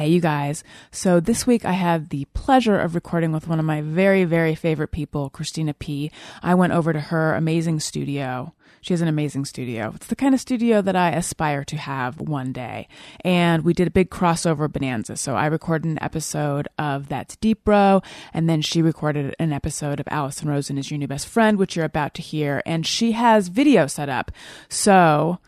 Hey, 0.00 0.08
you 0.08 0.22
guys. 0.22 0.64
So 0.90 1.20
this 1.20 1.46
week 1.46 1.66
I 1.66 1.72
had 1.72 2.08
the 2.08 2.24
pleasure 2.32 2.80
of 2.80 2.94
recording 2.94 3.32
with 3.32 3.46
one 3.46 3.58
of 3.58 3.66
my 3.66 3.82
very, 3.82 4.24
very 4.24 4.54
favorite 4.54 4.92
people, 4.92 5.28
Christina 5.28 5.74
P. 5.74 6.10
I 6.42 6.54
went 6.54 6.72
over 6.72 6.94
to 6.94 7.00
her 7.00 7.34
amazing 7.34 7.80
studio. 7.80 8.54
She 8.80 8.94
has 8.94 9.02
an 9.02 9.08
amazing 9.08 9.44
studio. 9.44 9.92
It's 9.94 10.06
the 10.06 10.16
kind 10.16 10.32
of 10.32 10.40
studio 10.40 10.80
that 10.80 10.96
I 10.96 11.10
aspire 11.10 11.64
to 11.64 11.76
have 11.76 12.18
one 12.18 12.50
day. 12.50 12.88
And 13.26 13.62
we 13.62 13.74
did 13.74 13.88
a 13.88 13.90
big 13.90 14.08
crossover 14.08 14.72
bonanza. 14.72 15.18
So 15.18 15.36
I 15.36 15.44
recorded 15.44 15.90
an 15.90 16.02
episode 16.02 16.66
of 16.78 17.10
That's 17.10 17.36
Deep 17.36 17.62
Bro, 17.62 18.00
and 18.32 18.48
then 18.48 18.62
she 18.62 18.80
recorded 18.80 19.36
an 19.38 19.52
episode 19.52 20.00
of 20.00 20.08
Alison 20.10 20.48
Rosen 20.48 20.78
is 20.78 20.90
Your 20.90 20.96
New 20.96 21.08
Best 21.08 21.28
Friend, 21.28 21.58
which 21.58 21.76
you're 21.76 21.84
about 21.84 22.14
to 22.14 22.22
hear. 22.22 22.62
And 22.64 22.86
she 22.86 23.12
has 23.12 23.48
video 23.48 23.86
set 23.86 24.08
up. 24.08 24.32
So 24.70 25.40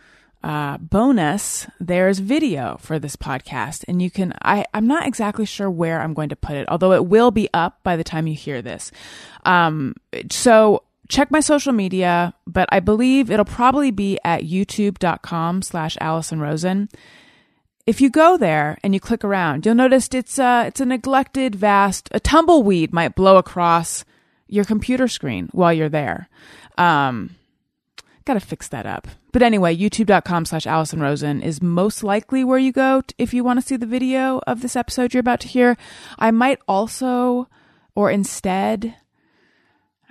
uh, 0.43 0.79
bonus, 0.79 1.67
there's 1.81 2.19
video 2.19 2.77
for 2.81 2.99
this 2.99 3.17
podcast, 3.17 3.85
and 3.89 4.03
you 4.03 4.11
can. 4.11 4.33
I 4.43 4.65
I'm 4.75 4.87
not 4.87 5.07
exactly 5.07 5.47
sure 5.47 5.71
where 5.71 6.01
I'm 6.01 6.15
going 6.15 6.29
to 6.31 6.37
put 6.37 6.57
it, 6.57 6.69
although 6.69 6.93
it 6.93 7.07
will 7.07 7.31
be 7.31 7.49
up 7.55 7.81
by 7.83 7.97
the 7.97 8.05
time 8.05 8.27
you 8.27 8.35
hear 8.35 8.63
this. 8.63 8.91
Um, 9.45 9.95
so 10.31 10.83
check 11.09 11.31
my 11.31 11.41
social 11.41 11.73
media, 11.73 12.35
but 12.47 12.69
I 12.73 12.81
believe 12.81 13.31
it'll 13.31 13.45
probably 13.45 13.91
be 13.91 14.19
at 14.25 14.43
youtube.com/slash 14.43 15.97
Alison 16.01 16.41
Rosen. 16.41 16.89
If 17.85 18.01
you 18.01 18.11
go 18.11 18.37
there 18.37 18.79
and 18.85 18.95
you 18.95 19.01
click 19.01 19.25
around, 19.25 19.67
you'll 19.67 19.75
notice 19.75 20.09
it's 20.13 20.39
a, 20.39 20.67
it's 20.69 20.81
a 20.81 20.87
neglected, 20.87 21.57
vast. 21.57 22.09
A 22.13 22.21
tumbleweed 22.21 22.93
might 22.93 23.17
blow 23.17 23.39
across 23.39 24.05
your 24.47 24.65
computer 24.65 25.09
screen 25.09 25.49
while 25.51 25.73
you're 25.73 25.89
there. 25.89 26.29
Um, 26.79 27.37
Got 28.25 28.35
to 28.35 28.41
fix 28.41 28.69
that 28.69 28.87
up. 28.87 29.09
But 29.33 29.43
anyway, 29.43 29.75
youtube.com 29.75 30.45
slash 30.45 30.67
Alison 30.67 31.01
Rosen 31.01 31.41
is 31.41 31.63
most 31.63 32.05
likely 32.05 32.45
where 32.45 32.59
you 32.59 32.71
go 32.71 33.03
if 33.17 33.33
you 33.33 33.43
want 33.43 33.61
to 33.61 33.67
see 33.67 33.77
the 33.77 33.87
video 33.87 34.41
of 34.47 34.61
this 34.61 34.77
episode 34.77 35.15
you're 35.15 35.21
about 35.21 35.41
to 35.41 35.49
hear. 35.49 35.79
I 36.19 36.31
might 36.31 36.59
also, 36.69 37.49
or 37.95 38.11
instead, 38.11 38.95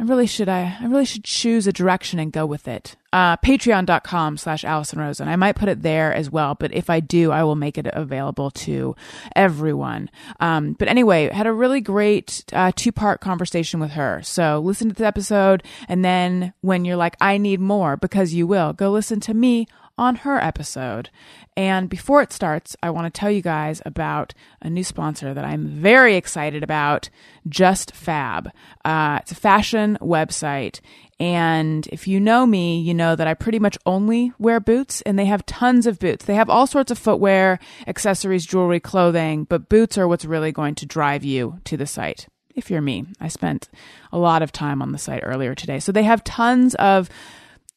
I 0.02 0.04
really 0.04 0.26
should 0.26 0.50
I 0.50 0.78
I 0.82 0.86
really 0.88 1.06
should 1.06 1.24
choose 1.24 1.68
a 1.68 1.72
direction 1.72 2.18
and 2.18 2.32
go 2.32 2.44
with 2.48 2.68
it. 2.68 2.96
Uh, 3.14 3.38
Patreon.com 3.38 4.38
slash 4.38 4.64
Alison 4.64 5.00
Rosen. 5.00 5.28
I 5.28 5.36
might 5.36 5.58
put 5.58 5.70
it 5.70 5.84
there 5.84 6.12
as 6.12 6.32
well, 6.32 6.56
but 6.56 6.74
if 6.74 6.90
I 6.90 7.02
do, 7.02 7.32
I 7.32 7.44
will 7.44 7.58
make 7.58 7.78
it 7.78 7.86
available 7.92 8.50
to 8.52 8.96
everyone. 9.36 10.10
Um, 10.40 10.74
but 10.74 10.88
anyway, 10.88 11.30
had 11.30 11.46
a 11.46 11.54
really 11.54 11.82
great 11.82 12.46
uh, 12.54 12.72
two 12.76 12.92
part 12.92 13.22
conversation 13.22 13.80
with 13.80 13.92
her. 13.92 14.22
So 14.24 14.60
listen 14.60 14.90
to 14.90 14.96
the 14.96 15.06
episode, 15.06 15.62
and 15.88 16.04
then 16.04 16.54
when 16.62 16.84
you're 16.84 16.96
like, 16.96 17.16
I 17.22 17.38
need 17.38 17.60
more, 17.60 17.96
because 17.96 18.34
you 18.34 18.48
will, 18.48 18.74
go 18.74 18.90
listen 18.92 19.20
to 19.20 19.34
me 19.36 19.68
on 20.02 20.16
her 20.16 20.44
episode. 20.44 21.12
And 21.56 21.88
before 21.88 22.24
it 22.24 22.34
starts, 22.34 22.76
I 22.82 22.90
want 22.90 23.06
to 23.14 23.20
tell 23.20 23.30
you 23.30 23.44
guys 23.44 23.84
about 23.86 24.34
a 24.62 24.70
new 24.70 24.84
sponsor 24.84 25.32
that 25.32 25.46
I'm 25.46 25.68
very 25.68 26.16
excited 26.16 26.64
about 26.64 27.10
Just 27.48 27.94
Fab. 27.94 28.50
Uh, 28.84 29.20
it's 29.22 29.32
a 29.32 29.36
fashion 29.36 30.00
website. 30.02 30.80
And 31.20 31.86
if 31.92 32.08
you 32.08 32.20
know 32.20 32.48
me, 32.48 32.82
you 32.82 32.96
know 32.96 33.16
that 33.16 33.28
I 33.28 33.36
pretty 33.36 33.60
much 33.60 33.78
only 33.86 34.34
wear 34.40 34.60
boots, 34.60 35.02
and 35.04 35.20
they 35.20 35.26
have 35.26 35.46
tons 35.46 35.86
of 35.86 36.00
boots. 36.00 36.26
They 36.26 36.34
have 36.34 36.50
all 36.50 36.66
sorts 36.66 36.90
of 36.90 36.98
footwear, 36.98 37.60
accessories, 37.86 38.48
jewelry, 38.48 38.80
clothing, 38.80 39.44
but 39.44 39.70
boots 39.70 40.00
are 40.00 40.08
what's 40.08 40.26
really 40.26 40.52
going 40.52 40.74
to 40.76 40.88
drive 40.88 41.24
you 41.24 41.60
to 41.66 41.78
the 41.78 41.86
site 41.86 42.28
if 42.56 42.72
you're 42.72 42.82
me. 42.82 43.06
I 43.20 43.28
spent 43.28 43.70
a 44.12 44.18
lot 44.18 44.42
of 44.42 44.52
time 44.52 44.82
on 44.82 44.94
the 44.94 44.98
site 44.98 45.22
earlier 45.24 45.54
today. 45.54 45.80
So 45.80 45.92
they 45.92 46.04
have 46.04 46.24
tons 46.24 46.76
of 46.76 47.08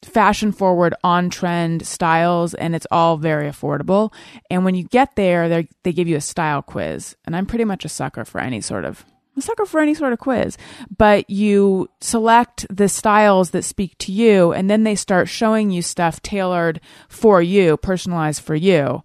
fashion 0.05 0.51
forward 0.51 0.93
on 1.03 1.29
trend 1.29 1.85
styles 1.85 2.53
and 2.53 2.75
it's 2.75 2.87
all 2.91 3.17
very 3.17 3.49
affordable. 3.49 4.13
And 4.49 4.63
when 4.63 4.75
you 4.75 4.83
get 4.83 5.15
there 5.15 5.49
they 5.83 5.93
give 5.93 6.07
you 6.07 6.17
a 6.17 6.21
style 6.21 6.61
quiz. 6.61 7.15
And 7.25 7.35
i'm 7.35 7.45
pretty 7.45 7.65
much 7.65 7.85
a 7.85 7.89
sucker 7.89 8.25
for 8.25 8.39
any 8.39 8.61
sort 8.61 8.85
of 8.85 9.05
a 9.37 9.41
sucker 9.41 9.65
for 9.65 9.81
any 9.81 9.93
sort 9.93 10.13
of 10.13 10.19
quiz. 10.19 10.57
But 10.97 11.29
you 11.29 11.89
select 11.99 12.65
the 12.69 12.87
styles 12.87 13.51
that 13.51 13.63
speak 13.63 13.97
to 13.99 14.11
you 14.11 14.53
and 14.53 14.69
then 14.69 14.83
they 14.83 14.95
start 14.95 15.27
showing 15.27 15.71
you 15.71 15.81
stuff 15.81 16.21
tailored 16.21 16.79
for 17.09 17.41
you 17.41 17.77
personalized 17.77 18.41
for 18.41 18.55
you 18.55 19.03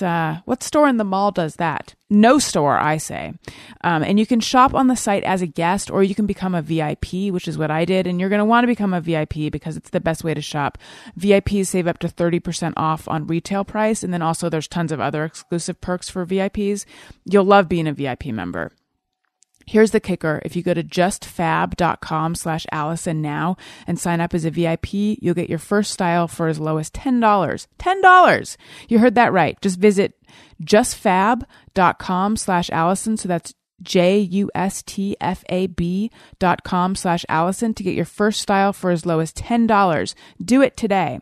uh, 0.00 0.40
what 0.44 0.62
store 0.62 0.88
in 0.88 0.96
the 0.96 1.04
mall 1.04 1.30
does 1.32 1.56
that? 1.56 1.94
No 2.08 2.38
store, 2.38 2.78
I 2.78 2.96
say. 2.96 3.34
Um, 3.82 4.02
and 4.02 4.18
you 4.18 4.26
can 4.26 4.40
shop 4.40 4.74
on 4.74 4.86
the 4.86 4.96
site 4.96 5.22
as 5.24 5.42
a 5.42 5.46
guest 5.46 5.90
or 5.90 6.02
you 6.02 6.14
can 6.14 6.26
become 6.26 6.54
a 6.54 6.62
VIP, 6.62 7.32
which 7.32 7.46
is 7.46 7.58
what 7.58 7.70
I 7.70 7.84
did. 7.84 8.06
And 8.06 8.20
you're 8.20 8.28
going 8.28 8.40
to 8.40 8.44
want 8.44 8.64
to 8.64 8.68
become 8.68 8.94
a 8.94 9.00
VIP 9.00 9.50
because 9.50 9.76
it's 9.76 9.90
the 9.90 10.00
best 10.00 10.24
way 10.24 10.34
to 10.34 10.40
shop. 10.40 10.78
VIPs 11.18 11.66
save 11.66 11.86
up 11.86 11.98
to 11.98 12.08
30% 12.08 12.72
off 12.76 13.08
on 13.08 13.26
retail 13.26 13.64
price. 13.64 14.02
And 14.02 14.12
then 14.12 14.22
also 14.22 14.48
there's 14.48 14.68
tons 14.68 14.92
of 14.92 15.00
other 15.00 15.24
exclusive 15.24 15.80
perks 15.80 16.08
for 16.08 16.26
VIPs. 16.26 16.84
You'll 17.24 17.44
love 17.44 17.68
being 17.68 17.86
a 17.86 17.92
VIP 17.92 18.26
member. 18.26 18.72
Here's 19.70 19.92
the 19.92 20.00
kicker. 20.00 20.42
If 20.44 20.56
you 20.56 20.64
go 20.64 20.74
to 20.74 20.82
justfab.com 20.82 22.34
slash 22.34 22.66
Alison 22.72 23.22
now 23.22 23.56
and 23.86 24.00
sign 24.00 24.20
up 24.20 24.34
as 24.34 24.44
a 24.44 24.50
VIP, 24.50 24.92
you'll 24.92 25.32
get 25.34 25.48
your 25.48 25.60
first 25.60 25.92
style 25.92 26.26
for 26.26 26.48
as 26.48 26.58
low 26.58 26.78
as 26.78 26.90
$10. 26.90 27.20
$10! 27.78 28.56
You 28.88 28.98
heard 28.98 29.14
that 29.14 29.32
right. 29.32 29.56
Just 29.60 29.78
visit 29.78 30.14
justfab.com 30.64 32.36
slash 32.36 32.68
Alison. 32.70 33.16
So 33.16 33.28
that's 33.28 33.54
J-U-S-T-F-A-B 33.80 34.50
dot 36.40 36.64
com 36.64 36.96
slash 36.96 37.24
Alison 37.28 37.72
to 37.74 37.84
get 37.84 37.94
your 37.94 38.04
first 38.04 38.40
style 38.40 38.72
for 38.72 38.90
as 38.90 39.06
low 39.06 39.20
as 39.20 39.32
$10. 39.32 40.14
Do 40.44 40.62
it 40.62 40.76
today. 40.76 41.20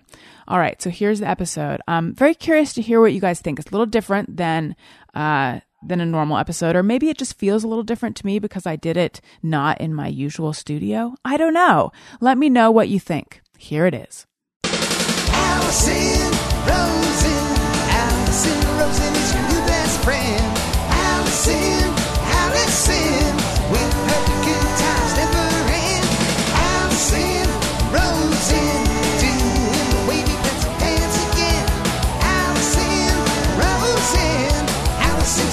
All 0.49 0.59
right. 0.59 0.81
So 0.81 0.89
here's 0.89 1.21
the 1.21 1.29
episode. 1.29 1.83
I'm 1.87 2.15
very 2.15 2.35
curious 2.35 2.73
to 2.73 2.81
hear 2.81 3.03
what 3.03 3.13
you 3.13 3.21
guys 3.21 3.43
think. 3.43 3.59
It's 3.59 3.69
a 3.69 3.73
little 3.73 3.85
different 3.85 4.39
than, 4.39 4.75
uh, 5.13 5.61
than 5.83 6.01
a 6.01 6.07
normal 6.07 6.39
episode, 6.39 6.77
or 6.77 6.83
maybe 6.83 7.09
it 7.09 7.19
just 7.19 7.39
feels 7.39 7.65
a 7.65 7.69
little 7.69 7.85
different 7.85 8.17
to 8.17 8.27
me 8.27 8.39
because 8.39 8.67
I 8.67 8.77
did 8.77 8.97
it 8.97 9.21
not 9.43 9.81
in 9.81 9.95
my 9.95 10.09
usual 10.09 10.53
studio. 10.53 11.15
I 11.25 11.37
don't 11.37 11.55
know. 11.55 11.93
Let 12.21 12.39
me 12.39 12.49
know 12.49 12.71
what 12.71 12.89
you 12.89 13.01
think. 13.01 13.41
Here 13.59 13.87
it 13.87 13.95
is. 13.95 14.27
Alison 14.65 16.33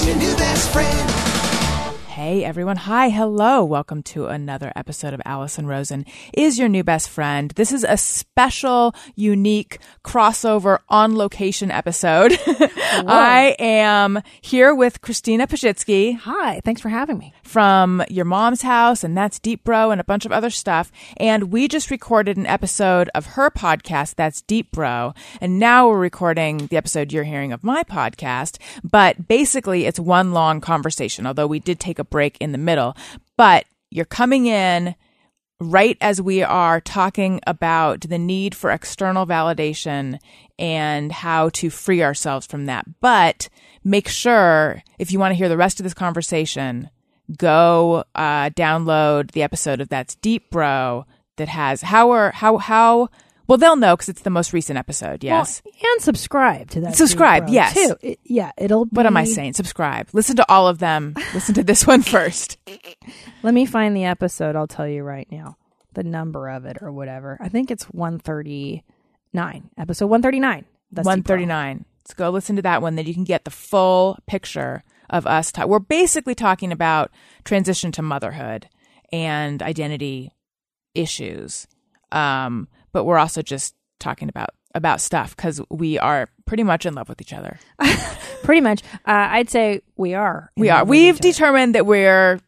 your 0.06 0.16
new 0.18 0.36
best 0.36 0.72
friend. 0.72 1.15
Hey 2.26 2.44
everyone. 2.44 2.78
Hi. 2.78 3.10
Hello. 3.10 3.64
Welcome 3.64 4.02
to 4.02 4.26
another 4.26 4.74
episode 4.76 5.14
of 5.14 5.22
Alison 5.26 5.68
Rosen 5.68 6.08
is 6.34 6.58
your 6.58 6.68
new 6.68 6.84
best 6.84 7.08
friend. 7.08 7.52
This 7.52 7.72
is 7.72 7.84
a 7.84 7.98
special, 7.98 8.96
unique 9.14 9.78
crossover 10.04 10.80
on 10.90 11.16
location 11.16 11.70
episode. 11.70 12.32
I 12.48 13.56
am 13.60 14.24
here 14.42 14.74
with 14.74 15.02
Christina 15.02 15.46
Pazsitzky 15.46 16.18
Hi, 16.18 16.62
thanks 16.66 16.82
for 16.82 16.90
having 16.90 17.20
me. 17.20 17.32
from 17.44 18.04
your 18.10 18.26
mom's 18.26 18.64
house 18.64 19.04
and 19.04 19.16
that's 19.16 19.38
Deep 19.38 19.64
Bro 19.64 19.92
and 19.92 20.02
a 20.02 20.04
bunch 20.04 20.26
of 20.26 20.32
other 20.32 20.50
stuff. 20.50 20.92
And 21.18 21.52
we 21.52 21.68
just 21.68 21.92
recorded 21.92 22.38
an 22.38 22.48
episode 22.48 23.08
of 23.14 23.28
her 23.28 23.52
podcast, 23.52 24.16
that's 24.16 24.42
Deep 24.42 24.72
Bro. 24.72 25.14
And 25.40 25.60
now 25.60 25.90
we're 25.90 26.00
recording 26.00 26.66
the 26.72 26.78
episode 26.78 27.14
you're 27.14 27.24
hearing 27.24 27.54
of 27.54 27.64
my 27.64 27.84
podcast. 27.84 28.58
But 28.84 29.28
basically 29.28 29.86
it's 29.86 30.00
one 30.00 30.32
long 30.32 30.60
conversation, 30.60 31.28
although 31.28 31.46
we 31.46 31.60
did 31.60 31.80
take 31.80 32.00
a 32.00 32.15
break 32.16 32.38
in 32.40 32.54
the 32.54 32.58
middle. 32.58 32.96
But 33.36 33.66
you're 33.92 34.06
coming 34.06 34.46
in 34.46 34.96
right 35.60 35.98
as 36.00 36.22
we 36.22 36.42
are 36.44 36.80
talking 36.80 37.42
about 37.46 38.00
the 38.08 38.18
need 38.18 38.56
for 38.56 38.72
external 38.72 39.28
validation 39.28 40.20
and 40.58 41.12
how 41.12 41.50
to 41.50 41.70
free 41.70 42.02
ourselves 42.02 42.48
from 42.48 42.68
that. 42.68 42.86
But 43.02 43.50
make 43.84 44.08
sure 44.08 44.82
if 44.98 45.12
you 45.12 45.20
want 45.20 45.34
to 45.34 45.38
hear 45.38 45.50
the 45.50 45.58
rest 45.58 45.82
of 45.82 45.84
this 45.84 45.94
conversation, 45.94 46.90
go 47.38 48.06
uh, 48.16 48.50
download 48.52 49.32
the 49.32 49.44
episode 49.44 49.82
of 49.82 49.90
That's 49.90 50.16
Deep 50.16 50.50
Bro 50.50 51.06
that 51.36 51.50
has 51.50 51.82
how 51.82 52.12
are 52.12 52.32
how 52.32 52.56
how 52.56 53.10
well 53.48 53.58
they'll 53.58 53.76
know 53.76 53.96
because 53.96 54.10
it's 54.10 54.22
the 54.22 54.30
most 54.30 54.54
recent 54.54 54.78
episode. 54.78 55.24
Yes. 55.24 55.62
Well, 55.64 55.74
and 55.94 56.02
subscribe 56.02 56.70
to 56.72 56.82
that. 56.82 56.96
Subscribe, 56.96 57.50
yes. 57.50 57.74
Too. 57.74 57.96
It- 58.02 58.20
yeah, 58.24 58.52
it'll. 58.58 58.86
Be... 58.86 58.92
what 58.92 59.06
am 59.06 59.18
I 59.18 59.24
saying? 59.26 59.54
Subscribe. 59.54 60.10
Listen 60.14 60.36
to 60.38 60.52
all 60.52 60.68
of 60.68 60.80
them. 60.80 61.14
Listen 61.34 61.56
to 61.56 61.64
this 61.64 61.86
one 61.86 62.02
first. 62.16 62.58
Let 63.44 63.54
me 63.54 63.66
find 63.66 63.96
the 63.96 64.06
episode. 64.06 64.56
I'll 64.56 64.68
tell 64.68 64.88
you 64.88 65.04
right 65.04 65.28
now 65.32 65.58
the 65.94 66.04
number 66.04 66.50
of 66.50 66.66
it 66.66 66.78
or 66.82 66.92
whatever. 66.92 67.38
I 67.40 67.50
think 67.50 67.72
it's 67.72 67.86
one 67.86 68.20
thirty 68.20 68.84
nine. 69.34 69.70
Episode 69.78 70.08
one 70.08 70.22
thirty 70.22 70.40
nine. 70.40 70.66
One 70.92 71.24
thirty 71.24 71.46
nine. 71.46 71.86
Let's 72.02 72.14
go 72.14 72.30
listen 72.30 72.56
to 72.58 72.62
that 72.62 72.82
one. 72.82 72.96
Then 72.96 73.08
you 73.08 73.14
can 73.14 73.24
get 73.24 73.46
the 73.46 73.52
full 73.52 74.18
picture 74.28 74.84
of 75.10 75.26
us. 75.26 75.52
Ta- 75.52 75.66
we're 75.66 75.80
basically 75.80 76.36
talking 76.36 76.72
about 76.72 77.12
transition 77.44 77.92
to 77.94 78.02
motherhood 78.02 78.70
and 79.12 79.62
identity 79.62 80.32
issues, 80.94 81.68
um, 82.12 82.68
but 82.96 83.04
we're 83.04 83.18
also 83.18 83.42
just 83.42 83.76
talking 84.00 84.30
about 84.30 84.52
about 84.74 85.02
stuff 85.02 85.36
because 85.36 85.60
we 85.70 86.00
are 86.00 86.30
pretty 86.46 86.64
much 86.64 86.86
in 86.86 86.94
love 86.94 87.10
with 87.10 87.20
each 87.20 87.34
other. 87.34 87.60
Pretty 88.44 88.62
much. 88.62 88.84
Uh, 89.06 89.28
I'd 89.32 89.50
say 89.50 89.82
we 89.98 90.14
are. 90.14 90.50
We 90.56 90.70
are. 90.70 90.86
We've 90.86 91.20
determined 91.20 91.76
that 91.76 91.86
we're 91.86 92.40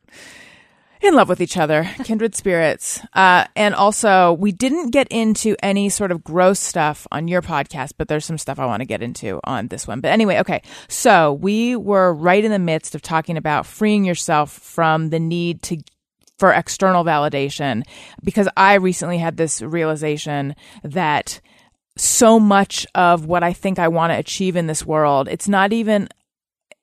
in 1.02 1.16
love 1.16 1.28
with 1.28 1.42
each 1.42 1.58
other, 1.58 1.84
kindred 2.06 2.34
spirits. 2.34 3.02
Uh, 3.14 3.46
and 3.58 3.76
also, 3.76 4.34
we 4.34 4.54
didn't 4.54 4.92
get 4.92 5.10
into 5.10 5.58
any 5.62 5.90
sort 5.90 6.12
of 6.12 6.24
gross 6.24 6.60
stuff 6.60 7.08
on 7.12 7.28
your 7.28 7.42
podcast, 7.42 7.94
but 7.98 8.08
there's 8.08 8.24
some 8.24 8.38
stuff 8.38 8.60
I 8.60 8.66
want 8.66 8.80
to 8.80 8.86
get 8.86 9.02
into 9.02 9.42
on 9.44 9.68
this 9.68 9.86
one. 9.86 10.00
But 10.00 10.12
anyway, 10.12 10.40
okay. 10.40 10.62
So 10.88 11.34
we 11.34 11.76
were 11.76 12.14
right 12.14 12.44
in 12.44 12.52
the 12.52 12.60
midst 12.60 12.96
of 12.96 13.02
talking 13.02 13.36
about 13.36 13.66
freeing 13.66 14.06
yourself 14.06 14.52
from 14.52 15.10
the 15.10 15.20
need 15.20 15.62
to 15.64 15.78
for 16.38 16.54
external 16.54 17.04
validation 17.04 17.84
because 18.24 18.48
I 18.56 18.76
recently 18.76 19.18
had 19.18 19.38
this 19.38 19.62
realization 19.62 20.56
that 20.84 21.42
so 21.98 22.40
much 22.40 22.86
of 22.96 23.26
what 23.26 23.44
I 23.44 23.54
think 23.54 23.80
I 23.80 23.88
want 23.88 24.12
to 24.12 24.18
achieve 24.18 24.56
in 24.56 24.68
this 24.68 24.86
world, 24.86 25.28
it's 25.28 25.48
not 25.48 25.74
even 25.74 26.08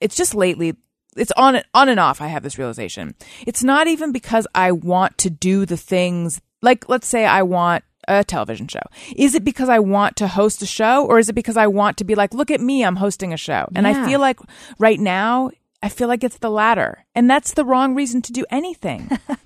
it's 0.01 0.17
just 0.17 0.35
lately 0.35 0.77
it's 1.17 1.33
on 1.33 1.62
on 1.73 1.89
and 1.89 2.01
off 2.01 2.21
I 2.21 2.27
have 2.29 2.43
this 2.43 2.59
realization. 2.59 3.15
It's 3.47 3.62
not 3.62 3.87
even 3.87 4.12
because 4.12 4.47
I 4.55 4.73
want 4.73 5.17
to 5.19 5.31
do 5.31 5.65
the 5.67 5.77
things 5.77 6.41
like 6.62 6.89
let's 6.89 7.07
say 7.07 7.25
I 7.25 7.43
want 7.43 7.85
a 8.09 8.25
television 8.25 8.69
show. 8.69 8.83
Is 9.17 9.35
it 9.35 9.45
because 9.45 9.69
I 9.69 9.79
want 9.79 10.17
to 10.17 10.29
host 10.29 10.61
a 10.62 10.67
show 10.67 11.07
or 11.07 11.19
is 11.19 11.29
it 11.29 11.35
because 11.35 11.57
I 11.57 11.69
want 11.69 11.97
to 11.99 12.05
be 12.05 12.15
like 12.15 12.35
look 12.35 12.50
at 12.50 12.61
me 12.61 12.85
I'm 12.85 12.97
hosting 12.97 13.33
a 13.33 13.37
show. 13.37 13.69
And 13.75 13.87
I 13.87 14.07
feel 14.07 14.21
like 14.21 14.41
right 14.79 14.99
now 14.99 15.50
I 15.85 15.89
feel 15.91 16.09
like 16.09 16.25
it's 16.25 16.39
the 16.39 16.51
latter. 16.51 17.05
And 17.15 17.29
that's 17.31 17.55
the 17.55 17.65
wrong 17.65 17.95
reason 17.95 18.23
to 18.23 18.33
do 18.33 18.45
anything. 18.51 19.11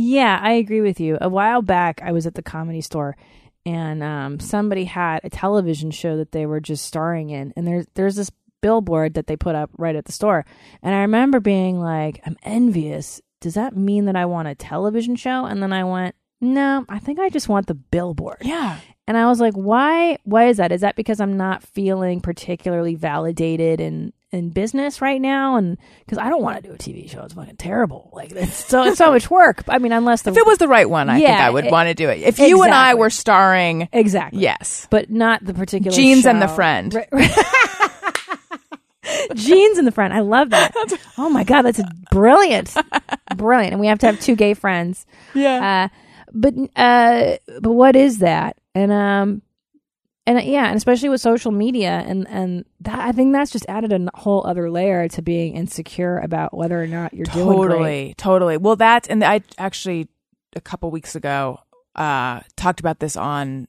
Yeah, 0.00 0.38
I 0.40 0.52
agree 0.52 0.80
with 0.80 1.00
you. 1.00 1.18
A 1.20 1.28
while 1.28 1.60
back, 1.60 2.00
I 2.04 2.12
was 2.12 2.24
at 2.24 2.36
the 2.36 2.42
comedy 2.42 2.80
store, 2.82 3.16
and 3.66 4.00
um, 4.00 4.38
somebody 4.38 4.84
had 4.84 5.18
a 5.24 5.28
television 5.28 5.90
show 5.90 6.16
that 6.18 6.30
they 6.30 6.46
were 6.46 6.60
just 6.60 6.84
starring 6.84 7.30
in, 7.30 7.52
and 7.56 7.66
there's 7.66 7.84
there's 7.94 8.14
this 8.14 8.30
billboard 8.62 9.14
that 9.14 9.26
they 9.26 9.36
put 9.36 9.56
up 9.56 9.70
right 9.76 9.96
at 9.96 10.04
the 10.04 10.12
store, 10.12 10.46
and 10.84 10.94
I 10.94 11.00
remember 11.00 11.40
being 11.40 11.80
like, 11.80 12.20
"I'm 12.24 12.36
envious. 12.44 13.20
Does 13.40 13.54
that 13.54 13.76
mean 13.76 14.04
that 14.04 14.14
I 14.14 14.24
want 14.26 14.46
a 14.46 14.54
television 14.54 15.16
show?" 15.16 15.46
And 15.46 15.60
then 15.60 15.72
I 15.72 15.82
went, 15.82 16.14
"No, 16.40 16.84
I 16.88 17.00
think 17.00 17.18
I 17.18 17.28
just 17.28 17.48
want 17.48 17.66
the 17.66 17.74
billboard." 17.74 18.42
yeah. 18.42 18.78
And 19.08 19.16
I 19.16 19.26
was 19.26 19.40
like, 19.40 19.54
"Why? 19.54 20.18
Why 20.22 20.46
is 20.46 20.58
that? 20.58 20.70
Is 20.70 20.82
that 20.82 20.94
because 20.94 21.18
I'm 21.18 21.36
not 21.36 21.64
feeling 21.64 22.20
particularly 22.20 22.94
validated 22.94 23.80
in 23.80 24.12
in 24.30 24.50
business 24.50 25.00
right 25.00 25.20
now? 25.20 25.56
And 25.56 25.78
because 26.00 26.18
I 26.18 26.28
don't 26.28 26.42
want 26.42 26.62
to 26.62 26.68
do 26.68 26.74
a 26.74 26.78
TV 26.78 27.10
show, 27.10 27.22
it's 27.22 27.34
fucking 27.34 27.56
terrible. 27.56 28.10
Like 28.12 28.32
it's 28.32 28.66
so 28.66 28.84
it's 28.84 28.98
so 28.98 29.10
much 29.12 29.30
work. 29.30 29.64
I 29.68 29.78
mean, 29.78 29.92
unless 29.92 30.22
the 30.22 30.30
If 30.32 30.36
it 30.36 30.46
was 30.46 30.58
the 30.58 30.68
right 30.68 30.88
one, 30.88 31.08
I 31.10 31.18
think 31.18 31.30
I 31.30 31.50
would 31.50 31.66
it- 31.66 31.72
want 31.72 31.88
to 31.88 31.94
do 31.94 32.08
it. 32.08 32.20
If 32.22 32.38
you 32.38 32.62
and 32.62 32.74
I 32.74 32.94
were 32.94 33.10
starring 33.10 33.88
exactly 33.92 34.40
Yes. 34.42 34.86
but 34.90 35.10
not 35.10 35.44
the 35.44 35.54
particular 35.54 35.96
Jeans 35.96 36.26
and 36.26 36.42
the 36.42 36.46
show. 36.48 36.54
Friend. 36.54 36.94
Right- 36.94 37.08
Jeans 39.34 39.78
and 39.78 39.86
the 39.86 39.92
friend. 39.92 40.12
I 40.12 40.20
love 40.20 40.50
that. 40.50 40.74
Oh 41.20 41.28
my 41.30 41.42
god, 41.42 41.62
that's 41.62 41.80
brilliant, 42.12 42.72
brilliant. 43.36 43.72
And 43.72 43.80
we 43.80 43.88
have 43.88 43.98
to 44.00 44.06
have 44.06 44.20
two 44.20 44.36
gay 44.36 44.54
friends. 44.54 45.04
Yeah. 45.34 45.88
Uh, 45.90 45.94
but 46.32 46.54
uh, 46.76 47.38
but 47.60 47.72
what 47.72 47.96
is 47.96 48.18
that? 48.18 48.56
And 48.74 48.92
um, 48.92 49.42
and 50.28 50.36
uh, 50.36 50.42
yeah, 50.42 50.66
and 50.66 50.76
especially 50.76 51.08
with 51.08 51.22
social 51.22 51.50
media, 51.50 52.04
and 52.06 52.28
and 52.28 52.66
that 52.80 52.98
I 52.98 53.12
think 53.12 53.32
that's 53.32 53.50
just 53.50 53.64
added 53.66 53.92
a 53.92 54.10
whole 54.14 54.46
other 54.46 54.70
layer 54.70 55.08
to 55.08 55.22
being 55.22 55.56
insecure 55.56 56.18
about 56.18 56.54
whether 56.54 56.80
or 56.80 56.86
not 56.86 57.14
you're 57.14 57.24
doing 57.24 57.46
totally 57.46 58.14
totally. 58.18 58.58
Well 58.58 58.76
that 58.76 59.08
and 59.08 59.24
i 59.24 59.40
actually 59.56 60.08
a 60.54 60.60
couple 60.60 60.90
weeks 60.90 61.14
ago 61.14 61.60
uh 61.96 62.40
talked 62.56 62.78
about 62.78 62.98
this 62.98 63.16
on 63.16 63.68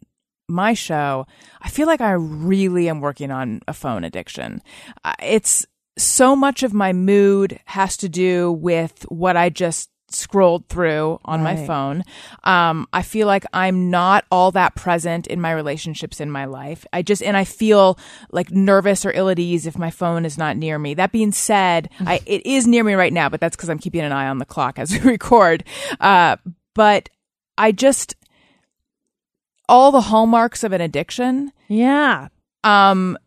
my 0.50 0.73
show. 0.73 1.25
I 1.61 1.69
feel 1.69 1.88
like 1.88 2.01
i 2.01 2.11
really 2.11 2.89
am 2.89 3.00
working 3.00 3.31
on 3.31 3.61
a 3.65 3.73
phone 3.73 4.03
addiction. 4.03 4.61
Uh, 5.06 5.13
it's 5.23 5.65
so 5.97 6.35
much 6.35 6.63
of 6.63 6.73
my 6.73 6.91
mood 6.91 7.59
has 7.65 7.97
to 7.97 8.07
do 8.07 8.51
with 8.53 9.03
what 9.09 9.35
i 9.35 9.50
just 9.50 9.89
scrolled 10.13 10.67
through 10.67 11.19
on 11.25 11.44
my 11.44 11.56
phone. 11.65 12.03
Um 12.44 12.88
i 12.94 13.01
feel 13.01 13.27
like 13.27 13.45
i'm 13.53 13.89
not 13.89 14.25
all 14.31 14.51
that 14.51 14.75
present 14.75 15.27
in 15.27 15.39
my 15.41 15.51
relationships 15.51 16.19
in 16.19 16.29
my 16.31 16.45
life. 16.45 16.85
I 16.94 17.01
just 17.01 17.21
and 17.23 17.35
i 17.38 17.44
feel 17.44 17.97
like 18.31 18.51
nervous 18.51 19.06
or 19.06 19.11
ill 19.11 19.29
at 19.29 19.39
ease 19.39 19.65
if 19.67 19.77
my 19.77 19.89
phone 19.91 20.25
is 20.25 20.38
not 20.38 20.57
near 20.57 20.79
me. 20.79 20.94
That 20.94 21.11
being 21.11 21.31
said 21.31 21.89
i 22.01 22.21
it 22.25 22.45
is 22.45 22.67
near 22.67 22.83
me 22.83 22.94
right 22.94 23.13
now 23.13 23.29
but 23.29 23.39
that's 23.39 23.56
because 23.56 23.69
i'm 23.69 23.79
keeping 23.79 24.01
an 24.01 24.11
eye 24.11 24.27
on 24.27 24.38
the 24.39 24.45
clock 24.45 24.79
as 24.79 24.91
we 24.94 25.00
record. 25.00 25.63
Uh 26.00 26.38
but 26.75 27.09
i 27.57 27.71
just 27.71 28.15
all 29.67 29.91
the 29.91 30.01
hallmarks 30.01 30.63
of 30.63 30.71
an 30.73 30.81
addiction 30.81 31.51
Yeah, 31.67 32.29
um 32.63 33.17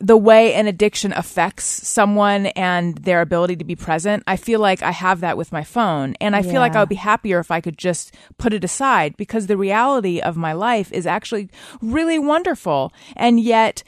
the 0.00 0.16
way 0.16 0.54
an 0.54 0.66
addiction 0.66 1.12
affects 1.12 1.64
someone 1.64 2.46
and 2.46 2.96
their 2.98 3.20
ability 3.20 3.54
to 3.56 3.64
be 3.64 3.76
present 3.76 4.22
i 4.26 4.36
feel 4.36 4.58
like 4.58 4.82
i 4.82 4.90
have 4.90 5.20
that 5.20 5.36
with 5.36 5.52
my 5.52 5.62
phone. 5.62 6.14
And 6.20 6.34
i 6.34 6.42
feel 6.42 6.60
like 6.60 6.74
i 6.74 6.80
would 6.80 6.88
be 6.88 6.94
happier 6.94 7.38
if 7.38 7.50
i 7.50 7.60
could 7.60 7.78
just 7.78 8.14
put 8.38 8.52
it 8.52 8.64
aside 8.64 9.16
because 9.16 9.46
the 9.46 9.56
reality 9.56 10.20
of 10.20 10.36
my 10.36 10.52
life 10.52 10.90
is 10.92 11.06
actually 11.06 11.50
really 11.80 12.18
wonderful. 12.18 12.92
And 13.16 13.40
yet 13.40 13.82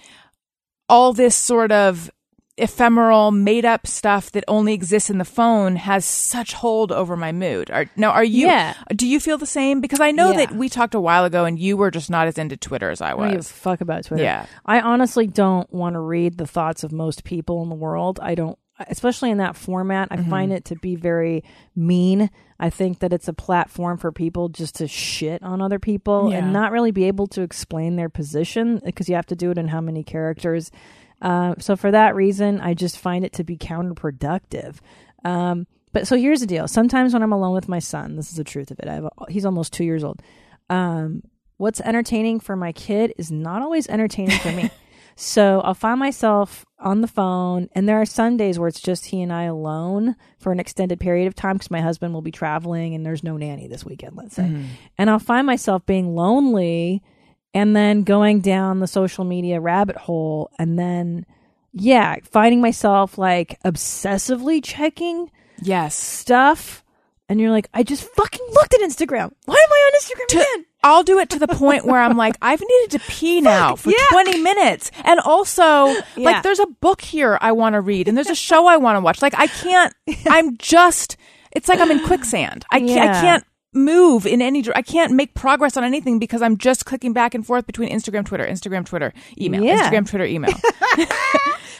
all 0.89 1.13
this 1.13 1.35
sort 1.35 1.73
of 1.73 2.11
ephemeral 2.59 3.31
made 3.31 3.65
up 3.65 3.87
stuff 3.87 4.31
that 4.33 4.45
only 4.47 4.75
exists 4.75 5.09
in 5.09 5.17
the 5.19 5.25
phone 5.25 5.77
has 5.77 6.05
such 6.05 6.53
hold 6.53 6.93
over 6.93 7.17
my 7.17 7.33
mood 7.33 7.71
are 7.71 7.87
now 7.97 8.11
are 8.11 8.23
you 8.23 8.47
Yeah. 8.47 8.75
do 8.95 9.07
you 9.09 9.21
feel 9.21 9.39
the 9.39 9.47
same 9.47 9.81
because 9.81 10.01
i 10.01 10.11
know 10.11 10.33
Yeah. 10.33 10.37
that 10.47 10.53
we 10.55 10.69
talked 10.69 10.95
a 10.95 11.01
while 11.01 11.25
ago 11.25 11.47
and 11.47 11.59
you 11.59 11.79
were 11.79 11.91
just 11.91 12.11
not 12.11 12.27
as 12.27 12.37
into 12.37 12.59
twitter 12.59 12.91
as 12.91 13.01
i 13.01 13.13
I 13.13 13.15
give 13.29 13.33
a 13.33 13.37
was 13.37 13.51
fuck 13.51 13.81
about 13.81 14.05
Twitter. 14.05 14.23
Yeah. 14.23 14.45
I 14.67 14.81
honestly 14.81 15.27
don't 15.27 15.73
want 15.73 15.95
to 15.95 16.01
read 16.01 16.37
the 16.39 16.47
thoughts 16.47 16.85
of 16.85 16.93
most 16.93 17.25
people 17.25 17.63
in 17.63 17.69
the 17.71 17.75
world. 17.75 18.19
I 18.23 18.35
don't, 18.35 18.59
especially 18.89 19.31
in 19.31 19.39
that 19.39 19.57
format. 19.57 20.09
I 20.11 20.17
Mm-hmm. 20.17 20.31
find 20.31 20.53
it 20.53 20.65
to 20.67 20.77
be 20.77 20.95
very 20.97 21.45
mean. 21.77 22.31
I 22.59 22.71
think 22.71 22.99
that 23.01 23.13
it's 23.13 23.29
a 23.29 23.33
platform 23.33 23.99
for 23.99 24.13
people 24.13 24.49
just 24.49 24.77
to 24.77 24.89
shit 24.89 25.43
on 25.43 25.61
other 25.61 25.79
people 25.79 26.31
Yeah. 26.31 26.39
and 26.39 26.53
not 26.53 26.73
really 26.73 26.91
be 26.91 27.05
able 27.05 27.27
to 27.29 27.43
explain 27.43 27.97
their 27.97 28.09
position 28.09 28.81
because 28.85 29.09
you 29.09 29.15
have 29.15 29.27
to 29.27 29.37
do 29.37 29.51
it 29.51 29.59
in 29.59 29.69
how 29.69 29.81
many 29.81 30.03
characters. 30.03 30.71
Uh, 31.23 31.55
so 31.59 31.77
for 31.77 31.91
that 31.91 32.15
reason, 32.15 32.61
I 32.61 32.75
just 32.75 32.99
find 32.99 33.25
it 33.25 33.33
to 33.35 33.45
be 33.45 33.57
counterproductive. 33.57 34.79
Um, 35.25 35.67
but 35.93 36.07
so 36.07 36.17
here's 36.17 36.41
the 36.41 36.47
deal. 36.47 36.67
Sometimes 36.67 37.15
when 37.15 37.23
I'm 37.23 37.33
alone 37.33 37.55
with 37.55 37.69
my 37.69 37.79
son, 37.79 38.17
this 38.17 38.31
is 38.31 38.37
the 38.37 38.45
truth 38.45 38.71
of 38.71 38.81
it. 38.81 38.89
I 38.89 38.95
have 38.95 39.05
a, 39.05 39.11
he's 39.31 39.47
almost 39.47 39.73
two 39.73 39.85
years 39.85 40.03
old. 40.03 40.21
Um, 40.69 41.23
what's 41.59 41.81
entertaining 41.81 42.41
for 42.41 42.57
my 42.57 42.73
kid 42.73 43.15
is 43.17 43.31
not 43.31 43.63
always 43.63 43.89
entertaining 43.89 44.39
for 44.39 44.53
me. 44.53 44.71
So 45.15 45.61
I'll 45.61 45.75
find 45.75 46.01
myself 46.01 46.65
on 46.79 47.03
the 47.03 47.07
phone, 47.07 47.69
and 47.75 47.87
there 47.89 48.01
are 48.01 48.07
Sundays 48.07 48.59
where 48.59 48.69
it's 48.69 48.81
just 48.81 49.05
he 49.07 49.21
and 49.21 49.33
I 49.33 49.45
alone 49.45 50.17
for 50.39 50.53
an 50.53 50.59
extended 50.59 50.99
period 51.01 51.27
of 51.27 51.35
time 51.35 51.57
because 51.57 51.71
my 51.71 51.81
husband 51.83 52.15
will 52.15 52.23
be 52.23 52.31
traveling 52.31 52.95
and 52.95 53.05
there's 53.05 53.23
no 53.23 53.37
nanny 53.37 53.69
this 53.69 53.85
weekend, 53.85 54.17
let's 54.17 54.35
say. 54.35 54.45
And 54.99 55.11
I'll 55.11 55.19
find 55.19 55.47
myself 55.47 55.85
being 55.85 56.15
lonely 56.15 57.03
and 57.55 57.75
then 57.77 58.03
going 58.03 58.41
down 58.41 58.81
the 58.81 58.87
social 58.87 59.25
media 59.25 59.61
rabbit 59.61 59.97
hole 59.97 60.51
and 60.59 60.79
then, 60.79 61.27
yeah, 61.73 62.17
finding 62.25 62.61
myself 62.61 63.19
like 63.19 63.59
obsessively 63.65 64.63
checking 64.63 65.31
yes 65.61 65.95
stuff. 65.95 66.83
And 67.29 67.41
you're 67.41 67.51
like, 67.51 67.69
I 67.73 67.83
just 67.83 68.05
fucking 68.05 68.47
looked 68.53 68.75
at 68.75 68.81
Instagram. 68.81 69.33
Why 69.47 69.55
am 69.55 69.73
I 69.73 69.91
on 69.91 70.01
Instagram 70.01 70.27
to, 70.29 70.37
again? 70.37 70.67
I'll 70.85 71.03
do 71.03 71.19
it 71.19 71.31
to 71.31 71.39
the 71.39 71.47
point 71.49 71.87
where 71.87 72.01
I'm 72.01 72.17
like, 72.17 72.37
I've 72.43 72.61
needed 72.61 72.91
to 72.91 72.99
pee 73.11 73.41
now 73.41 73.75
for 73.77 73.91
yeah. 73.91 73.97
20 74.11 74.41
minutes. 74.43 74.91
And 75.05 75.19
also, 75.21 75.87
Yeah. 75.87 76.03
like, 76.17 76.43
there's 76.43 76.59
a 76.59 76.67
book 76.67 77.01
here 77.01 77.39
I 77.41 77.53
want 77.53 77.73
to 77.75 77.81
read 77.81 78.07
and 78.09 78.17
there's 78.19 78.29
a 78.29 78.35
show 78.35 78.67
I 78.67 78.77
want 78.77 78.97
to 78.97 79.01
watch. 79.01 79.23
Like, 79.23 79.35
I 79.39 79.47
can't, 79.47 79.95
I'm 80.27 80.59
just, 80.59 81.17
it's 81.53 81.69
like 81.69 81.79
I'm 81.81 81.91
in 81.91 82.05
quicksand. 82.05 82.67
I, 82.71 82.81
can't, 82.81 83.11
I 83.11 83.21
can't 83.21 83.45
move 83.73 84.27
in 84.27 84.43
any, 84.43 84.65
I 84.75 84.83
can't 84.83 85.13
make 85.13 85.35
progress 85.35 85.77
on 85.77 85.85
anything 85.85 86.19
because 86.19 86.43
I'm 86.43 86.59
just 86.59 86.85
clicking 86.85 87.13
back 87.13 87.35
and 87.35 87.47
forth 87.47 87.67
between 87.67 87.91
Instagram, 87.91 88.25
Twitter, 88.25 88.45
Instagram, 88.47 88.85
Twitter, 88.85 89.13
email, 89.41 89.63
Yeah. 89.63 89.91
Instagram, 89.91 90.09
Twitter, 90.09 90.25
email. 90.25 90.53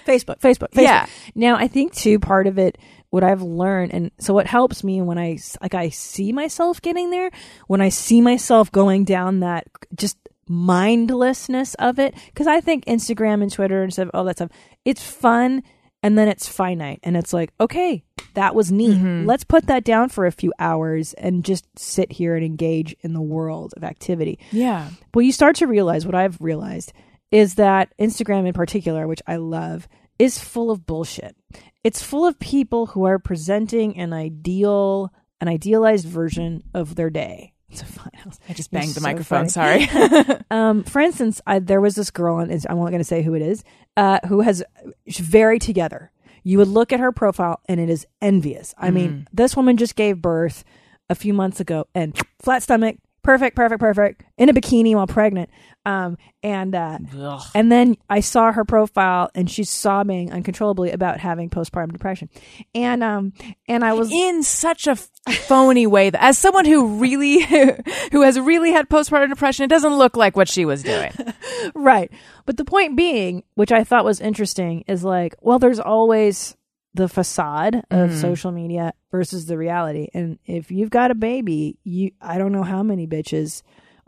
Facebook, 0.07 0.41
Facebook, 0.41 0.71
Facebook. 0.71 0.83
Yeah. 0.83 1.07
Now, 1.35 1.57
I 1.57 1.69
think 1.69 1.95
too 1.95 2.19
part 2.19 2.47
of 2.47 2.59
it, 2.59 2.79
what 3.11 3.23
I've 3.23 3.43
learned, 3.43 3.93
and 3.93 4.11
so 4.19 4.33
what 4.35 4.47
helps 4.47 4.83
me 4.83 5.01
when 5.03 5.19
I 5.19 5.39
like 5.61 5.75
I 5.75 5.91
see 5.91 6.33
myself 6.33 6.81
getting 6.81 7.11
there, 7.11 7.31
when 7.67 7.81
I 7.81 7.91
see 7.91 8.21
myself 8.21 8.73
going 8.73 9.05
down 9.05 9.41
that 9.41 9.67
just 9.95 10.17
mindlessness 10.49 11.75
of 11.75 11.99
it, 11.99 12.15
because 12.27 12.47
I 12.47 12.61
think 12.61 12.85
Instagram 12.87 13.43
and 13.43 13.53
Twitter 13.53 13.83
and 13.83 13.93
stuff, 13.93 14.09
all 14.15 14.25
that 14.25 14.39
stuff, 14.39 14.51
it's 14.85 15.03
fun, 15.03 15.63
and 16.03 16.19
then 16.19 16.29
it's 16.29 16.49
finite, 16.49 17.01
and 17.03 17.17
it's 17.17 17.33
like, 17.33 17.53
okay, 17.61 18.03
that 18.35 18.55
was 18.55 18.73
neat. 18.73 18.97
Mm-hmm. 18.97 19.27
Let's 19.27 19.45
put 19.45 19.67
that 19.67 19.85
down 19.85 20.09
for 20.09 20.27
a 20.27 20.33
few 20.33 20.53
hours 20.59 21.13
and 21.15 21.45
just 21.45 21.67
sit 21.79 22.13
here 22.13 22.35
and 22.35 22.45
engage 22.45 22.95
in 23.01 23.13
the 23.13 23.21
world 23.21 23.75
of 23.77 23.85
activity. 23.85 24.39
yeah. 24.51 24.91
Well, 25.15 25.23
you 25.23 25.33
start 25.33 25.57
to 25.57 25.67
realize 25.67 26.07
what 26.07 26.15
I've 26.15 26.41
realized 26.41 26.93
is 27.31 27.55
that 27.55 27.93
Instagram 27.99 28.47
in 28.47 28.53
particular, 28.53 29.07
which 29.07 29.23
I 29.27 29.37
love, 29.37 29.89
is 30.19 30.39
full 30.39 30.71
of 30.71 30.87
bullshit. 30.87 31.37
It's 31.85 32.03
full 32.03 32.27
of 32.27 32.39
people 32.39 32.87
who 32.87 33.05
are 33.05 33.19
presenting 33.19 33.99
an 33.99 34.13
ideal, 34.13 35.13
an 35.41 35.49
idealized 35.49 36.07
version 36.07 36.63
of 36.75 36.95
their 36.95 37.11
day. 37.11 37.55
It's 37.73 37.83
a 37.83 37.87
fine 37.87 38.11
house. 38.15 38.39
I 38.49 38.53
just 38.53 38.71
You're 38.71 38.81
banged 38.83 38.95
the 38.95 39.01
so 39.01 39.07
microphone. 39.07 39.49
funny. 39.49 39.87
Sorry. 39.89 40.39
Um, 40.51 40.85
for 40.85 41.01
instance, 41.01 41.41
I, 41.47 41.61
there 41.61 41.81
was 41.81 41.95
this 41.95 42.11
girl, 42.11 42.39
and 42.39 42.53
I'm 42.69 42.77
not 42.79 42.91
going 42.91 42.99
to 42.99 43.05
say 43.05 43.23
who 43.23 43.33
it 43.33 43.41
is, 43.41 43.65
uh, 43.97 44.19
who 44.29 44.43
has 44.43 44.63
she's 45.09 45.27
very 45.27 45.59
together. 45.59 46.11
You 46.45 46.59
would 46.59 46.69
look 46.69 46.93
at 46.93 47.01
her 47.01 47.11
profile, 47.11 47.61
and 47.67 47.81
it 47.81 47.89
is 47.89 48.07
envious. 48.21 48.75
I 48.77 48.91
mean, 48.91 49.27
this 49.33 49.57
woman 49.57 49.79
just 49.79 49.97
gave 49.97 50.21
birth 50.21 50.63
a 51.09 51.15
few 51.15 51.33
months 51.33 51.59
ago, 51.59 51.87
and 51.95 52.15
flat 52.43 52.63
stomach, 52.63 52.97
perfect, 53.23 53.57
perfect, 53.57 53.81
perfect, 53.81 54.25
in 54.37 54.51
a 54.51 54.53
bikini 54.53 54.95
while 54.95 55.07
pregnant. 55.07 55.49
Um, 55.85 56.17
and 56.45 56.75
uh, 56.75 56.99
Ugh. 57.19 57.43
and 57.55 57.71
then 57.73 57.97
I 58.09 58.21
saw 58.21 58.53
her 58.53 58.65
profile, 58.65 59.31
and 59.35 59.51
she's 59.51 59.69
sobbing 59.69 60.33
uncontrollably 60.33 60.93
about 60.93 61.19
having 61.19 61.51
postpartum 61.51 61.93
depression, 61.93 62.29
and 62.75 63.03
um, 63.03 63.33
and 63.67 63.85
I 63.85 63.93
was 63.95 64.13
in 64.13 64.45
such 64.45 64.87
a 64.87 64.95
phony 64.95 65.87
way 65.87 66.11
that 66.11 66.23
as 66.23 66.39
someone 66.39 66.67
who 66.67 66.99
really 66.99 67.43
who 68.13 68.23
has 68.23 68.39
really 68.39 68.71
had 68.71 68.89
postpartum 68.89 69.29
depression 69.31 69.65
it 69.65 69.69
doesn't 69.69 69.97
look 69.97 70.17
like 70.17 70.37
what 70.37 70.49
she 70.49 70.65
was 70.65 70.83
doing 70.83 71.13
right. 71.75 72.11
But 72.47 72.57
the 72.57 72.65
point 72.65 72.97
being, 72.97 73.45
which 73.55 73.73
I 73.73 73.85
thought 73.85 74.05
was 74.05 74.21
interesting, 74.21 74.85
is 74.89 75.05
like, 75.05 75.35
well, 75.41 75.59
there's 75.59 75.81
always 75.81 76.57
the 76.95 77.09
facade 77.09 77.83
of 77.91 78.13
social 78.13 78.53
media 78.53 78.93
versus 79.11 79.47
the 79.47 79.57
reality. 79.57 80.09
And 80.13 80.39
if 80.45 80.71
you've 80.71 80.91
got 80.91 81.11
a 81.11 81.15
baby, 81.15 81.79
you 81.85 82.11
I 82.21 82.39
don't 82.39 82.53
know 82.53 82.63
how 82.63 82.83
many 82.83 83.07
bitches 83.07 83.63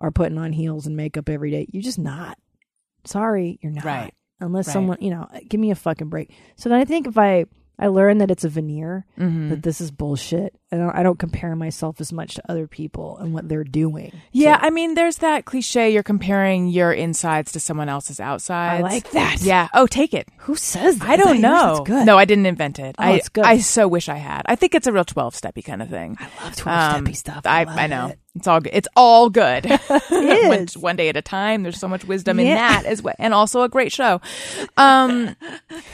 are 0.04 0.10
putting 0.10 0.36
on 0.36 0.52
heels 0.52 0.86
and 0.86 0.96
makeup 0.96 1.28
every 1.30 1.50
day. 1.50 1.66
You're 1.72 1.82
just 1.82 1.98
not. 1.98 2.36
Sorry, 3.04 3.58
you're 3.62 3.72
not. 3.72 3.84
Right. 3.84 4.14
Unless 4.40 4.66
Right. 4.68 4.72
someone, 4.74 4.98
you 5.00 5.10
know, 5.10 5.26
give 5.48 5.60
me 5.60 5.70
a 5.70 5.74
fucking 5.74 6.08
break. 6.10 6.30
So 6.56 6.68
then 6.68 6.78
I 6.78 6.84
think 6.84 7.06
if 7.06 7.16
I 7.16 7.46
I 7.78 7.88
learned 7.88 8.20
that 8.20 8.30
it's 8.30 8.44
a 8.44 8.48
veneer, 8.48 9.04
Mm-hmm. 9.18 9.48
that 9.50 9.62
this 9.62 9.80
is 9.80 9.90
bullshit. 9.90 10.54
I 10.70 10.76
don't 10.76 10.90
I 10.90 11.02
don't 11.02 11.18
compare 11.18 11.54
myself 11.56 12.00
as 12.00 12.12
much 12.12 12.34
to 12.34 12.42
other 12.50 12.66
people 12.66 13.16
and 13.18 13.32
what 13.34 13.48
they're 13.48 13.62
doing. 13.64 14.12
yeah 14.32 14.58
i 14.60 14.70
mean 14.70 14.94
there's 14.94 15.18
that 15.18 15.44
cliche 15.44 15.90
you're 15.92 16.02
comparing 16.02 16.66
your 16.68 16.92
insides 16.92 17.52
to 17.52 17.60
someone 17.60 17.88
else's 17.88 18.18
outsides 18.18 18.80
I 18.84 18.88
like 18.88 19.10
that. 19.12 19.40
yeah 19.42 19.68
oh 19.72 19.86
take 19.86 20.14
it 20.14 20.28
Who 20.38 20.56
says 20.56 20.98
that? 20.98 21.08
I 21.08 21.16
don't 21.16 21.40
yours? 21.40 21.42
know. 21.42 21.82
Good. 21.84 22.06
No, 22.06 22.18
I 22.18 22.24
didn't 22.24 22.46
invent 22.46 22.78
it. 22.80 22.96
Oh, 22.98 23.02
I, 23.04 23.10
it's 23.12 23.28
good. 23.28 23.44
I 23.44 23.58
so 23.58 23.86
wish 23.86 24.08
I 24.08 24.16
had. 24.16 24.42
I 24.46 24.56
think 24.56 24.74
it's 24.74 24.86
a 24.88 24.92
real 24.92 25.04
twelve 25.04 25.34
steppy 25.34 25.64
kind 25.64 25.80
of 25.82 25.88
thing. 25.90 26.16
I 26.20 26.44
love 26.44 26.56
12 26.56 27.04
steppy 27.04 27.16
stuff. 27.16 27.42
I, 27.46 27.62
I, 27.64 27.84
I 27.84 27.86
know 27.86 28.08
it. 28.08 28.18
it's 28.34 28.46
all 28.48 28.60
good. 28.60 28.72
It's 28.74 28.88
all 28.96 29.30
good. 29.30 29.66
one, 30.08 30.66
one 30.80 30.96
day 30.96 31.08
at 31.08 31.16
a 31.16 31.22
time. 31.22 31.62
There's 31.62 31.78
so 31.78 31.88
much 31.88 32.04
wisdom 32.04 32.38
in 32.40 32.48
that 32.48 32.84
as 32.84 33.00
well, 33.02 33.14
and 33.18 33.32
also 33.32 33.62
a 33.62 33.68
great 33.68 33.92
show. 33.92 34.20
Um, 34.76 35.36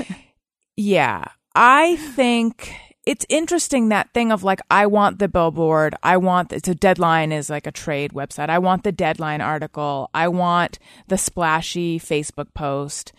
yeah, 0.76 1.24
I 1.54 1.96
think 1.96 2.74
it's 3.06 3.26
interesting 3.28 3.88
that 3.88 4.12
thing 4.12 4.30
of 4.30 4.44
like 4.44 4.60
I 4.70 4.86
want 4.86 5.18
the 5.18 5.28
billboard. 5.28 5.94
I 6.02 6.16
want 6.16 6.52
it's 6.52 6.68
a 6.68 6.74
deadline 6.74 7.32
is 7.32 7.50
like 7.50 7.66
a 7.66 7.72
trade 7.72 8.12
website. 8.12 8.50
I 8.50 8.58
want 8.58 8.84
the 8.84 8.92
deadline 8.92 9.40
article. 9.40 10.10
I 10.14 10.28
want 10.28 10.78
the 11.08 11.18
splashy 11.18 11.98
Facebook 11.98 12.54
post. 12.54 13.12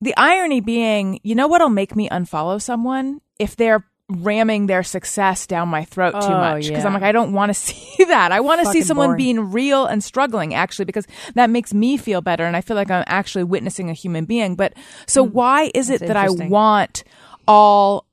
The 0.00 0.14
irony 0.16 0.60
being, 0.60 1.18
you 1.24 1.34
know 1.34 1.48
what'll 1.48 1.68
make 1.68 1.96
me 1.96 2.08
unfollow 2.08 2.62
someone 2.62 3.20
if 3.38 3.56
they're 3.56 3.84
ramming 4.10 4.66
their 4.66 4.82
success 4.82 5.46
down 5.46 5.68
my 5.68 5.84
throat 5.84 6.12
too 6.12 6.28
Oh, 6.28 6.30
much 6.30 6.66
because 6.66 6.84
I'm 6.86 6.94
like 6.94 7.02
I 7.02 7.12
don't 7.12 7.32
want 7.32 7.50
to 7.50 7.54
see 7.68 8.04
that. 8.04 8.32
I 8.32 8.40
want 8.40 8.64
to 8.64 8.72
see 8.72 8.80
someone 8.82 9.08
boring. 9.08 9.18
being 9.18 9.52
real 9.52 9.84
and 9.84 10.02
struggling 10.02 10.54
actually 10.54 10.86
because 10.86 11.06
that 11.34 11.50
makes 11.50 11.74
me 11.74 11.98
feel 11.98 12.22
better 12.22 12.44
and 12.44 12.56
I 12.56 12.62
feel 12.62 12.74
like 12.76 12.90
I'm 12.90 13.04
actually 13.06 13.44
witnessing 13.44 13.90
a 13.90 13.92
human 13.92 14.24
being. 14.24 14.54
But 14.56 14.72
so 15.06 15.22
why 15.22 15.70
is 15.74 15.90
it. 15.90 16.00
That 16.00 16.16
I 16.16 16.30
want 16.30 17.04
all 17.46 18.06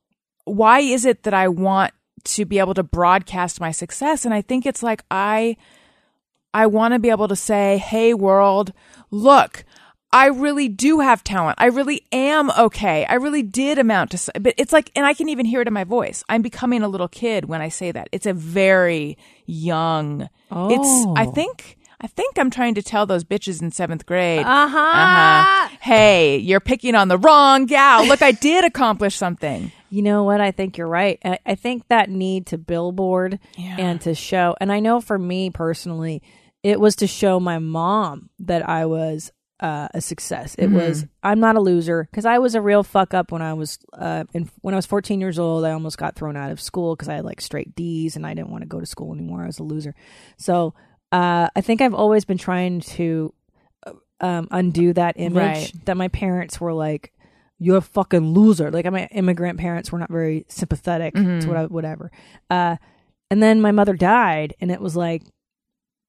why 0.43 0.79
is 0.79 1.05
it 1.05 1.23
that 1.23 1.33
I 1.33 1.47
want 1.47 1.93
to 2.25 2.43
be 2.45 2.59
able 2.59 2.73
to 2.73 2.83
broadcast 2.83 3.61
my 3.61 3.71
success 3.71 4.25
and 4.25 4.33
I 4.33 4.41
think 4.41 4.65
it's 4.65 4.83
like 4.83 5.03
I 5.09 5.55
I 6.53 6.67
want 6.67 6.93
to 6.93 6.99
be 6.99 7.09
able 7.09 7.27
to 7.29 7.35
say, 7.35 7.77
"Hey 7.77 8.13
world, 8.13 8.73
look, 9.11 9.63
I 10.15 10.27
really 10.27 10.69
do 10.69 10.99
have 11.01 11.23
talent. 11.23 11.57
I 11.59 11.65
really 11.65 12.01
am 12.11 12.49
okay. 12.51 13.05
I 13.05 13.15
really 13.15 13.43
did 13.43 13.77
amount 13.77 14.11
to, 14.11 14.31
but 14.39 14.53
it's 14.57 14.71
like, 14.71 14.89
and 14.95 15.05
I 15.05 15.13
can 15.13 15.27
even 15.29 15.45
hear 15.45 15.59
it 15.61 15.67
in 15.67 15.73
my 15.73 15.83
voice. 15.83 16.23
I'm 16.29 16.41
becoming 16.41 16.83
a 16.83 16.87
little 16.87 17.07
kid 17.09 17.45
when 17.45 17.61
I 17.61 17.67
say 17.69 17.91
that. 17.91 18.07
It's 18.11 18.25
a 18.25 18.33
very 18.33 19.17
young. 19.45 20.29
It's. 20.51 21.05
I 21.17 21.25
Oh. 21.27 21.31
think. 21.31 21.77
I 22.01 22.07
think 22.07 22.37
I'm 22.37 22.49
trying 22.51 22.75
to 22.75 22.83
tell 22.83 23.05
those 23.05 23.23
bitches 23.23 23.61
in 23.61 23.71
seventh 23.71 24.05
grade. 24.05 24.45
Uh-huh. 24.45 24.77
uh-huh, 24.77 25.69
Hey, 25.81 26.37
you're 26.37 26.59
picking 26.59 26.93
on 26.93 27.07
the 27.07 27.17
wrong 27.17 27.65
gal. 27.65 28.05
Look, 28.05 28.21
I 28.21 28.31
did 28.33 28.65
accomplish 28.65 29.15
something. 29.15 29.71
You 29.89 30.01
know 30.01 30.23
what? 30.23 30.41
I 30.41 30.51
think 30.51 30.77
you're 30.77 30.87
right. 30.89 31.17
I, 31.23 31.39
I 31.45 31.55
think 31.55 31.87
that 31.87 32.09
need 32.09 32.47
to 32.47 32.57
billboard 32.57 33.39
Yeah. 33.57 33.77
and 33.79 34.01
to 34.01 34.13
show, 34.13 34.55
and 34.61 34.71
I 34.73 34.81
know 34.81 34.99
for 35.01 35.17
me 35.17 35.49
personally, 35.49 36.21
it 36.63 36.79
was 36.79 36.95
to 36.97 37.07
show 37.07 37.39
my 37.39 37.59
mom 37.59 38.29
that 38.39 38.67
I 38.67 38.85
was 38.87 39.31
uh, 39.59 39.87
a 39.93 40.01
success. 40.01 40.55
It 40.55 40.67
was 40.67 41.05
I'm 41.23 41.39
not 41.39 41.55
a 41.55 41.61
loser 41.61 42.07
because 42.11 42.25
I 42.25 42.39
was 42.39 42.55
a 42.55 42.61
real 42.61 42.83
fuck 42.83 43.13
up 43.13 43.31
when 43.31 43.41
I 43.41 43.53
was 43.53 43.79
uh, 43.93 44.25
in, 44.33 44.49
when 44.61 44.73
I 44.73 44.77
was 44.77 44.85
14 44.85 45.21
years 45.21 45.39
old. 45.39 45.63
I 45.65 45.71
almost 45.71 45.97
got 45.97 46.15
thrown 46.15 46.35
out 46.35 46.51
of 46.51 46.59
school 46.59 46.95
because 46.95 47.07
I 47.09 47.15
had 47.15 47.25
like 47.25 47.39
straight 47.41 47.73
D's 47.75 48.15
and 48.15 48.25
I 48.27 48.33
didn't 48.33 48.49
want 48.49 48.63
to 48.63 48.67
go 48.67 48.79
to 48.79 48.85
school 48.85 49.13
anymore. 49.13 49.43
I 49.43 49.45
was 49.47 49.59
a 49.59 49.63
loser. 49.63 49.95
So 50.37 50.73
uh, 51.11 51.47
I 51.55 51.61
think 51.61 51.81
I've 51.81 51.93
always 51.93 52.25
been 52.25 52.37
trying 52.37 52.81
to 52.81 53.33
uh, 53.87 53.93
um, 54.19 54.47
undo 54.51 54.91
that 54.93 55.15
image 55.17 55.35
Right. 55.35 55.71
that 55.85 55.95
my 55.95 56.09
parents 56.09 56.59
were 56.59 56.73
like, 56.73 57.13
"You're 57.57 57.77
a 57.77 57.81
fucking 57.81 58.33
loser." 58.33 58.71
Like 58.71 58.91
my 58.91 59.05
immigrant 59.11 59.57
parents 59.59 59.91
were 59.91 59.99
not 59.99 60.11
very 60.11 60.45
sympathetic 60.49 61.13
to 61.13 61.47
what 61.47 61.55
I, 61.57 61.65
whatever. 61.65 62.11
Uh, 62.49 62.75
and 63.31 63.41
then 63.41 63.61
my 63.61 63.71
mother 63.71 63.93
died, 63.93 64.53
and 64.59 64.69
it 64.69 64.81
was 64.81 64.95
like, 64.95 65.23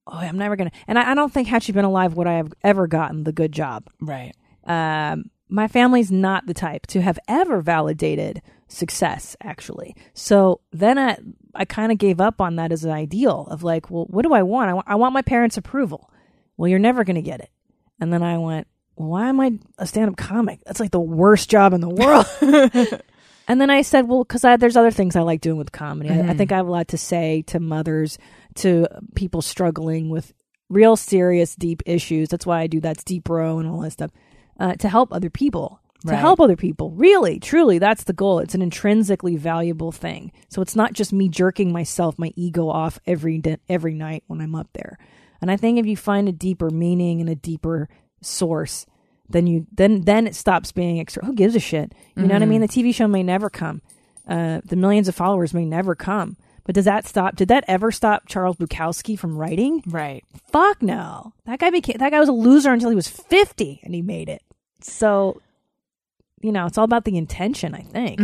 "Oh, 0.06 0.16
I'm 0.16 0.38
never 0.38 0.56
gonna." 0.56 0.72
And 0.86 0.98
I, 0.98 1.12
I 1.12 1.14
don't 1.14 1.32
think 1.32 1.48
had 1.48 1.62
she 1.62 1.72
been 1.72 1.84
alive 1.84 2.14
would 2.14 2.26
I 2.26 2.34
have 2.34 2.52
ever 2.62 2.86
gotten 2.86 3.24
the 3.24 3.32
good 3.32 3.52
job. 3.52 3.88
Right. 4.00 4.34
Um, 4.64 5.30
my 5.48 5.68
family's 5.68 6.10
not 6.10 6.46
the 6.46 6.54
type 6.54 6.86
to 6.88 7.00
have 7.00 7.18
ever 7.28 7.60
validated 7.60 8.42
success, 8.68 9.36
actually. 9.42 9.94
So 10.12 10.60
then 10.72 10.98
I, 10.98 11.18
I 11.54 11.64
kind 11.64 11.92
of 11.92 11.98
gave 11.98 12.20
up 12.20 12.40
on 12.40 12.56
that 12.56 12.72
as 12.72 12.84
an 12.84 12.90
ideal 12.90 13.46
of 13.50 13.62
like, 13.62 13.90
well, 13.90 14.06
what 14.08 14.22
do 14.22 14.32
I 14.32 14.42
want? 14.42 14.70
I 14.70 14.74
want, 14.74 14.88
I 14.88 14.94
want 14.96 15.14
my 15.14 15.22
parents' 15.22 15.56
approval. 15.56 16.10
Well, 16.56 16.68
you're 16.68 16.78
never 16.78 17.04
going 17.04 17.16
to 17.16 17.22
get 17.22 17.40
it. 17.40 17.50
And 18.00 18.12
then 18.12 18.22
I 18.22 18.38
went, 18.38 18.66
well, 18.96 19.08
why 19.08 19.28
am 19.28 19.40
I 19.40 19.52
a 19.78 19.86
stand 19.86 20.10
up 20.10 20.16
comic? 20.16 20.60
That's 20.66 20.80
like 20.80 20.90
the 20.90 21.00
worst 21.00 21.48
job 21.48 21.72
in 21.72 21.80
the 21.80 21.88
world. 21.88 22.26
and 23.48 23.60
then 23.60 23.70
I 23.70 23.82
said, 23.82 24.08
well, 24.08 24.24
because 24.24 24.42
there's 24.42 24.76
other 24.76 24.90
things 24.90 25.16
I 25.16 25.20
like 25.20 25.40
doing 25.40 25.56
with 25.58 25.72
comedy. 25.72 26.10
I, 26.10 26.30
I 26.30 26.34
think 26.34 26.52
I 26.52 26.56
have 26.56 26.66
a 26.66 26.70
lot 26.70 26.88
to 26.88 26.98
say 26.98 27.42
to 27.48 27.60
mothers, 27.60 28.18
to 28.56 28.86
people 29.14 29.42
struggling 29.42 30.10
with 30.10 30.32
real 30.68 30.96
serious, 30.96 31.54
deep 31.54 31.82
issues. 31.86 32.28
That's 32.28 32.46
why 32.46 32.60
I 32.60 32.66
do 32.66 32.80
that's 32.80 33.04
Deep 33.04 33.24
Bro 33.24 33.58
and 33.60 33.68
all 33.68 33.80
that 33.82 33.92
stuff 33.92 34.10
uh, 34.58 34.74
to 34.74 34.88
help 34.88 35.12
other 35.12 35.30
people. 35.30 35.80
To 36.06 36.12
Right. 36.12 36.20
help 36.20 36.40
other 36.40 36.56
people. 36.56 36.90
Really, 36.92 37.40
truly, 37.40 37.78
that's 37.78 38.04
the 38.04 38.12
goal. 38.12 38.38
It's 38.38 38.54
an 38.54 38.62
intrinsically 38.62 39.36
valuable 39.36 39.90
thing. 39.90 40.30
So 40.50 40.62
it's 40.62 40.76
not 40.76 40.92
just 40.92 41.12
me 41.12 41.28
jerking 41.28 41.72
myself, 41.72 42.16
my 42.18 42.32
ego 42.36 42.68
off 42.68 43.00
every 43.06 43.38
di- 43.38 43.56
every 43.68 43.94
night 43.94 44.22
when 44.28 44.40
I'm 44.40 44.54
up 44.54 44.68
there. 44.74 44.98
And 45.40 45.50
I 45.50 45.56
think 45.56 45.78
if 45.78 45.86
you 45.86 45.96
find 45.96 46.28
a 46.28 46.32
deeper 46.32 46.70
meaning 46.70 47.20
and 47.20 47.30
a 47.30 47.34
deeper 47.34 47.88
source, 48.22 48.86
then 49.28 49.46
you 49.46 49.66
then 49.72 50.02
then 50.02 50.26
it 50.26 50.34
stops 50.34 50.72
being 50.72 51.00
extra. 51.00 51.24
Who 51.24 51.34
gives 51.34 51.54
a 51.56 51.60
shit? 51.60 51.92
You 52.16 52.24
know 52.26 52.34
what 52.34 52.42
I 52.42 52.46
mean? 52.46 52.60
The 52.60 52.68
TV 52.68 52.94
show 52.94 53.08
may 53.08 53.22
never 53.22 53.50
come. 53.50 53.82
Uh, 54.26 54.60
the 54.64 54.76
millions 54.76 55.08
of 55.08 55.14
followers 55.14 55.54
may 55.54 55.64
never 55.64 55.94
come. 55.94 56.36
But 56.64 56.74
does 56.74 56.84
that 56.86 57.06
stop? 57.06 57.36
Did 57.36 57.48
that 57.48 57.64
ever 57.68 57.92
stop 57.92 58.26
Charles 58.26 58.56
Bukowski 58.56 59.16
from 59.16 59.36
writing? 59.36 59.84
Right. 59.86 60.24
Fuck 60.50 60.82
no. 60.82 61.32
That 61.44 61.60
guy 61.60 61.70
became 61.70 61.96
that 61.98 62.10
guy 62.10 62.18
was 62.18 62.28
a 62.28 62.32
loser 62.32 62.72
until 62.72 62.90
he 62.90 62.96
was 62.96 63.06
fifty, 63.08 63.80
and 63.84 63.94
he 63.94 64.02
made 64.02 64.28
it. 64.28 64.42
So, 64.80 65.40
you 66.40 66.50
know, 66.50 66.66
it's 66.66 66.76
all 66.76 66.84
about 66.84 67.04
the 67.04 67.16
intention. 67.16 67.74
I 67.74 67.82
think. 67.82 68.20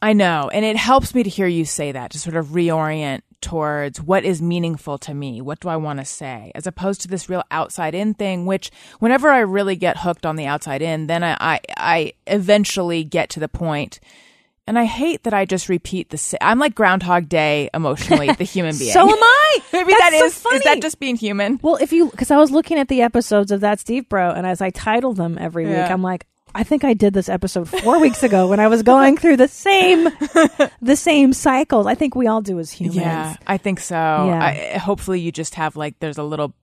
I 0.00 0.12
know. 0.12 0.48
And 0.52 0.64
it 0.64 0.76
helps 0.76 1.12
me 1.14 1.24
to 1.24 1.30
hear 1.30 1.48
you 1.48 1.64
say 1.64 1.90
that, 1.92 2.12
to 2.12 2.20
sort 2.20 2.36
of 2.36 2.46
reorient 2.48 3.22
towards 3.42 4.00
what 4.00 4.24
is 4.24 4.40
meaningful 4.40 4.98
to 4.98 5.14
me. 5.14 5.40
What 5.40 5.60
do 5.60 5.68
I 5.68 5.76
want 5.76 5.98
to 5.98 6.04
say? 6.04 6.52
As 6.54 6.66
opposed 6.66 7.02
to 7.02 7.08
this 7.08 7.28
real 7.28 7.42
outside 7.50 7.94
in 7.94 8.14
thing, 8.14 8.46
which 8.46 8.70
whenever 8.98 9.30
I 9.30 9.40
really 9.40 9.76
get 9.76 9.98
hooked 9.98 10.24
on 10.24 10.36
the 10.36 10.46
outside 10.46 10.82
in, 10.82 11.08
then 11.08 11.22
I, 11.22 11.36
I, 11.40 11.60
I 11.76 12.12
eventually 12.26 13.04
get 13.04 13.28
to 13.30 13.40
the 13.40 13.48
point 13.48 14.00
and 14.66 14.78
I 14.78 14.84
hate 14.84 15.24
that 15.24 15.34
I 15.34 15.44
just 15.44 15.68
repeat 15.68 16.10
the 16.10 16.18
same. 16.18 16.38
I'm 16.40 16.58
like 16.58 16.74
Groundhog 16.74 17.28
Day 17.28 17.68
emotionally, 17.74 18.32
the 18.32 18.44
human 18.54 18.78
being. 18.78 18.92
So 18.92 19.00
am 19.02 19.08
I. 19.22 19.58
Maybe 19.72 19.92
That's 19.92 20.00
that 20.00 20.12
so 20.12 20.24
is, 20.24 20.36
is 20.36 20.42
funny. 20.42 20.58
that 20.64 20.80
just 20.80 21.00
being 21.00 21.16
human? 21.16 21.58
Well, 21.62 21.76
if 21.76 21.92
you 21.92 22.10
because 22.10 22.30
I 22.30 22.36
was 22.36 22.50
looking 22.50 22.78
at 22.78 22.88
the 22.88 23.02
episodes 23.02 23.50
of 23.50 23.60
that's 23.60 23.82
Deep 23.82 24.08
Bro, 24.08 24.30
and 24.32 24.46
as 24.46 24.60
I 24.60 24.70
title 24.70 25.14
them 25.14 25.36
every 25.40 25.66
week, 25.66 25.76
I'm 25.76 26.02
like, 26.02 26.26
I 26.54 26.64
think 26.64 26.84
I 26.84 26.94
did 26.94 27.14
this 27.14 27.28
episode 27.28 27.68
four 27.68 28.00
weeks 28.00 28.22
ago 28.22 28.48
when 28.48 28.60
I 28.60 28.68
was 28.68 28.82
going 28.82 29.16
through 29.16 29.36
the 29.36 29.48
same 29.48 30.04
the 30.82 30.96
same 30.96 31.32
cycles. 31.32 31.86
I 31.86 31.94
think 31.94 32.14
we 32.14 32.26
all 32.26 32.42
do 32.42 32.58
as 32.58 32.70
humans. 32.70 32.96
Yeah, 32.96 33.36
I 33.46 33.56
think 33.56 33.80
so. 33.80 33.96
I, 33.96 34.78
hopefully, 34.78 35.20
you 35.20 35.32
just 35.32 35.54
have 35.54 35.76
like 35.76 35.98
there's 36.00 36.18
a 36.18 36.22
little 36.22 36.54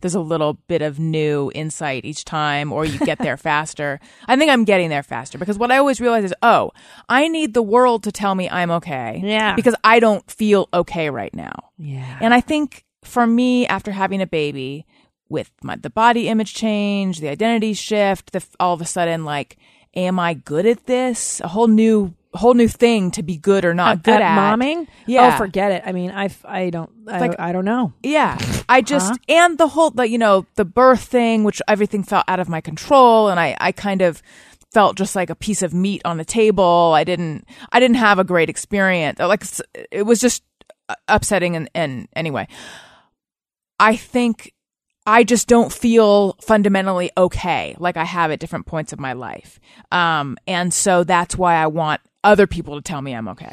there's 0.00 0.14
a 0.14 0.20
little 0.20 0.54
bit 0.66 0.82
of 0.82 0.98
new 0.98 1.50
insight 1.54 2.04
each 2.04 2.24
time 2.24 2.72
or 2.72 2.84
you 2.84 2.98
get 2.98 3.18
there 3.18 3.36
faster. 3.48 4.00
I 4.26 4.36
think 4.36 4.50
I'm 4.50 4.64
getting 4.64 4.88
there 4.88 5.02
faster 5.02 5.38
because 5.38 5.58
what 5.58 5.70
I 5.70 5.78
always 5.78 6.00
realize 6.00 6.24
is, 6.24 6.34
oh, 6.42 6.72
I 7.08 7.28
need 7.28 7.54
the 7.54 7.62
world 7.62 8.04
to 8.04 8.12
tell 8.12 8.34
me 8.34 8.48
I'm 8.48 8.70
okay. 8.72 9.20
Yeah. 9.22 9.54
Because 9.54 9.74
I 9.84 10.00
don't 10.00 10.28
feel 10.30 10.68
okay 10.72 11.10
right 11.10 11.34
now. 11.34 11.70
Yeah. 11.76 12.18
And 12.20 12.32
I 12.32 12.40
think 12.40 12.84
for 13.02 13.26
me, 13.26 13.66
after 13.66 13.92
having 13.92 14.20
a 14.20 14.26
baby, 14.26 14.86
with 15.28 15.50
my, 15.62 15.76
the 15.76 15.90
body 15.90 16.28
image 16.28 16.54
change, 16.54 17.20
the 17.20 17.28
identity 17.28 17.74
shift, 17.74 18.32
the 18.32 18.44
all 18.58 18.74
of 18.74 18.80
a 18.80 18.84
sudden, 18.86 19.24
like, 19.24 19.56
am 19.94 20.18
I 20.18 20.34
good 20.34 20.66
at 20.66 20.86
this? 20.86 21.40
A 21.40 21.48
whole 21.48 21.66
new, 21.66 22.14
whole 22.34 22.54
new 22.54 22.68
thing 22.68 23.10
to 23.12 23.22
be 23.22 23.36
good 23.36 23.64
or 23.64 23.74
not 23.74 24.02
good 24.02 24.20
at. 24.20 24.38
momming. 24.38 24.86
Yeah. 25.06 25.32
Oh, 25.34 25.38
forget 25.38 25.72
it. 25.72 25.82
I 25.84 25.92
mean, 25.92 26.10
I, 26.10 26.30
I 26.44 26.70
don't. 26.70 26.90
I, 27.08 27.18
like- 27.20 27.40
I 27.40 27.52
don't 27.52 27.64
know. 27.64 27.92
Yeah, 28.02 28.38
I 28.68 28.80
just 28.92 29.10
Huh? 29.10 29.16
and 29.28 29.58
the 29.58 29.68
whole, 29.68 29.90
the, 29.90 30.08
you 30.08 30.18
know, 30.18 30.46
the 30.56 30.64
birth 30.64 31.02
thing, 31.02 31.44
which 31.44 31.60
everything 31.68 32.02
felt 32.04 32.24
out 32.28 32.40
of 32.40 32.48
my 32.48 32.60
control, 32.60 33.28
and 33.28 33.38
I, 33.40 33.56
I 33.60 33.72
kind 33.72 34.02
of 34.02 34.22
felt 34.72 34.96
just 34.98 35.16
like 35.16 35.30
a 35.30 35.34
piece 35.34 35.62
of 35.62 35.72
meat 35.72 36.02
on 36.04 36.18
the 36.18 36.24
table. 36.24 36.92
I 36.94 37.02
didn't, 37.04 37.46
I 37.72 37.80
didn't 37.80 37.96
have 37.96 38.18
a 38.18 38.24
great 38.24 38.50
experience. 38.50 39.18
Like 39.18 39.42
it 39.90 40.02
was 40.04 40.20
just 40.20 40.42
uh, 40.88 40.94
upsetting, 41.08 41.56
and, 41.56 41.70
and 41.74 42.08
anyway, 42.14 42.46
I 43.80 43.96
think 43.96 44.52
I 45.08 45.24
just 45.24 45.48
don't 45.48 45.72
feel 45.72 46.34
fundamentally 46.42 47.10
okay 47.16 47.74
like 47.78 47.96
I 47.96 48.04
have 48.04 48.30
at 48.30 48.40
different 48.40 48.66
points 48.66 48.92
of 48.92 49.00
my 49.00 49.14
life. 49.14 49.58
Um, 49.90 50.36
and 50.46 50.72
so 50.72 51.02
that's 51.02 51.34
why 51.36 51.54
I 51.56 51.66
want 51.68 52.00
other 52.22 52.46
people 52.46 52.76
to 52.76 52.82
tell 52.82 53.00
me 53.00 53.14
I'm 53.14 53.28
okay. 53.28 53.50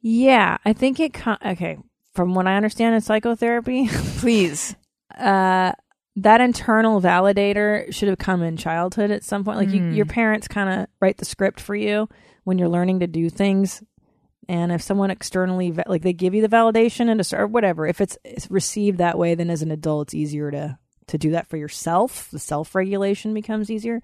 Yeah, 0.00 0.56
I 0.64 0.72
think 0.72 0.98
it. 1.00 1.12
co- 1.12 1.36
Okay, 1.44 1.76
from 2.14 2.34
what 2.34 2.46
I 2.46 2.56
understand 2.56 2.94
in 2.94 3.00
psychotherapy, 3.02 3.88
Please. 4.18 4.74
uh, 5.18 5.72
that 6.16 6.40
internal 6.40 7.00
validator 7.02 7.92
should 7.92 8.08
have 8.08 8.16
come 8.18 8.42
in 8.42 8.56
childhood 8.56 9.10
at 9.10 9.22
some 9.22 9.44
point. 9.44 9.58
Like 9.58 9.68
you, 9.70 9.84
your 9.90 10.06
parents 10.06 10.48
kind 10.48 10.80
of 10.80 10.86
write 10.98 11.18
the 11.18 11.26
script 11.26 11.60
for 11.60 11.74
you 11.76 12.08
when 12.44 12.56
you're 12.56 12.70
learning 12.70 13.00
to 13.00 13.06
do 13.06 13.28
things. 13.28 13.82
And 14.48 14.72
if 14.72 14.80
someone 14.80 15.10
externally, 15.10 15.72
like 15.86 16.00
they 16.02 16.14
give 16.14 16.32
you 16.34 16.40
the 16.40 16.48
validation 16.48 17.10
and 17.10 17.20
or 17.38 17.46
whatever, 17.46 17.86
if 17.86 18.00
it's, 18.00 18.16
it's 18.24 18.50
received 18.50 18.96
that 18.98 19.18
way, 19.18 19.34
then 19.34 19.50
as 19.50 19.60
an 19.60 19.70
adult, 19.72 20.08
it's 20.08 20.14
easier 20.14 20.50
to 20.52 20.78
to 21.08 21.18
do 21.18 21.30
that 21.30 21.46
for 21.48 21.56
yourself. 21.56 22.30
The 22.30 22.38
self 22.38 22.74
regulation 22.74 23.34
becomes 23.34 23.70
easier. 23.70 24.00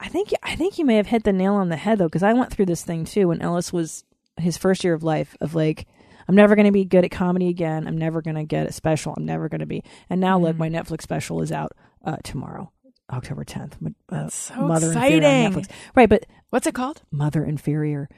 I 0.00 0.08
think 0.08 0.30
I 0.42 0.56
think 0.56 0.78
you 0.78 0.84
may 0.84 0.96
have 0.96 1.06
hit 1.06 1.24
the 1.24 1.32
nail 1.32 1.54
on 1.54 1.68
the 1.68 1.76
head 1.76 1.98
though, 1.98 2.06
because 2.08 2.22
I 2.22 2.32
went 2.32 2.52
through 2.52 2.66
this 2.66 2.82
thing 2.84 3.04
too 3.04 3.28
when 3.28 3.40
Ellis 3.42 3.72
was 3.72 4.04
his 4.38 4.56
first 4.56 4.82
year 4.84 4.94
of 4.94 5.02
life 5.02 5.36
of 5.40 5.54
like 5.54 5.86
I'm 6.28 6.34
never 6.34 6.54
going 6.54 6.66
to 6.66 6.72
be 6.72 6.84
good 6.84 7.04
at 7.04 7.10
comedy 7.10 7.48
again. 7.48 7.86
I'm 7.86 7.98
never 7.98 8.22
going 8.22 8.36
to 8.36 8.44
get 8.44 8.66
a 8.68 8.72
special. 8.72 9.12
I'm 9.16 9.24
never 9.26 9.48
going 9.48 9.60
to 9.60 9.66
be. 9.66 9.82
And 10.08 10.20
now 10.20 10.38
look, 10.38 10.56
my 10.56 10.68
Netflix 10.68 11.02
special 11.02 11.42
is 11.42 11.50
out 11.52 11.72
uh, 12.04 12.16
tomorrow, 12.24 12.70
October 13.12 13.44
10th. 13.44 13.72
M- 13.84 13.96
Uh, 14.08 14.28
so 14.28 14.54
Mother 14.54 14.86
Inferior 14.92 15.16
on 15.16 15.22
exciting. 15.52 15.52
Netflix. 15.64 15.70
Right, 15.96 16.08
but 16.08 16.26
What's 16.50 16.66
it 16.66 16.74
called? 16.74 17.02
Mother 17.10 17.44
Inferior, 17.44 18.08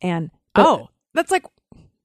and 0.00 0.30
but- 0.54 0.66
oh, 0.66 0.88
that's 1.14 1.30
like 1.30 1.44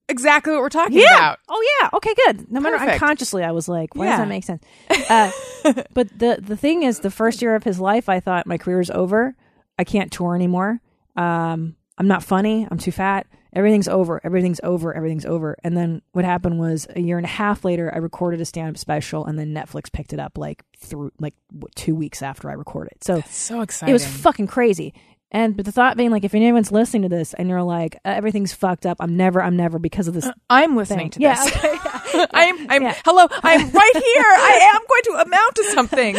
exactly 0.09 0.53
what 0.53 0.61
we're 0.61 0.69
talking 0.69 0.97
yeah. 0.97 1.15
about. 1.17 1.39
Oh 1.49 1.77
yeah. 1.81 1.89
Okay, 1.93 2.13
good. 2.25 2.51
No 2.51 2.59
matter 2.59 2.77
Perfect. 2.77 3.01
unconsciously, 3.01 3.43
I 3.43 3.51
was 3.51 3.67
like, 3.67 3.95
why 3.95 4.05
does 4.07 4.19
that 4.19 4.27
make 4.27 4.43
sense? 4.43 4.63
Uh, 5.09 5.31
but 5.93 6.07
the 6.17 6.39
the 6.41 6.57
thing 6.57 6.83
is, 6.83 6.99
the 6.99 7.11
first 7.11 7.41
year 7.41 7.55
of 7.55 7.63
his 7.63 7.79
life, 7.79 8.09
I 8.09 8.19
thought 8.19 8.47
my 8.47 8.57
career's 8.57 8.89
over. 8.89 9.35
I 9.79 9.83
can't 9.83 10.11
tour 10.11 10.35
anymore. 10.35 10.81
Um, 11.15 11.75
I'm 11.97 12.07
not 12.07 12.23
funny. 12.23 12.67
I'm 12.69 12.77
too 12.77 12.91
fat. 12.91 13.27
Everything's 13.53 13.87
over. 13.87 14.21
Everything's 14.23 14.59
over. 14.63 14.93
Everything's 14.95 15.25
over. 15.25 15.55
And 15.63 15.75
then 15.75 16.01
what 16.11 16.25
happened 16.25 16.59
was 16.59 16.85
a 16.95 16.99
year 16.99 17.17
and 17.17 17.25
a 17.25 17.29
half 17.29 17.65
later, 17.65 17.91
I 17.93 17.97
recorded 17.97 18.39
a 18.39 18.45
stand 18.45 18.69
up 18.69 18.77
special, 18.77 19.25
and 19.25 19.39
then 19.39 19.53
Netflix 19.53 19.91
picked 19.91 20.13
it 20.13 20.19
up 20.19 20.37
like 20.37 20.63
through 20.77 21.11
like 21.19 21.33
two 21.75 21.95
weeks 21.95 22.21
after 22.21 22.49
I 22.49 22.53
recorded. 22.53 22.91
it. 22.97 23.03
So 23.03 23.21
So 23.29 23.61
exciting. 23.61 23.89
it 23.89 23.93
was 23.93 24.05
fucking 24.05 24.47
crazy. 24.47 24.93
And 25.29 25.57
but 25.57 25.65
the 25.65 25.71
thought 25.73 25.97
being 25.97 26.09
like, 26.11 26.23
if 26.23 26.33
anyone's 26.33 26.71
listening 26.71 27.01
to 27.03 27.09
this 27.09 27.33
and 27.33 27.49
you're 27.49 27.61
like, 27.63 27.95
uh, 28.05 28.09
everything's 28.09 28.53
fucked 28.53 28.85
up, 28.85 28.97
I'm 29.01 29.17
never, 29.17 29.41
I'm 29.41 29.57
never 29.57 29.77
because 29.77 30.07
of 30.07 30.13
this 30.13 30.29
I'm 30.49 30.75
listening 30.77 31.09
thing. 31.09 31.09
to 31.11 31.19
yeah, 31.21 31.43
this. 31.43 31.57
okay. 31.57 31.77
I'm, 32.33 32.71
I'm, 32.71 32.81
Yeah. 32.83 32.95
hello, 33.03 33.27
I'm 33.43 33.69
right 33.69 33.91
here. 33.93 34.23
I 34.23 34.71
am 34.73 34.81
going 34.87 35.03
to 35.03 35.27
amount 35.27 35.55
to 35.55 35.63
something. 35.65 36.13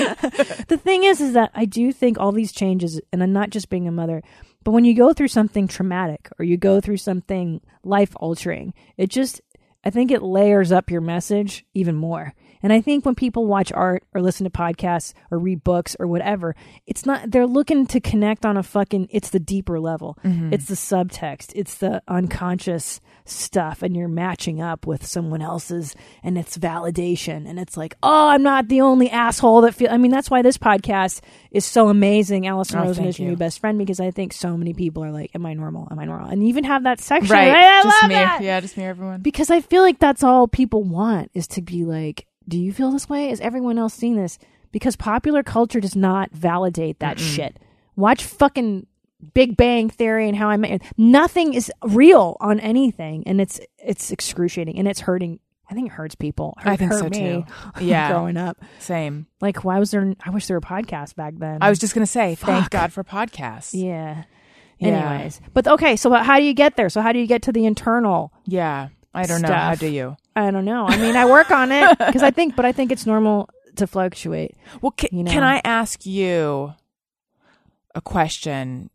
the 0.68 0.76
thing 0.82 1.04
is 1.04 1.20
is 1.20 1.32
that 1.32 1.50
i 1.54 1.64
do 1.64 1.92
think 1.92 2.18
all 2.18 2.32
these 2.32 2.52
changes 2.52 3.00
and 3.12 3.22
i'm 3.22 3.32
not 3.32 3.50
just 3.50 3.68
being 3.70 3.88
a 3.88 3.92
mother 3.92 4.22
but 4.64 4.72
when 4.72 4.84
you 4.84 4.94
go 4.94 5.12
through 5.12 5.28
something 5.28 5.66
traumatic 5.66 6.28
or 6.38 6.44
you 6.44 6.56
go 6.56 6.80
through 6.80 6.96
something 6.96 7.60
life 7.82 8.12
altering 8.16 8.74
it 8.96 9.08
just 9.10 9.40
i 9.84 9.90
think 9.90 10.10
it 10.10 10.22
layers 10.22 10.70
up 10.72 10.90
your 10.90 11.00
message 11.00 11.64
even 11.74 11.94
more 11.94 12.34
and 12.62 12.72
i 12.72 12.80
think 12.80 13.04
when 13.04 13.14
people 13.14 13.46
watch 13.46 13.72
art 13.72 14.02
or 14.14 14.20
listen 14.20 14.44
to 14.44 14.50
podcasts 14.50 15.12
or 15.30 15.38
read 15.38 15.62
books 15.64 15.96
or 16.00 16.06
whatever 16.06 16.54
it's 16.86 17.04
not 17.06 17.30
they're 17.30 17.46
looking 17.46 17.86
to 17.86 18.00
connect 18.00 18.44
on 18.46 18.56
a 18.56 18.62
fucking 18.62 19.08
it's 19.10 19.30
the 19.30 19.38
deeper 19.40 19.78
level. 19.80 20.18
Mm-hmm. 20.24 20.52
It's 20.52 20.66
the 20.66 20.74
subtext. 20.74 21.52
It's 21.54 21.76
the 21.76 22.02
unconscious 22.08 23.00
stuff 23.24 23.82
and 23.82 23.94
you're 23.96 24.08
matching 24.08 24.60
up 24.60 24.86
with 24.86 25.04
someone 25.04 25.42
else's 25.42 25.94
and 26.22 26.38
it's 26.38 26.56
validation 26.56 27.46
and 27.48 27.58
it's 27.58 27.76
like 27.76 27.94
oh 28.02 28.28
i'm 28.28 28.42
not 28.42 28.68
the 28.68 28.80
only 28.80 29.10
asshole 29.10 29.60
that 29.60 29.74
feel 29.74 29.90
i 29.90 29.98
mean 29.98 30.10
that's 30.10 30.30
why 30.30 30.40
this 30.40 30.56
podcast 30.56 31.20
is 31.50 31.64
so 31.64 31.88
amazing. 31.88 32.46
Alison 32.46 32.78
Oh, 32.78 32.84
rosen 32.84 33.04
is 33.06 33.18
your 33.18 33.28
new 33.30 33.36
best 33.36 33.60
friend 33.60 33.76
because 33.78 34.00
i 34.00 34.10
think 34.10 34.32
so 34.32 34.56
many 34.56 34.72
people 34.72 35.04
are 35.04 35.10
like 35.10 35.30
am 35.34 35.44
i 35.44 35.52
normal? 35.52 35.88
Am 35.90 35.98
i 35.98 36.04
normal? 36.06 36.28
And 36.30 36.42
even 36.44 36.64
have 36.64 36.84
that 36.84 37.00
section 37.00 37.32
right. 37.34 37.50
I 37.54 37.82
just 37.82 38.02
love 38.02 38.08
me. 38.08 38.14
that. 38.14 38.42
Yeah, 38.42 38.60
just 38.60 38.76
me, 38.76 38.84
everyone. 38.84 39.20
because 39.20 39.50
I 39.50 39.60
feel 39.60 39.82
like 39.82 39.98
that's 39.98 40.22
all 40.22 40.48
people 40.48 40.82
want 40.84 41.30
is 41.34 41.46
to 41.48 41.62
be 41.62 41.84
like, 41.84 42.26
do 42.48 42.58
you 42.58 42.72
feel 42.72 42.90
this 42.90 43.08
way? 43.08 43.30
Is 43.30 43.40
everyone 43.40 43.78
else 43.78 43.94
seeing 43.94 44.16
this? 44.16 44.38
Because 44.72 44.96
popular 44.96 45.42
culture 45.42 45.80
does 45.80 45.94
not 45.96 46.30
validate 46.32 46.98
that 47.00 47.18
shit. 47.20 47.58
Watch 47.96 48.24
fucking 48.24 48.86
Big 49.34 49.56
Bang 49.56 49.90
Theory 49.90 50.28
and 50.28 50.36
How 50.36 50.48
I 50.48 50.56
Met. 50.56 50.82
Nothing 50.96 51.54
is 51.54 51.70
real 51.82 52.36
on 52.40 52.60
anything, 52.60 53.24
and 53.26 53.40
it's 53.40 53.60
it's 53.78 54.10
excruciating 54.10 54.78
and 54.78 54.86
it's 54.88 55.00
hurting. 55.00 55.40
I 55.70 55.74
think 55.74 55.88
it 55.88 55.92
hurts 55.92 56.14
people. 56.14 56.54
Hurt, 56.58 56.70
I 56.70 56.76
think 56.76 56.92
so 56.94 57.04
me 57.08 57.10
too. 57.10 57.44
Yeah. 57.84 58.10
growing 58.10 58.36
up. 58.38 58.56
Same. 58.78 59.26
Like, 59.40 59.64
why 59.64 59.78
was 59.78 59.90
there? 59.90 60.14
I 60.24 60.30
wish 60.30 60.46
there 60.46 60.56
were 60.56 60.60
podcasts 60.62 61.14
back 61.14 61.34
then. 61.36 61.58
I 61.60 61.68
was 61.68 61.78
just 61.78 61.94
going 61.94 62.06
to 62.06 62.10
say, 62.10 62.34
thank 62.36 62.70
God 62.70 62.92
for 62.92 63.04
podcasts. 63.04 63.70
yeah. 63.74 64.24
Yeah. 64.78 64.88
Anyways, 65.12 65.40
but 65.54 65.66
okay. 65.66 65.96
So 65.96 66.12
how 66.12 66.38
do 66.38 66.44
you 66.44 66.54
get 66.54 66.76
there? 66.76 66.88
So 66.88 67.00
how 67.00 67.10
do 67.12 67.18
you 67.18 67.26
get 67.26 67.42
to 67.42 67.52
the 67.52 67.66
internal? 67.66 68.32
Yeah. 68.46 68.88
I 69.12 69.26
don't 69.26 69.42
know. 69.42 69.48
How 69.52 69.74
do 69.74 69.88
you? 69.88 70.16
I 70.46 70.50
don't 70.50 70.64
know. 70.64 70.86
I 70.86 70.96
mean, 70.98 71.16
I 71.16 71.24
work 71.26 71.50
on 71.50 71.72
it 71.72 71.98
because 71.98 72.22
I 72.22 72.30
think, 72.30 72.54
but 72.56 72.64
I 72.64 72.72
think 72.72 72.92
it's 72.92 73.06
normal 73.06 73.48
to 73.76 73.86
fluctuate. 73.86 74.56
Well, 74.80 74.92
ca- 74.98 75.08
You 75.12 75.24
know. 75.24 75.30
can 75.30 75.42
I 75.42 75.60
ask 75.64 76.04
you 76.06 76.74
a 77.94 78.00
question? 78.00 78.90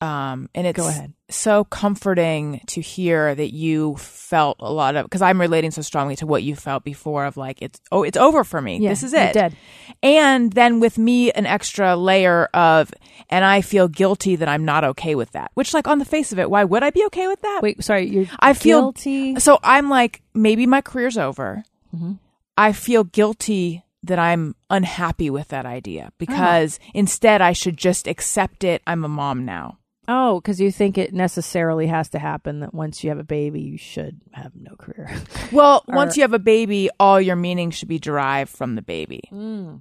Um, 0.00 0.48
and 0.54 0.64
it's 0.64 0.76
Go 0.76 0.86
ahead. 0.86 1.12
so 1.28 1.64
comforting 1.64 2.60
to 2.68 2.80
hear 2.80 3.34
that 3.34 3.52
you 3.52 3.96
felt 3.96 4.58
a 4.60 4.72
lot 4.72 4.94
of 4.94 5.04
because 5.04 5.22
I'm 5.22 5.40
relating 5.40 5.72
so 5.72 5.82
strongly 5.82 6.14
to 6.16 6.26
what 6.26 6.44
you 6.44 6.54
felt 6.54 6.84
before 6.84 7.24
of 7.24 7.36
like 7.36 7.60
it's 7.60 7.80
oh 7.90 8.04
it's 8.04 8.16
over 8.16 8.44
for 8.44 8.60
me. 8.60 8.78
Yeah, 8.78 8.90
this 8.90 9.02
is 9.02 9.12
it. 9.12 9.32
dead. 9.32 9.56
And 10.00 10.52
then 10.52 10.78
with 10.78 10.98
me 10.98 11.32
an 11.32 11.46
extra 11.46 11.96
layer 11.96 12.44
of 12.54 12.92
and 13.28 13.44
I 13.44 13.60
feel 13.60 13.88
guilty 13.88 14.36
that 14.36 14.48
I'm 14.48 14.64
not 14.64 14.84
okay 14.84 15.16
with 15.16 15.32
that. 15.32 15.50
Which 15.54 15.74
like 15.74 15.88
on 15.88 15.98
the 15.98 16.04
face 16.04 16.30
of 16.30 16.38
it, 16.38 16.48
why 16.48 16.62
would 16.62 16.84
I 16.84 16.90
be 16.90 17.04
okay 17.06 17.26
with 17.26 17.40
that? 17.40 17.60
Wait, 17.62 17.82
sorry. 17.82 18.06
You're 18.08 18.26
I 18.38 18.52
feel 18.52 18.80
guilty. 18.92 19.40
So 19.40 19.58
I'm 19.64 19.90
like, 19.90 20.22
maybe 20.32 20.64
my 20.66 20.80
career's 20.80 21.18
over. 21.18 21.64
Mm-hmm. 21.92 22.12
I 22.56 22.72
feel 22.72 23.02
guilty 23.02 23.84
that 24.04 24.18
I'm 24.18 24.54
unhappy 24.70 25.28
with 25.28 25.48
that 25.48 25.66
idea 25.66 26.12
because 26.18 26.78
instead 26.94 27.40
I 27.40 27.52
should 27.52 27.76
just 27.76 28.06
accept 28.06 28.62
it. 28.62 28.80
I'm 28.86 29.04
a 29.04 29.08
mom 29.08 29.44
now. 29.44 29.77
Oh, 30.10 30.40
because 30.40 30.58
you 30.58 30.72
think 30.72 30.96
it 30.96 31.12
necessarily 31.12 31.86
has 31.86 32.08
to 32.10 32.18
happen 32.18 32.60
that 32.60 32.72
once 32.72 33.04
you 33.04 33.10
have 33.10 33.18
a 33.18 33.24
baby, 33.24 33.60
you 33.60 33.76
should 33.76 34.20
have 34.32 34.52
no 34.56 34.74
career. 34.76 35.14
Well, 35.52 35.84
once 35.86 36.16
you 36.16 36.22
have 36.22 36.32
a 36.34 36.38
baby, 36.38 36.90
all 36.98 37.20
your 37.20 37.36
meaning 37.36 37.70
should 37.70 37.88
be 37.88 37.98
derived 37.98 38.50
from 38.50 38.74
the 38.74 38.82
baby. 38.82 39.22
Mm. 39.32 39.80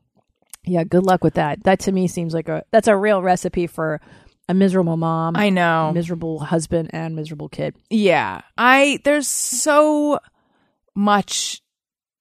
yeah. 0.64 0.84
Good 0.84 1.04
luck 1.04 1.24
with 1.24 1.34
that. 1.36 1.64
That 1.64 1.80
to 1.82 1.92
me 1.92 2.08
seems 2.08 2.34
like 2.34 2.48
a 2.50 2.64
that's 2.72 2.88
a 2.88 2.96
real 2.96 3.22
recipe 3.22 3.68
for 3.68 4.00
a 4.50 4.54
miserable 4.54 4.96
mom, 4.98 5.36
I 5.36 5.50
know. 5.50 5.92
miserable 5.94 6.40
husband, 6.40 6.90
and 6.94 7.16
miserable 7.16 7.50
kid. 7.50 7.76
Yeah. 7.90 8.42
I 8.58 9.00
there's 9.04 9.28
so 9.28 10.20
much 10.96 11.62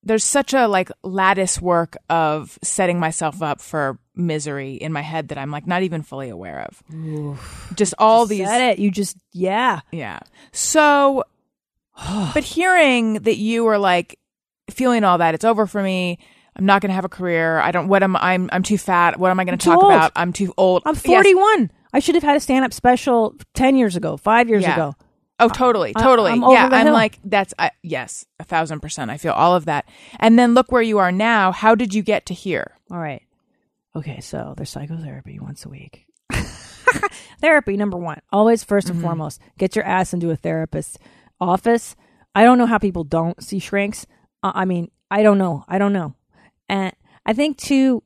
there's 0.07 0.25
such 0.25 0.55
a 0.55 0.67
like 0.69 0.91
lattice 1.03 1.61
work 1.61 1.97
of 2.09 2.59
setting 2.63 2.99
myself 2.99 3.43
up 3.43 3.61
for 3.61 3.99
misery 4.15 4.75
in 4.75 4.93
my 4.93 5.03
head 5.03 5.29
that 5.29 5.37
I'm 5.39 5.51
like 5.51 5.67
not 5.67 5.83
even 5.83 6.03
fully 6.03 6.29
aware 6.31 6.61
of. 6.69 7.37
Just 7.75 7.93
all 7.99 8.25
these 8.25 8.47
Said 8.47 8.71
it. 8.73 8.79
You 8.79 8.91
just 8.91 9.17
yeah. 9.33 9.81
Yeah. 9.93 10.21
So, 10.53 11.25
but 12.35 12.45
hearing 12.45 13.15
that 13.15 13.37
you 13.37 13.65
were 13.65 13.79
like 13.79 14.19
feeling 14.71 15.05
all 15.05 15.19
that, 15.19 15.35
it's 15.35 15.45
over 15.45 15.67
for 15.67 15.83
me. 15.83 16.19
I'm 16.59 16.65
not 16.65 16.81
going 16.81 16.89
to 16.89 16.95
have 16.95 17.05
a 17.05 17.09
career. 17.11 17.59
I 17.59 17.71
don't, 17.71 17.89
what 17.89 18.03
am 18.03 18.17
I'm, 18.17 18.49
I'm 18.51 18.63
too 18.63 18.79
fat. 18.79 19.19
What 19.19 19.31
am 19.31 19.39
I 19.39 19.45
going 19.45 19.59
to 19.59 19.63
talk 19.65 19.83
old. 19.83 19.93
about? 19.93 20.13
I'm 20.17 20.33
too 20.33 20.55
old. 20.57 20.83
I'm 20.87 20.95
Yes. 20.95 21.03
41. 21.05 21.71
I 21.93 21.99
should 21.99 22.15
have 22.15 22.25
had 22.25 22.35
a 22.37 22.41
stand 22.41 22.65
up 22.65 22.73
special 22.73 23.35
ten 23.55 23.77
years 23.77 23.95
ago, 23.97 24.17
five 24.17 24.49
years 24.49 24.63
Yeah. 24.63 24.73
ago. 24.75 24.95
Oh, 25.39 25.49
totally, 25.49 25.93
I- 25.95 26.03
totally. 26.03 26.33
I'm 26.33 26.43
yeah, 26.43 26.69
I'm 26.73 26.87
hill. 26.87 26.95
like 26.95 27.19
that's 27.25 27.53
I, 27.59 27.71
yes, 27.83 28.25
a 28.41 28.45
thousand 28.45 28.81
percent. 28.81 29.11
I 29.11 29.19
feel 29.19 29.33
all 29.33 29.55
of 29.55 29.67
that. 29.67 29.87
And 30.19 30.39
then 30.39 30.55
look 30.55 30.73
where 30.73 30.83
you 30.83 30.99
are 30.99 31.13
now. 31.13 31.53
How 31.53 31.75
did 31.75 31.93
you 31.95 32.03
get 32.03 32.27
to 32.27 32.35
here? 32.35 32.73
All 32.91 32.99
right. 32.99 33.23
Okay, 33.95 34.21
so 34.21 34.55
there's 34.57 34.71
psychotherapy 34.71 35.39
once 35.39 35.65
a 35.65 35.69
week. 35.71 36.07
Therapy, 37.41 37.77
number 37.77 37.97
one. 37.97 38.21
Always 38.31 38.65
1st 38.65 38.91
and 38.91 39.01
foremost, 39.01 39.41
get 39.59 39.75
your 39.75 39.85
ass 39.85 40.13
into 40.13 40.31
a 40.31 40.37
therapist's 40.37 40.99
office. 41.41 41.97
I 42.35 42.45
don't 42.45 42.59
know 42.59 42.67
how 42.67 42.79
people 42.79 43.05
don't 43.05 43.43
see 43.43 43.59
shrinks. 43.59 44.07
Uh, 44.43 44.53
I 44.55 44.65
mean, 44.67 44.91
I 45.11 45.23
don't 45.23 45.39
know. 45.39 45.65
I 45.69 45.79
don't 45.79 45.93
know. 45.93 46.15
And 46.69 46.93
I 47.25 47.33
think, 47.33 47.57
too, 47.57 48.03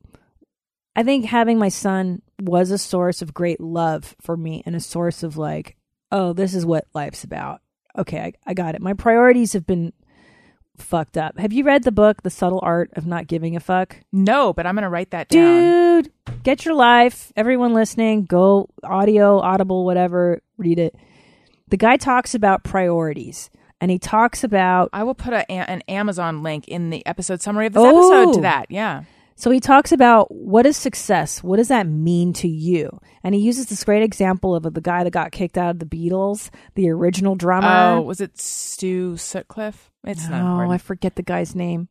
I 0.94 1.02
think 1.02 1.26
having 1.26 1.58
my 1.58 1.68
son 1.68 2.22
was 2.40 2.70
a 2.70 2.78
source 2.78 3.20
of 3.22 3.34
great 3.34 3.60
love 3.60 4.14
for 4.20 4.36
me 4.36 4.62
and 4.66 4.76
a 4.76 4.80
source 4.80 5.22
of 5.22 5.36
like, 5.36 5.76
oh, 6.12 6.32
this 6.32 6.54
is 6.54 6.64
what 6.66 6.86
life's 6.94 7.24
about. 7.24 7.60
Okay, 7.98 8.18
I, 8.18 8.32
I 8.46 8.54
got 8.54 8.74
it. 8.74 8.80
My 8.82 8.94
priorities 8.94 9.52
have 9.54 9.66
been 9.66 9.92
fucked 10.76 11.16
up. 11.16 11.38
Have 11.38 11.52
you 11.52 11.64
read 11.64 11.82
the 11.82 11.92
book, 11.92 12.22
The 12.22 12.30
Subtle 12.30 12.60
Art 12.62 12.90
of 12.94 13.06
Not 13.06 13.26
Giving 13.26 13.56
a 13.56 13.60
Fuck? 13.60 13.96
No, 14.12 14.52
but 14.52 14.66
I'm 14.66 14.74
gonna 14.74 14.88
write 14.90 15.10
that 15.10 15.28
down. 15.28 16.02
Dude, 16.04 16.12
get 16.42 16.64
your 16.64 16.74
life. 16.74 17.32
Everyone 17.36 17.74
listening, 17.74 18.24
go 18.24 18.68
audio, 18.82 19.38
audible, 19.40 19.84
whatever, 19.84 20.40
read 20.56 20.78
it. 20.78 20.94
The 21.68 21.76
guy 21.76 21.96
talks 21.96 22.34
about 22.34 22.64
priorities 22.64 23.50
and 23.80 23.90
he 23.90 23.98
talks 23.98 24.42
about 24.42 24.88
I 24.92 25.02
will 25.04 25.14
put 25.14 25.32
a, 25.32 25.50
an 25.52 25.82
Amazon 25.88 26.42
link 26.42 26.66
in 26.68 26.90
the 26.90 27.04
episode 27.06 27.40
summary 27.42 27.66
of 27.66 27.72
this 27.74 27.84
episode 27.84 28.32
to 28.32 28.38
Oh. 28.38 28.42
that. 28.42 28.66
Yeah. 28.70 29.04
So 29.40 29.50
he 29.50 29.58
talks 29.58 29.90
about 29.90 30.30
what 30.30 30.66
is 30.66 30.76
success? 30.76 31.42
What 31.42 31.56
does 31.56 31.68
that 31.68 31.86
mean 31.86 32.34
to 32.34 32.48
you? 32.48 33.00
And 33.24 33.34
he 33.34 33.40
uses 33.40 33.66
this 33.66 33.84
great 33.84 34.02
example 34.02 34.54
of 34.54 34.74
the 34.74 34.80
guy 34.82 35.02
that 35.02 35.12
got 35.12 35.32
kicked 35.32 35.56
out 35.56 35.70
of 35.70 35.78
the 35.78 35.86
Beatles, 35.86 36.50
the 36.74 36.90
original 36.90 37.36
drummer. 37.36 37.96
Oh, 37.96 38.02
was 38.02 38.20
it 38.20 38.38
Stu 38.38 39.16
Sutcliffe? 39.16 39.90
It's 40.04 40.28
not 40.28 40.66
oh, 40.66 40.70
I 40.70 40.76
forget 40.76 41.16
the 41.16 41.22
guy's 41.22 41.54
name. 41.54 41.88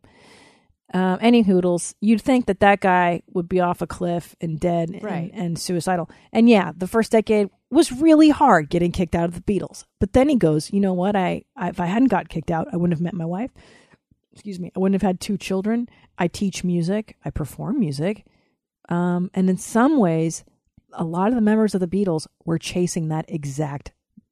Um, 0.93 1.17
any 1.21 1.41
hoodles, 1.41 1.95
you'd 2.01 2.21
think 2.21 2.45
that 2.45 2.59
that 2.59 2.81
guy 2.81 3.23
would 3.33 3.49
be 3.49 3.61
off 3.61 3.81
a 3.81 3.87
cliff 3.87 4.35
and 4.39 4.59
dead 4.59 4.91
and, 4.91 5.03
Right. 5.03 5.31
and 5.33 5.57
suicidal. 5.57 6.07
And 6.31 6.47
yeah, 6.47 6.71
the 6.77 6.87
first 6.87 7.11
decade 7.11 7.49
was 7.71 7.91
really 7.91 8.29
hard 8.29 8.69
getting 8.69 8.91
kicked 8.91 9.15
out 9.15 9.25
of 9.25 9.33
the 9.33 9.41
Beatles. 9.41 9.85
But 9.99 10.13
then 10.13 10.29
he 10.29 10.35
goes, 10.35 10.71
you 10.71 10.79
know 10.79 10.93
what? 10.93 11.15
I, 11.15 11.45
I 11.55 11.69
if 11.69 11.79
I 11.79 11.87
hadn't 11.87 12.09
got 12.09 12.29
kicked 12.29 12.51
out, 12.51 12.67
I 12.71 12.77
wouldn't 12.77 12.95
have 12.95 13.03
met 13.03 13.15
my 13.15 13.25
wife. 13.25 13.49
Excuse 14.33 14.59
me. 14.59 14.71
I 14.75 14.79
wouldn't 14.79 15.01
have 15.01 15.07
had 15.07 15.19
two 15.19 15.37
children. 15.37 15.89
I 16.17 16.27
teach 16.27 16.63
music. 16.63 17.17
I 17.25 17.29
perform 17.29 17.79
music. 17.79 18.25
Um, 18.87 19.29
and 19.33 19.49
in 19.49 19.57
some 19.57 19.97
ways, 19.97 20.43
a 20.93 21.03
lot 21.03 21.29
of 21.29 21.35
the 21.35 21.41
members 21.41 21.75
of 21.75 21.81
the 21.81 21.87
Beatles 21.87 22.27
were 22.45 22.57
chasing 22.57 23.07
that 23.07 23.25
exact 23.27 23.91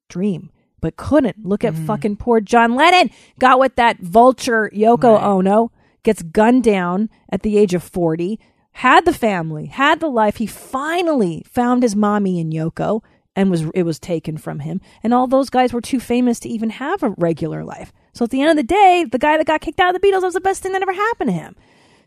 dream, 0.10 0.52
but 0.82 0.98
couldn't. 0.98 1.46
Look 1.46 1.64
at 1.64 1.76
fucking 1.76 2.18
poor 2.18 2.42
John 2.42 2.76
Lennon. 2.76 3.12
Got 3.40 3.60
with 3.60 3.76
that 3.76 4.00
vulture 4.00 4.72
Yoko 4.74 5.16
Right. 5.16 5.24
Ono, 5.24 5.72
gets 6.04 6.22
gunned 6.22 6.64
down 6.64 7.10
at 7.32 7.44
the 7.44 7.58
age 7.58 7.74
of 7.74 7.84
40, 7.84 8.40
had 8.74 9.06
the 9.06 9.14
family, 9.14 9.68
had 9.68 10.00
the 10.00 10.08
life. 10.08 10.38
He 10.38 10.48
finally 10.48 11.44
found 11.48 11.84
his 11.84 11.96
mommy 11.96 12.40
in 12.40 12.52
Yoko 12.52 13.02
and 13.36 13.52
was 13.52 13.66
it 13.76 13.84
was 13.84 14.00
taken 14.00 14.38
from 14.38 14.60
him. 14.60 14.82
And 15.04 15.14
all 15.14 15.28
those 15.28 15.50
guys 15.50 15.72
were 15.74 15.82
too 15.82 16.00
famous 16.00 16.40
to 16.40 16.50
even 16.50 16.72
have 16.72 17.04
a 17.04 17.14
regular 17.18 17.64
life. 17.64 17.94
So 18.18 18.24
at 18.24 18.32
the 18.32 18.42
end 18.42 18.50
of 18.50 18.58
the 18.58 18.64
day, 18.64 19.06
the 19.10 19.20
guy 19.20 19.38
that 19.38 19.46
got 19.46 19.62
kicked 19.62 19.80
out 19.80 19.96
of 19.96 20.02
the 20.02 20.08
Beatles 20.08 20.24
was 20.24 20.34
the 20.34 20.42
best 20.42 20.64
thing 20.64 20.72
that 20.72 20.82
ever 20.82 20.94
happened 20.94 21.30
to 21.30 21.36
him. 21.36 21.56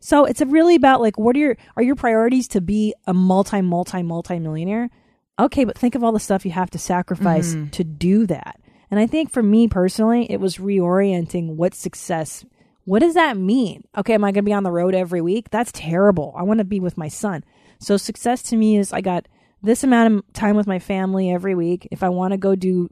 So 0.00 0.24
it's 0.24 0.40
really 0.42 0.74
about 0.74 1.00
like 1.00 1.18
what 1.18 1.36
are 1.36 1.38
your 1.38 1.56
are 1.76 1.82
your 1.82 1.94
priorities 1.94 2.48
to 2.48 2.60
be 2.60 2.94
a 3.06 3.14
multi 3.14 3.60
multi 3.60 4.02
multi 4.02 4.38
millionaire? 4.38 4.90
Okay, 5.38 5.64
but 5.64 5.78
think 5.78 5.94
of 5.94 6.02
all 6.02 6.12
the 6.12 6.20
stuff 6.20 6.44
you 6.44 6.50
have 6.50 6.70
to 6.70 6.78
sacrifice 6.78 7.54
mm-hmm. 7.54 7.68
to 7.68 7.84
do 7.84 8.26
that. 8.26 8.60
And 8.90 8.98
I 8.98 9.06
think 9.06 9.30
for 9.30 9.42
me 9.42 9.68
personally, 9.68 10.26
it 10.30 10.40
was 10.40 10.56
reorienting 10.56 11.54
what 11.54 11.74
success 11.74 12.44
what 12.84 13.00
does 13.00 13.14
that 13.14 13.36
mean? 13.36 13.84
Okay, 13.96 14.14
am 14.14 14.24
I 14.24 14.32
going 14.32 14.42
to 14.44 14.48
be 14.48 14.52
on 14.52 14.64
the 14.64 14.72
road 14.72 14.96
every 14.96 15.20
week? 15.20 15.50
That's 15.50 15.70
terrible. 15.70 16.34
I 16.36 16.42
want 16.42 16.58
to 16.58 16.64
be 16.64 16.80
with 16.80 16.96
my 16.96 17.06
son. 17.06 17.44
So 17.78 17.96
success 17.96 18.42
to 18.44 18.56
me 18.56 18.78
is 18.78 18.92
I 18.92 19.00
got 19.00 19.28
this 19.62 19.84
amount 19.84 20.14
of 20.14 20.32
time 20.32 20.56
with 20.56 20.66
my 20.66 20.78
family 20.78 21.30
every 21.30 21.54
week. 21.54 21.86
If 21.92 22.02
I 22.02 22.08
want 22.08 22.32
to 22.32 22.38
go 22.38 22.56
do 22.56 22.90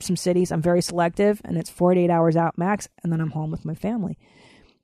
some 0.00 0.16
cities, 0.16 0.52
I'm 0.52 0.62
very 0.62 0.82
selective 0.82 1.40
and 1.44 1.56
it's 1.56 1.70
48 1.70 2.10
hours 2.10 2.36
out 2.36 2.58
max 2.58 2.88
and 3.02 3.12
then 3.12 3.20
I'm 3.20 3.30
home 3.30 3.50
with 3.50 3.64
my 3.64 3.74
family. 3.74 4.18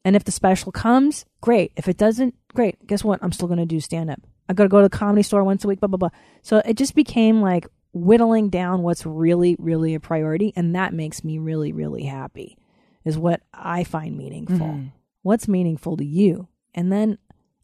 And 0.05 0.16
if 0.16 0.24
the 0.24 0.33
special 0.33 0.70
comes, 0.70 1.24
great. 1.40 1.72
If 1.77 1.88
it 1.88 1.96
doesn't, 1.96 2.35
great. 2.55 2.87
Guess 2.87 3.05
what? 3.05 3.20
I'm 3.22 3.33
still 3.33 3.48
going 3.48 3.59
to 3.59 3.66
do 3.66 3.81
stand 3.81 4.11
up. 4.11 4.20
I 4.48 4.53
got 4.53 4.64
to 4.64 4.68
go 4.68 4.79
to 4.79 4.88
the 4.88 4.96
comedy 4.96 5.22
store 5.22 5.42
once 5.44 5.64
a 5.64 5.68
week, 5.68 5.81
blah, 5.81 5.87
blah, 5.88 5.96
blah. 5.96 6.11
So 6.42 6.59
it 6.59 6.77
just 6.77 6.94
became 6.94 7.40
like 7.40 7.66
whittling 7.94 8.50
down 8.50 8.83
what's 8.83 9.07
really, 9.07 9.57
really 9.59 9.94
a 9.94 10.00
priority. 10.00 10.53
And 10.57 10.74
that 10.74 10.92
makes 10.92 11.24
me 11.24 11.38
really, 11.38 11.72
really 11.72 12.05
happy, 12.05 12.59
is 13.05 13.16
what 13.16 13.40
I 13.55 13.85
find 13.85 14.18
meaningful. 14.18 14.66
Mm-hmm. 14.66 14.88
What's 15.22 15.48
meaningful 15.48 15.96
to 15.96 16.05
you? 16.05 16.48
And 16.74 16.92
then 16.92 17.16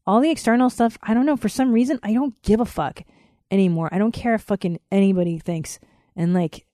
all 0.06 0.20
the 0.20 0.30
external 0.30 0.70
stuff, 0.70 0.96
I 1.02 1.12
don't 1.12 1.26
know. 1.26 1.36
For 1.36 1.50
some 1.50 1.72
reason, 1.72 2.00
I 2.02 2.14
don't 2.14 2.40
give 2.42 2.60
a 2.60 2.64
fuck 2.64 3.02
anymore. 3.50 3.90
I 3.92 3.98
don't 3.98 4.12
care 4.12 4.34
if 4.34 4.42
fucking 4.42 4.80
anybody 4.90 5.38
thinks. 5.38 5.78
And 6.16 6.32
like, 6.32 6.64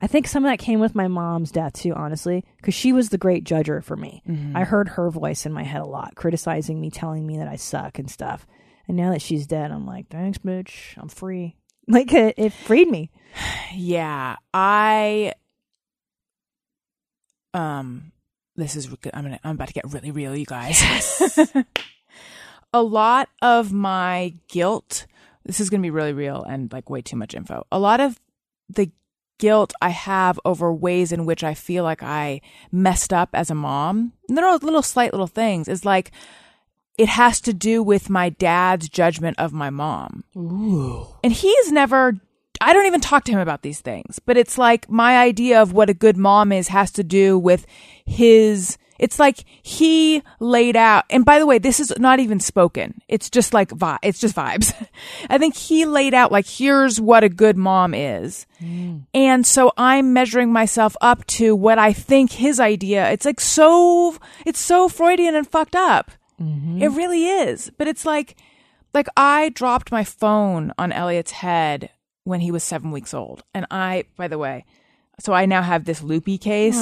I 0.00 0.06
think 0.06 0.28
some 0.28 0.44
of 0.44 0.50
that 0.50 0.58
came 0.58 0.78
with 0.78 0.94
my 0.94 1.08
mom's 1.08 1.50
death 1.50 1.72
too, 1.72 1.94
honestly, 1.94 2.44
because 2.58 2.74
she 2.74 2.92
was 2.92 3.08
the 3.08 3.18
great 3.18 3.44
judger 3.44 3.82
for 3.82 3.96
me. 3.96 4.22
I 4.54 4.64
heard 4.64 4.90
her 4.90 5.10
voice 5.10 5.46
in 5.46 5.52
my 5.52 5.62
head 5.62 5.80
a 5.80 5.86
lot, 5.86 6.14
criticizing 6.14 6.80
me, 6.80 6.90
telling 6.90 7.26
me 7.26 7.38
that 7.38 7.48
I 7.48 7.56
suck 7.56 7.98
and 7.98 8.10
stuff. 8.10 8.46
And 8.88 8.96
now 8.96 9.10
that 9.12 9.22
she's 9.22 9.46
dead, 9.46 9.70
I'm 9.70 9.86
like, 9.86 10.08
thanks, 10.08 10.38
bitch. 10.38 10.96
I'm 10.96 11.08
free. 11.08 11.56
Like 11.88 12.12
it, 12.12 12.34
it 12.36 12.52
freed 12.52 12.88
me. 12.88 13.10
Yeah, 13.72 14.36
I 14.52 15.34
um 17.54 18.10
this 18.56 18.74
is 18.74 18.88
I'm 19.14 19.22
gonna 19.22 19.38
I'm 19.44 19.54
about 19.54 19.68
to 19.68 19.74
get 19.74 19.92
really 19.92 20.10
real, 20.10 20.34
you 20.34 20.46
guys. 20.46 20.80
Yes. 20.80 21.52
a 22.72 22.82
lot 22.82 23.28
of 23.40 23.72
my 23.72 24.34
guilt. 24.48 25.06
This 25.44 25.60
is 25.60 25.70
gonna 25.70 25.82
be 25.82 25.90
really 25.90 26.12
real 26.12 26.42
and 26.42 26.72
like 26.72 26.90
way 26.90 27.02
too 27.02 27.16
much 27.16 27.34
info. 27.34 27.66
A 27.70 27.78
lot 27.78 28.00
of 28.00 28.18
the 28.68 28.90
guilt 29.38 29.72
I 29.80 29.90
have 29.90 30.40
over 30.44 30.72
ways 30.72 31.12
in 31.12 31.26
which 31.26 31.44
I 31.44 31.54
feel 31.54 31.84
like 31.84 32.02
I 32.02 32.40
messed 32.72 33.12
up 33.12 33.30
as 33.32 33.50
a 33.50 33.54
mom. 33.54 34.12
And 34.28 34.36
there 34.36 34.46
are 34.46 34.56
little 34.58 34.82
slight 34.82 35.12
little 35.12 35.26
things. 35.26 35.68
Is 35.68 35.84
like 35.84 36.10
it 36.98 37.08
has 37.08 37.40
to 37.42 37.52
do 37.52 37.82
with 37.82 38.08
my 38.08 38.30
dad's 38.30 38.88
judgment 38.88 39.38
of 39.38 39.52
my 39.52 39.70
mom. 39.70 40.24
And 41.22 41.32
he's 41.32 41.72
never 41.72 42.20
I 42.60 42.72
don't 42.72 42.86
even 42.86 43.00
talk 43.00 43.24
to 43.24 43.32
him 43.32 43.38
about 43.38 43.62
these 43.62 43.80
things, 43.80 44.18
but 44.18 44.36
it's 44.36 44.56
like 44.56 44.90
my 44.90 45.18
idea 45.18 45.60
of 45.60 45.72
what 45.72 45.90
a 45.90 45.94
good 45.94 46.16
mom 46.16 46.52
is 46.52 46.68
has 46.68 46.90
to 46.92 47.04
do 47.04 47.38
with 47.38 47.66
his 48.04 48.78
it's 48.98 49.18
like 49.18 49.44
he 49.62 50.22
laid 50.40 50.76
out 50.76 51.04
and 51.10 51.24
by 51.24 51.38
the 51.38 51.46
way 51.46 51.58
this 51.58 51.80
is 51.80 51.92
not 51.98 52.20
even 52.20 52.40
spoken. 52.40 53.00
It's 53.08 53.30
just 53.30 53.54
like 53.54 53.70
vi- 53.70 53.98
it's 54.02 54.20
just 54.20 54.36
vibes. 54.36 54.74
I 55.30 55.38
think 55.38 55.56
he 55.56 55.84
laid 55.84 56.14
out 56.14 56.32
like 56.32 56.46
here's 56.46 57.00
what 57.00 57.24
a 57.24 57.28
good 57.28 57.56
mom 57.56 57.94
is. 57.94 58.46
Mm. 58.60 59.06
And 59.14 59.46
so 59.46 59.72
i'm 59.76 60.12
measuring 60.12 60.52
myself 60.52 60.96
up 61.00 61.26
to 61.26 61.54
what 61.54 61.78
i 61.78 61.92
think 61.92 62.32
his 62.32 62.58
idea 62.58 63.10
it's 63.10 63.24
like 63.24 63.40
so 63.40 64.16
it's 64.44 64.58
so 64.58 64.88
freudian 64.88 65.34
and 65.34 65.48
fucked 65.48 65.76
up. 65.76 66.10
Mm-hmm. 66.40 66.82
It 66.82 66.88
really 66.88 67.26
is. 67.26 67.70
But 67.76 67.88
it's 67.88 68.04
like 68.04 68.36
like 68.94 69.08
I 69.16 69.50
dropped 69.50 69.92
my 69.92 70.04
phone 70.04 70.72
on 70.78 70.92
Elliot's 70.92 71.32
head 71.32 71.90
when 72.24 72.40
he 72.40 72.50
was 72.50 72.64
seven 72.64 72.90
weeks 72.90 73.14
old. 73.14 73.42
And 73.54 73.66
I, 73.70 74.04
by 74.16 74.26
the 74.28 74.38
way, 74.38 74.64
so 75.18 75.32
I 75.32 75.46
now 75.46 75.62
have 75.62 75.84
this 75.84 76.02
loopy 76.02 76.38
case 76.38 76.76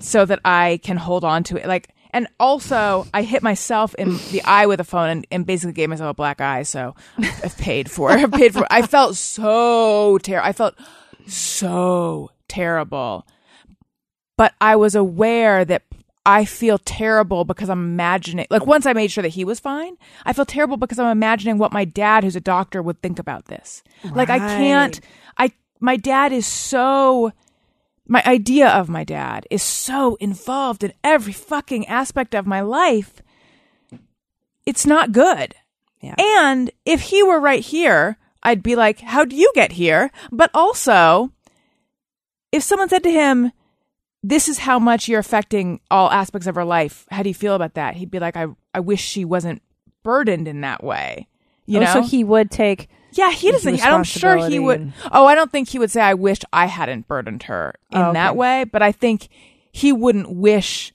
so 0.00 0.24
that 0.24 0.40
I 0.44 0.80
can 0.82 0.96
hold 0.96 1.24
on 1.24 1.44
to 1.44 1.56
it. 1.56 1.66
Like, 1.66 1.88
and 2.12 2.26
also 2.40 3.06
I 3.12 3.22
hit 3.22 3.42
myself 3.42 3.94
in 3.96 4.16
the 4.30 4.42
eye 4.44 4.66
with 4.66 4.80
a 4.80 4.84
phone 4.84 5.10
and, 5.10 5.26
and 5.30 5.44
basically 5.44 5.74
gave 5.74 5.90
myself 5.90 6.10
a 6.10 6.14
black 6.14 6.40
eye. 6.40 6.62
So 6.62 6.94
I've 7.18 7.58
paid 7.58 7.90
for 7.90 8.10
it. 8.12 8.20
I've 8.20 8.32
paid 8.32 8.54
for 8.54 8.60
it. 8.60 8.68
I 8.70 8.82
felt 8.82 9.16
so 9.16 10.18
terrible. 10.18 10.48
I 10.48 10.52
felt 10.52 10.74
so 11.26 12.30
terrible. 12.48 13.26
But 14.38 14.54
I 14.60 14.76
was 14.76 14.94
aware 14.94 15.64
that 15.64 15.82
I 16.24 16.44
feel 16.44 16.78
terrible 16.78 17.44
because 17.44 17.70
I'm 17.70 17.84
imagining, 17.84 18.46
like, 18.50 18.66
once 18.66 18.84
I 18.84 18.92
made 18.92 19.12
sure 19.12 19.22
that 19.22 19.28
he 19.28 19.44
was 19.44 19.60
fine, 19.60 19.96
I 20.24 20.32
feel 20.32 20.44
terrible 20.44 20.76
because 20.76 20.98
I'm 20.98 21.10
imagining 21.10 21.56
what 21.56 21.72
my 21.72 21.84
dad, 21.84 22.24
who's 22.24 22.34
a 22.34 22.40
doctor, 22.40 22.82
would 22.82 23.00
think 23.00 23.18
about 23.18 23.44
this. 23.44 23.82
Like, 24.12 24.28
I 24.28 24.38
can't, 24.38 25.00
I, 25.38 25.52
my 25.78 25.96
dad 25.96 26.32
is 26.32 26.46
so, 26.46 27.32
my 28.08 28.22
idea 28.24 28.68
of 28.68 28.88
my 28.88 29.04
dad 29.04 29.46
is 29.50 29.62
so 29.62 30.16
involved 30.16 30.84
in 30.84 30.92
every 31.02 31.32
fucking 31.32 31.86
aspect 31.88 32.34
of 32.34 32.46
my 32.46 32.60
life. 32.60 33.22
It's 34.64 34.86
not 34.86 35.12
good. 35.12 35.54
Yeah. 36.00 36.14
And 36.18 36.70
if 36.84 37.00
he 37.02 37.22
were 37.22 37.40
right 37.40 37.62
here, 37.62 38.16
I'd 38.42 38.62
be 38.62 38.76
like, 38.76 39.00
how'd 39.00 39.32
you 39.32 39.50
get 39.54 39.72
here? 39.72 40.10
But 40.30 40.50
also, 40.54 41.32
if 42.52 42.62
someone 42.62 42.88
said 42.88 43.02
to 43.04 43.10
him, 43.10 43.52
this 44.22 44.48
is 44.48 44.58
how 44.58 44.78
much 44.78 45.08
you're 45.08 45.20
affecting 45.20 45.80
all 45.90 46.10
aspects 46.10 46.46
of 46.46 46.54
her 46.56 46.64
life. 46.64 47.06
How 47.10 47.22
do 47.22 47.28
you 47.28 47.34
feel 47.34 47.54
about 47.54 47.74
that? 47.74 47.94
He'd 47.96 48.10
be 48.10 48.18
like, 48.18 48.36
I, 48.36 48.46
I 48.74 48.80
wish 48.80 49.00
she 49.00 49.24
wasn't 49.24 49.62
burdened 50.02 50.48
in 50.48 50.60
that 50.62 50.82
way. 50.82 51.28
You 51.64 51.78
Oh, 51.78 51.82
know? 51.84 51.92
so 51.92 52.02
he 52.02 52.24
would 52.24 52.50
take 52.50 52.88
Yeah, 53.16 53.30
he 53.32 53.50
doesn't. 53.50 53.84
I'm 53.84 54.04
sure 54.04 54.48
he 54.48 54.58
would. 54.58 54.92
Oh, 55.10 55.26
I 55.26 55.34
don't 55.34 55.50
think 55.50 55.68
he 55.68 55.78
would 55.78 55.90
say, 55.90 56.00
"I 56.00 56.14
wish 56.14 56.38
I 56.52 56.66
hadn't 56.66 57.08
burdened 57.08 57.44
her" 57.44 57.74
in 57.90 57.98
Oh, 57.98 58.04
okay. 58.10 58.12
that 58.14 58.36
way. 58.36 58.64
But 58.64 58.82
I 58.82 58.92
think 58.92 59.28
he 59.72 59.92
wouldn't 59.92 60.30
wish 60.30 60.92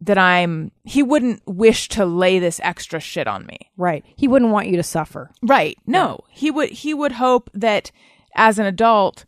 that 0.00 0.18
I'm. 0.18 0.70
He 0.84 1.02
wouldn't 1.02 1.42
wish 1.46 1.88
to 1.90 2.04
lay 2.06 2.38
this 2.38 2.60
extra 2.62 3.00
shit 3.00 3.26
on 3.26 3.46
me. 3.46 3.58
Right. 3.76 4.04
He 4.16 4.28
wouldn't 4.28 4.52
want 4.52 4.68
you 4.68 4.76
to 4.76 4.82
suffer. 4.82 5.30
Right? 5.42 5.76
No, 5.86 6.20
he 6.30 6.50
would. 6.50 6.70
He 6.70 6.94
would 6.94 7.12
hope 7.12 7.50
that 7.54 7.90
as 8.34 8.58
an 8.58 8.66
adult, 8.66 9.24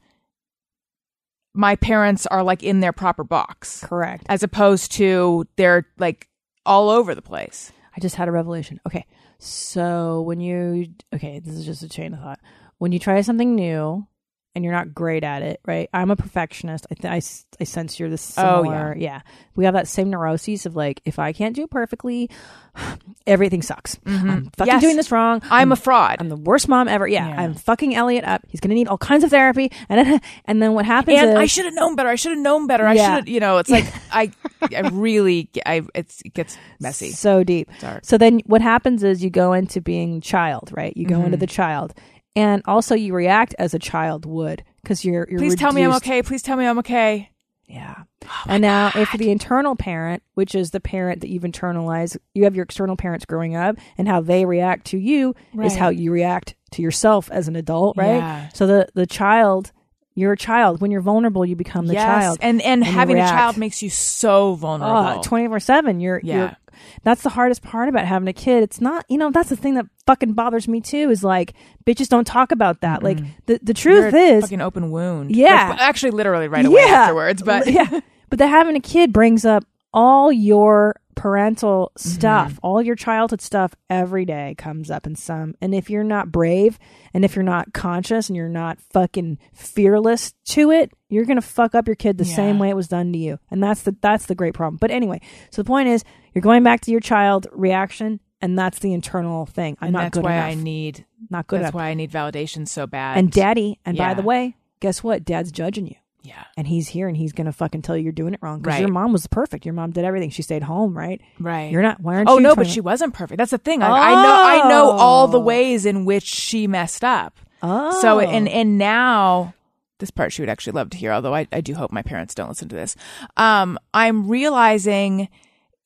my 1.54 1.76
parents 1.76 2.26
are 2.26 2.42
like 2.42 2.62
in 2.62 2.80
their 2.80 2.92
proper 2.92 3.24
box, 3.24 3.84
Correct. 3.84 4.24
as 4.28 4.42
opposed 4.42 4.92
to 4.92 5.46
they're 5.56 5.86
like 5.98 6.28
all 6.64 6.90
over 6.90 7.14
the 7.14 7.22
place. 7.22 7.72
I 7.96 8.00
just 8.00 8.14
had 8.16 8.28
a 8.28 8.32
revelation. 8.32 8.80
Okay. 8.86 9.06
So 9.38 10.22
when 10.22 10.40
you 10.40 10.88
okay, 11.14 11.38
this 11.38 11.54
is 11.54 11.64
just 11.64 11.82
a 11.82 11.88
chain 11.88 12.14
of 12.14 12.20
thought. 12.20 12.40
When 12.78 12.92
you 12.92 12.98
try 12.98 13.20
something 13.20 13.54
new 13.54 14.06
and 14.54 14.64
you're 14.64 14.72
not 14.74 14.92
great 14.94 15.22
at 15.24 15.42
it, 15.42 15.60
right? 15.66 15.88
I'm 15.92 16.10
a 16.10 16.16
perfectionist. 16.16 16.86
I 16.90 16.94
th- 16.94 17.12
I, 17.12 17.16
I 17.60 17.64
sense 17.64 18.00
you're 18.00 18.08
the 18.10 18.18
similar. 18.18 18.52
Oh, 18.52 18.62
similar. 18.64 18.96
yeah. 18.98 19.20
We 19.54 19.64
have 19.66 19.74
that 19.74 19.86
same 19.88 20.10
neuroses 20.10 20.66
of 20.66 20.74
like 20.76 21.00
if 21.04 21.18
I 21.18 21.32
can't 21.32 21.54
do 21.54 21.66
perfectly, 21.66 22.28
everything 23.26 23.62
sucks. 23.62 23.98
I'm 24.06 24.12
fucking 24.12 24.28
Mm-hmm. 24.50 24.64
Yes. 24.66 24.80
doing 24.82 24.96
this 24.96 25.10
wrong. 25.12 25.42
I'm 25.50 25.72
a 25.72 25.76
fraud. 25.76 26.16
I'm 26.20 26.28
the 26.28 26.36
worst 26.36 26.68
mom 26.68 26.88
ever. 26.88 27.06
Yeah, 27.06 27.28
Yeah. 27.28 27.40
I'm 27.40 27.54
fucking 27.54 27.94
Elliot 27.94 28.24
up. 28.24 28.42
He's 28.48 28.60
gonna 28.60 28.74
need 28.74 28.88
all 28.88 28.98
kinds 28.98 29.24
of 29.24 29.30
therapy, 29.30 29.70
and 29.88 30.20
and 30.44 30.62
then 30.62 30.74
what 30.74 30.84
happens 30.86 31.18
and 31.20 31.30
is 31.30 31.36
I 31.36 31.46
should 31.46 31.64
have 31.64 31.74
known 31.74 31.94
better. 31.96 32.08
I 32.08 32.14
should 32.16 32.32
have 32.32 32.40
known 32.40 32.66
better. 32.66 32.86
I 32.86 32.94
should 32.96 33.02
have, 33.04 33.28
you 33.28 33.40
know, 33.40 33.58
it's 33.58 33.70
like 33.78 33.86
I, 34.12 34.30
I 34.74 34.88
really, 34.92 35.50
I, 35.66 35.82
it's, 35.94 36.20
it 36.24 36.34
gets 36.34 36.56
messy. 36.80 37.10
so 37.10 37.44
deep. 37.44 37.68
Sorry. 37.78 38.00
So 38.02 38.18
then 38.18 38.40
what 38.46 38.60
happens 38.60 39.02
is 39.04 39.22
you 39.22 39.30
go 39.30 39.52
into 39.52 39.80
being 39.80 40.20
child, 40.20 40.70
right? 40.72 40.96
You 40.96 41.06
go 41.06 41.16
Mm-hmm. 41.16 41.24
into 41.26 41.36
the 41.38 41.46
child, 41.48 41.94
and 42.38 42.62
also 42.66 42.94
you 42.94 43.14
react 43.14 43.54
as 43.58 43.74
a 43.74 43.78
child 43.80 44.24
would 44.24 44.62
because 44.82 45.04
you're 45.04 45.26
you're 45.28 45.40
Please 45.40 45.56
tell 45.56 45.72
me 45.72 45.82
I'm 45.82 45.94
okay. 45.94 46.22
Please 46.22 46.42
tell 46.42 46.56
me 46.56 46.66
I'm 46.66 46.78
okay. 46.78 47.30
Yeah. 47.66 48.04
Oh 48.24 48.44
and 48.46 48.62
now 48.62 48.92
if 48.94 49.12
the 49.12 49.30
internal 49.30 49.74
parent, 49.74 50.22
which 50.34 50.54
is 50.54 50.70
the 50.70 50.80
parent 50.80 51.20
that 51.20 51.28
you've 51.28 51.42
internalized, 51.42 52.16
you 52.34 52.44
have 52.44 52.54
your 52.54 52.62
external 52.62 52.96
parents 52.96 53.26
growing 53.26 53.56
up 53.56 53.76
and 53.98 54.08
how 54.08 54.20
they 54.20 54.44
react 54.44 54.86
to 54.86 54.98
you 54.98 55.34
is 55.62 55.74
how 55.74 55.88
you 55.88 56.12
react 56.12 56.54
to 56.72 56.82
yourself 56.82 57.28
as 57.30 57.48
an 57.48 57.56
adult, 57.56 57.96
right? 57.96 58.16
Yeah. 58.16 58.48
So 58.54 58.66
the 58.66 58.88
the 58.94 59.06
child, 59.06 59.72
you're 60.14 60.32
a 60.32 60.36
child. 60.36 60.80
When 60.80 60.90
you're 60.92 61.00
vulnerable, 61.00 61.44
you 61.44 61.56
become 61.56 61.86
the 61.86 61.94
yes. 61.94 62.04
child. 62.04 62.38
And 62.40 62.62
and, 62.62 62.86
you 62.86 62.92
having 62.92 63.18
a 63.18 63.28
child 63.28 63.56
makes 63.56 63.82
you 63.82 63.90
so 63.90 64.52
ah, 64.52 64.54
vulnerable. 64.54 65.20
Oh, 65.20 65.22
24 65.22 65.60
7 65.60 66.00
you're 66.00 66.20
Yeah. 66.22 66.36
you're 66.36 66.56
that's 67.02 67.22
the 67.22 67.28
hardest 67.30 67.62
part 67.62 67.88
about 67.88 68.04
having 68.04 68.28
a 68.28 68.32
kid 68.32 68.62
it's 68.62 68.80
not 68.80 69.04
you 69.08 69.18
know 69.18 69.30
that's 69.30 69.48
the 69.48 69.56
thing 69.56 69.74
that 69.74 69.86
fucking 70.06 70.32
bothers 70.32 70.66
me 70.68 70.80
too 70.80 71.10
is 71.10 71.22
like 71.24 71.54
bitches 71.86 72.08
don't 72.08 72.26
talk 72.26 72.50
about 72.52 72.80
that 72.80 73.02
like 73.02 73.18
the 73.46 73.58
the 73.62 73.74
truth 73.74 74.12
You're 74.12 74.20
a 74.22 74.36
is 74.36 74.44
fucking 74.44 74.60
open 74.60 74.90
wound. 74.90 75.34
Yeah. 75.34 75.70
Like, 75.70 75.80
actually, 75.80 76.12
literally 76.12 76.48
right 76.48 76.64
away 76.64 76.82
Yeah. 76.86 76.94
afterwards. 76.94 77.42
But 77.42 77.66
yeah 77.70 78.00
but 78.30 78.38
that 78.38 78.48
having 78.48 78.76
a 78.76 78.80
kid 78.80 79.12
brings 79.12 79.44
up 79.44 79.64
all 79.94 80.30
your 80.30 80.94
parental 81.18 81.92
Mm-hmm. 81.98 82.08
stuff 82.10 82.58
all 82.62 82.80
your 82.80 82.94
childhood 82.94 83.40
stuff 83.40 83.74
every 83.90 84.24
day 84.24 84.54
comes 84.56 84.90
up 84.90 85.06
in 85.06 85.14
some 85.16 85.54
and 85.60 85.74
if 85.74 85.90
you're 85.90 86.04
not 86.04 86.30
brave 86.30 86.78
and 87.12 87.24
if 87.24 87.34
you're 87.34 87.42
not 87.42 87.72
conscious 87.72 88.28
and 88.28 88.36
you're 88.36 88.48
not 88.48 88.78
fucking 88.92 89.38
fearless 89.52 90.32
to 90.44 90.70
it 90.70 90.90
you're 91.08 91.24
gonna 91.24 91.40
fuck 91.40 91.74
up 91.74 91.86
your 91.86 91.96
kid 91.96 92.18
the 92.18 92.24
Yeah. 92.24 92.36
same 92.36 92.58
way 92.58 92.68
it 92.68 92.76
was 92.76 92.88
done 92.88 93.12
to 93.12 93.18
you 93.18 93.38
and 93.50 93.62
that's 93.62 93.82
the 93.82 93.96
that's 94.00 94.26
the 94.26 94.34
great 94.34 94.54
problem 94.54 94.76
but 94.80 94.90
anyway 94.90 95.20
so 95.50 95.62
the 95.62 95.66
point 95.66 95.88
is 95.88 96.04
you're 96.34 96.42
going 96.42 96.62
back 96.62 96.80
to 96.82 96.90
your 96.90 97.00
child 97.00 97.46
reaction 97.52 98.20
and 98.40 98.58
that's 98.58 98.78
the 98.78 98.92
internal 98.92 99.46
thing 99.46 99.76
i'm 99.80 99.86
and 99.88 99.92
not 99.94 100.00
that's 100.04 100.14
good 100.14 100.24
why 100.24 100.34
enough 100.34 100.50
I 100.50 100.54
need. 100.54 101.04
not 101.30 101.46
good 101.46 101.56
That's 101.60 101.64
enough 101.70 101.74
why 101.74 101.88
I 101.88 101.94
need 101.94 102.10
validation 102.12 102.66
so 102.68 102.86
bad. 102.86 103.18
and 103.18 103.30
daddy 103.30 103.78
and 103.84 103.96
by 103.98 104.14
the 104.14 104.22
way 104.22 104.56
guess 104.80 105.02
what 105.02 105.24
dad's 105.24 105.50
judging 105.50 105.86
you 105.88 105.96
yeah, 106.28 106.44
and 106.56 106.66
he's 106.66 106.88
here 106.88 107.08
and 107.08 107.16
he's 107.16 107.32
gonna 107.32 107.52
fucking 107.52 107.82
tell 107.82 107.96
you 107.96 108.02
you're 108.04 108.12
doing 108.12 108.34
it 108.34 108.40
wrong 108.42 108.60
because 108.60 108.80
your 108.80 108.90
mom 108.90 109.12
was 109.12 109.26
perfect. 109.26 109.64
Your 109.64 109.74
mom 109.74 109.90
did 109.92 110.04
everything. 110.04 110.30
She 110.30 110.42
stayed 110.42 110.62
home, 110.62 110.96
right? 110.96 111.20
right. 111.40 111.72
You're 111.72 111.82
not. 111.82 112.00
Why 112.00 112.16
aren't 112.16 112.28
you? 112.28 112.34
Oh 112.34 112.38
no, 112.38 112.54
but 112.54 112.66
she 112.66 112.80
wasn't 112.80 113.14
perfect. 113.14 113.38
That's 113.38 113.50
the 113.50 113.58
thing. 113.58 113.82
I, 113.82 113.88
I 113.88 114.10
know. 114.22 114.64
I 114.66 114.68
know 114.68 114.90
all 114.90 115.26
the 115.28 115.40
ways 115.40 115.86
in 115.86 116.04
which 116.04 116.24
she 116.24 116.66
messed 116.66 117.02
up. 117.04 117.38
Oh, 117.62 118.00
So 118.00 118.20
and 118.20 118.48
and 118.48 118.78
now 118.78 119.54
this 119.98 120.10
part 120.10 120.32
she 120.32 120.42
would 120.42 120.48
actually 120.48 120.74
love 120.74 120.90
to 120.90 120.96
hear, 120.96 121.12
although 121.12 121.34
I, 121.34 121.48
I 121.50 121.60
do 121.60 121.74
hope 121.74 121.90
my 121.90 122.02
parents 122.02 122.34
don't 122.34 122.48
listen 122.48 122.68
to 122.68 122.76
this. 122.76 122.94
Um, 123.36 123.78
I'm 123.92 124.28
realizing 124.28 125.28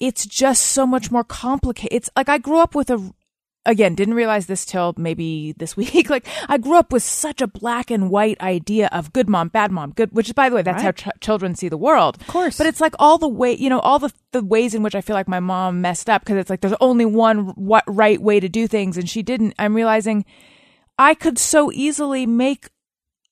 it's 0.01 0.27
just 0.27 0.63
so 0.67 0.87
much 0.87 1.11
more 1.11 1.25
complicated. 1.25 1.97
It's 1.97 2.11
like 2.17 2.29
I 2.29 2.39
grew 2.39 2.59
up 2.59 2.75
with 2.75 2.91
a 2.91 3.13
again, 3.65 3.95
didn't 3.95 4.15
realize 4.15 4.47
this 4.47 4.65
till 4.65 4.95
maybe 4.97 5.53
this 5.59 5.77
week. 5.77 6.11
like 6.11 6.27
I 6.49 6.59
grew 6.59 6.77
up 6.79 6.93
with 6.93 7.03
such 7.03 7.41
a 7.41 7.47
black 7.47 7.91
and 7.91 8.11
white 8.11 8.41
idea 8.41 8.89
of 8.93 9.13
good 9.13 9.29
mom, 9.29 9.49
bad 9.49 9.71
mom, 9.71 9.93
good 9.93 10.13
which 10.13 10.29
is 10.29 10.33
by 10.33 10.49
the 10.49 10.57
way, 10.57 10.63
that's 10.63 10.83
how 10.83 10.93
ch- 10.93 11.09
children 11.21 11.55
see 11.55 11.69
the 11.69 11.77
world. 11.77 12.17
Of 12.21 12.27
course. 12.27 12.59
But 12.59 12.67
it's 12.67 12.81
like 12.81 12.95
all 12.99 13.19
the 13.19 13.29
way, 13.29 13.53
you 13.55 13.69
know, 13.71 13.81
all 13.81 13.99
the 13.99 14.13
the 14.33 14.43
ways 14.45 14.75
in 14.75 14.83
which 14.83 14.95
I 14.95 15.01
feel 15.01 15.15
like 15.15 15.29
my 15.29 15.41
mom 15.41 15.81
messed 15.81 16.09
up 16.11 16.23
because 16.23 16.37
it's 16.39 16.51
like 16.51 16.61
there's 16.61 16.75
only 16.81 17.05
one 17.07 17.49
what 17.51 17.85
right 17.87 18.21
way 18.21 18.41
to 18.41 18.49
do 18.49 18.67
things 18.67 18.97
and 18.97 19.09
she 19.09 19.23
didn't. 19.23 19.55
I'm 19.59 19.75
realizing 19.75 20.25
I 20.99 21.15
could 21.15 21.39
so 21.39 21.71
easily 21.73 22.27
make 22.27 22.69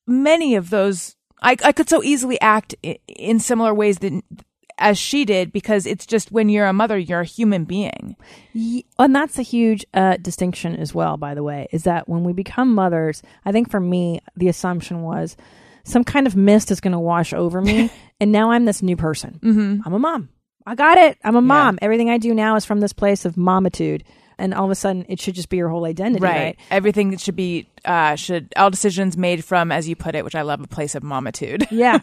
many 0.06 0.54
of 0.54 0.70
those. 0.70 1.16
I, 1.42 1.56
I 1.64 1.72
could 1.72 1.88
so 1.88 2.02
easily 2.02 2.40
act 2.40 2.74
i- 2.84 2.98
in 3.08 3.40
similar 3.40 3.72
ways 3.72 3.98
that 3.98 4.22
as 4.80 4.98
she 4.98 5.24
did 5.24 5.52
because 5.52 5.86
it's 5.86 6.06
just 6.06 6.32
when 6.32 6.48
you're 6.48 6.66
a 6.66 6.72
mother, 6.72 6.98
you're 6.98 7.20
a 7.20 7.24
human 7.24 7.64
being. 7.64 8.16
And 8.98 9.14
that's 9.14 9.38
a 9.38 9.42
huge 9.42 9.84
uh, 9.94 10.16
distinction 10.16 10.74
as 10.76 10.94
well. 10.94 11.16
By 11.16 11.34
the 11.34 11.42
way, 11.42 11.68
is 11.70 11.84
that 11.84 12.08
when 12.08 12.24
we 12.24 12.32
become 12.32 12.74
mothers, 12.74 13.22
I 13.44 13.52
think 13.52 13.70
for 13.70 13.80
me, 13.80 14.20
the 14.36 14.48
assumption 14.48 15.02
was 15.02 15.36
some 15.84 16.04
kind 16.04 16.26
of 16.26 16.36
mist 16.36 16.70
is 16.70 16.80
going 16.80 16.92
to 16.92 16.98
wash 16.98 17.32
over 17.32 17.60
me, 17.60 17.90
and 18.20 18.32
now 18.32 18.50
I'm 18.50 18.64
this 18.64 18.82
new 18.82 18.96
person. 18.96 19.38
Mm-hmm. 19.42 19.82
I'm 19.84 19.94
a 19.94 19.98
mom. 19.98 20.30
I 20.66 20.74
got 20.74 20.98
it. 20.98 21.18
I'm 21.24 21.36
a 21.36 21.40
mom. 21.40 21.78
Everything 21.80 22.10
I 22.10 22.18
do 22.18 22.34
now 22.34 22.56
is 22.56 22.64
from 22.64 22.80
this 22.80 22.92
place 22.92 23.24
of 23.24 23.36
momitude. 23.36 24.02
And 24.40 24.54
all 24.54 24.64
of 24.64 24.70
a 24.70 24.74
sudden, 24.74 25.06
it 25.08 25.20
should 25.20 25.34
just 25.34 25.48
be 25.48 25.58
your 25.58 25.68
whole 25.68 25.84
identity, 25.84 26.22
right? 26.22 26.58
Everything 26.70 27.16
should 27.16 27.36
be 27.36 27.68
uh 27.84 28.16
should 28.16 28.52
all 28.56 28.70
decisions 28.70 29.16
made 29.16 29.44
from, 29.44 29.70
as 29.70 29.88
you 29.88 29.96
put 29.96 30.14
it, 30.14 30.24
which 30.24 30.34
I 30.34 30.42
love, 30.42 30.60
a 30.60 30.66
place 30.66 30.94
of 30.94 31.02
momitude. 31.02 31.66
yeah 31.70 31.98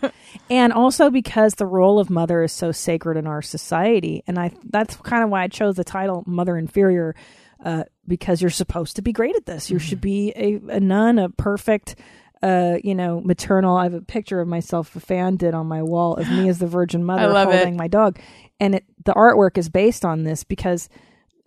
and 0.49 0.73
also 0.73 1.09
because 1.09 1.55
the 1.55 1.65
role 1.65 1.99
of 1.99 2.09
mother 2.09 2.43
is 2.43 2.51
so 2.51 2.71
sacred 2.71 3.17
in 3.17 3.27
our 3.27 3.41
society 3.41 4.23
and 4.27 4.39
i 4.39 4.51
that's 4.69 4.95
kind 4.97 5.23
of 5.23 5.29
why 5.29 5.43
i 5.43 5.47
chose 5.47 5.75
the 5.75 5.83
title 5.83 6.23
mother 6.25 6.57
inferior 6.57 7.15
uh, 7.63 7.83
because 8.07 8.41
you're 8.41 8.51
supposed 8.51 8.95
to 8.95 9.01
be 9.01 9.11
great 9.11 9.35
at 9.35 9.45
this 9.45 9.69
you 9.69 9.79
should 9.79 10.01
be 10.01 10.31
a, 10.35 10.75
a 10.75 10.79
nun 10.79 11.19
a 11.19 11.29
perfect 11.29 11.95
uh, 12.43 12.77
you 12.83 12.93
know, 12.93 13.19
maternal. 13.19 13.75
I 13.75 13.85
have 13.85 13.95
a 13.95 14.01
picture 14.01 14.39
of 14.39 14.47
myself. 14.47 14.95
A 14.95 14.99
fan 14.99 15.37
did 15.37 15.55
on 15.55 15.65
my 15.65 15.81
wall 15.81 16.17
of 16.17 16.29
me 16.29 16.47
as 16.49 16.59
the 16.59 16.67
Virgin 16.67 17.03
Mother 17.03 17.29
love 17.29 17.51
it. 17.51 17.73
my 17.73 17.87
dog, 17.87 18.19
and 18.59 18.75
it, 18.75 18.85
the 19.05 19.13
artwork 19.13 19.57
is 19.57 19.69
based 19.69 20.05
on 20.05 20.23
this 20.23 20.43
because 20.43 20.87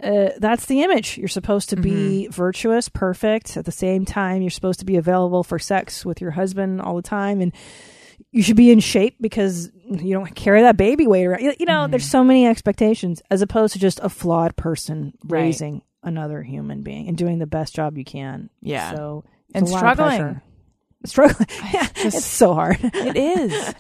uh, 0.03 0.31
that's 0.39 0.67
the 0.67 0.83
image. 0.83 1.19
You're 1.19 1.29
supposed 1.29 1.71
to 1.71 1.77
be 1.77 2.27
virtuous, 2.29 2.89
perfect. 2.89 3.57
At 3.57 3.65
the 3.65 3.73
same 3.73 4.05
time, 4.05 4.43
you're 4.43 4.51
supposed 4.51 4.81
to 4.81 4.87
be 4.87 4.97
available 4.97 5.43
for 5.45 5.59
sex 5.59 6.05
with 6.05 6.21
your 6.21 6.31
husband 6.33 6.81
all 6.81 6.97
the 6.97 7.03
time, 7.03 7.41
and 7.41 7.53
you 8.33 8.43
should 8.43 8.57
be 8.57 8.71
in 8.71 8.81
shape 8.81 9.17
because 9.21 9.71
you 9.91 10.13
don't 10.15 10.35
carry 10.35 10.63
that 10.63 10.77
baby 10.77 11.07
weight 11.07 11.27
around. 11.27 11.41
You 11.43 11.55
you 11.59 11.67
know, 11.67 11.87
there's 11.89 12.09
so 12.09 12.23
many 12.25 12.47
expectations 12.47 13.23
as 13.31 13.43
opposed 13.43 13.73
to 13.75 13.79
just 13.79 13.99
a 14.03 14.09
flawed 14.09 14.57
person 14.57 15.13
Right. 15.25 15.41
raising 15.43 15.83
another 16.03 16.43
human 16.43 16.83
being 16.83 17.09
and 17.09 17.17
doing 17.17 17.39
the 17.39 17.47
best 17.47 17.75
job 17.75 17.99
you 17.99 18.05
can. 18.05 18.49
Yeah. 18.63 18.95
So 18.95 19.25
And 19.55 19.67
a 19.67 19.71
lot 19.71 19.85
of 19.85 19.97
struggling. 19.97 20.41
Struggling. 21.05 21.49
Yeah, 21.73 21.87
just- 21.95 22.17
it's 22.19 22.27
so 22.27 22.55
hard. 22.55 22.79
it 22.83 23.17
is. 23.17 23.75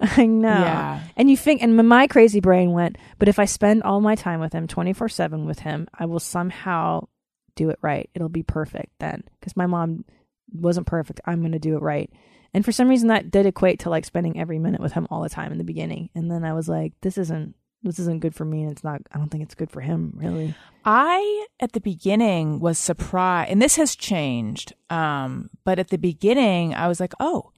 I 0.00 0.26
know. 0.26 0.48
Yeah. 0.48 1.00
And 1.16 1.30
you 1.30 1.36
think, 1.36 1.62
and 1.62 1.76
my 1.88 2.06
crazy 2.06 2.40
brain 2.40 2.72
went, 2.72 2.96
but 3.18 3.28
if 3.28 3.38
I 3.38 3.44
spend 3.44 3.82
all 3.82 4.00
my 4.00 4.14
time 4.14 4.40
with 4.40 4.52
him, 4.52 4.66
24 4.66 5.08
7 5.08 5.44
with 5.46 5.58
him, 5.60 5.88
I 5.98 6.06
will 6.06 6.20
somehow 6.20 7.08
do 7.54 7.70
it 7.70 7.78
right. 7.82 8.08
It'll 8.14 8.28
be 8.28 8.42
perfect 8.42 8.92
then. 9.00 9.24
Because 9.40 9.56
my 9.56 9.66
mom 9.66 10.04
wasn't 10.52 10.86
perfect. 10.86 11.20
I'm 11.26 11.40
going 11.40 11.52
to 11.52 11.58
do 11.58 11.76
it 11.76 11.82
right. 11.82 12.10
And 12.54 12.64
for 12.64 12.72
some 12.72 12.88
reason, 12.88 13.08
that 13.08 13.30
did 13.30 13.44
equate 13.44 13.80
to 13.80 13.90
like 13.90 14.06
spending 14.06 14.40
every 14.40 14.58
minute 14.58 14.80
with 14.80 14.92
him 14.92 15.06
all 15.10 15.22
the 15.22 15.28
time 15.28 15.52
in 15.52 15.58
the 15.58 15.64
beginning. 15.64 16.08
And 16.14 16.30
then 16.30 16.44
I 16.44 16.54
was 16.54 16.68
like, 16.68 16.94
this 17.02 17.18
isn't. 17.18 17.54
This 17.82 17.98
isn't 18.00 18.20
good 18.20 18.34
for 18.34 18.44
me, 18.44 18.62
and 18.62 18.72
it's 18.72 18.82
not. 18.82 19.02
I 19.12 19.18
don't 19.18 19.28
think 19.28 19.44
it's 19.44 19.54
good 19.54 19.70
for 19.70 19.80
him, 19.80 20.12
really. 20.16 20.54
I 20.84 21.46
at 21.60 21.72
the 21.72 21.80
beginning 21.80 22.58
was 22.60 22.78
surprised, 22.78 23.50
and 23.50 23.62
this 23.62 23.76
has 23.76 23.94
changed. 23.94 24.72
Um, 24.90 25.50
but 25.64 25.78
at 25.78 25.88
the 25.88 25.98
beginning, 25.98 26.74
I 26.74 26.88
was 26.88 26.98
like, 26.98 27.12
"Oh, 27.20 27.52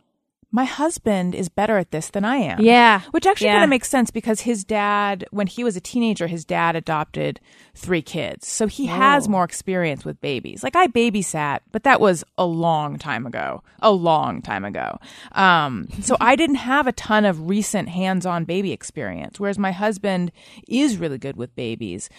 my 0.53 0.65
husband 0.65 1.35
is 1.35 1.49
better 1.49 1.79
at 1.79 1.91
this 1.93 2.11
than 2.11 2.25
I 2.25 2.37
am." 2.37 2.61
Yeah, 2.61 3.01
which 3.13 3.27
actually 3.27 3.47
Yeah. 3.49 3.55
kind 3.55 3.65
of 3.65 3.71
makes 3.71 3.89
sense 3.89 4.11
because 4.11 4.41
his 4.41 4.65
dad, 4.65 5.25
when 5.31 5.47
he 5.47 5.63
was 5.65 5.77
a 5.77 5.81
teenager, 5.81 6.27
his 6.27 6.45
dad 6.45 6.77
adopted 6.77 7.41
three 7.75 8.03
kids, 8.03 8.49
so 8.49 8.67
he 8.67 8.87
has 8.87 9.27
Oh. 9.27 9.31
more 9.31 9.45
experience 9.45 10.05
with 10.05 10.21
babies. 10.21 10.63
Like 10.63 10.77
I 10.77 10.87
babysat, 10.89 11.61
but 11.73 11.85
that 11.85 12.01
was 12.01 12.25
a 12.37 12.45
long 12.47 12.99
time 12.99 13.27
ago, 13.27 13.63
a 13.81 13.91
long 13.93 14.43
time 14.43 14.65
ago. 14.65 14.99
Um, 15.33 15.89
so 16.03 16.17
I 16.21 16.37
didn't 16.37 16.57
have 16.57 16.87
a 16.87 16.93
ton 16.93 17.25
of 17.25 17.49
recent 17.49 17.89
hands-on 17.89 18.45
baby 18.45 18.73
experience, 18.73 19.39
whereas 19.39 19.59
my 19.59 19.73
husband 19.73 20.33
is 20.69 20.97
really 20.97 21.19
good 21.19 21.37
with 21.37 21.55
babies, 21.55 22.11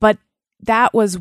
but 0.00 0.18
that 0.60 0.94
was 0.94 1.18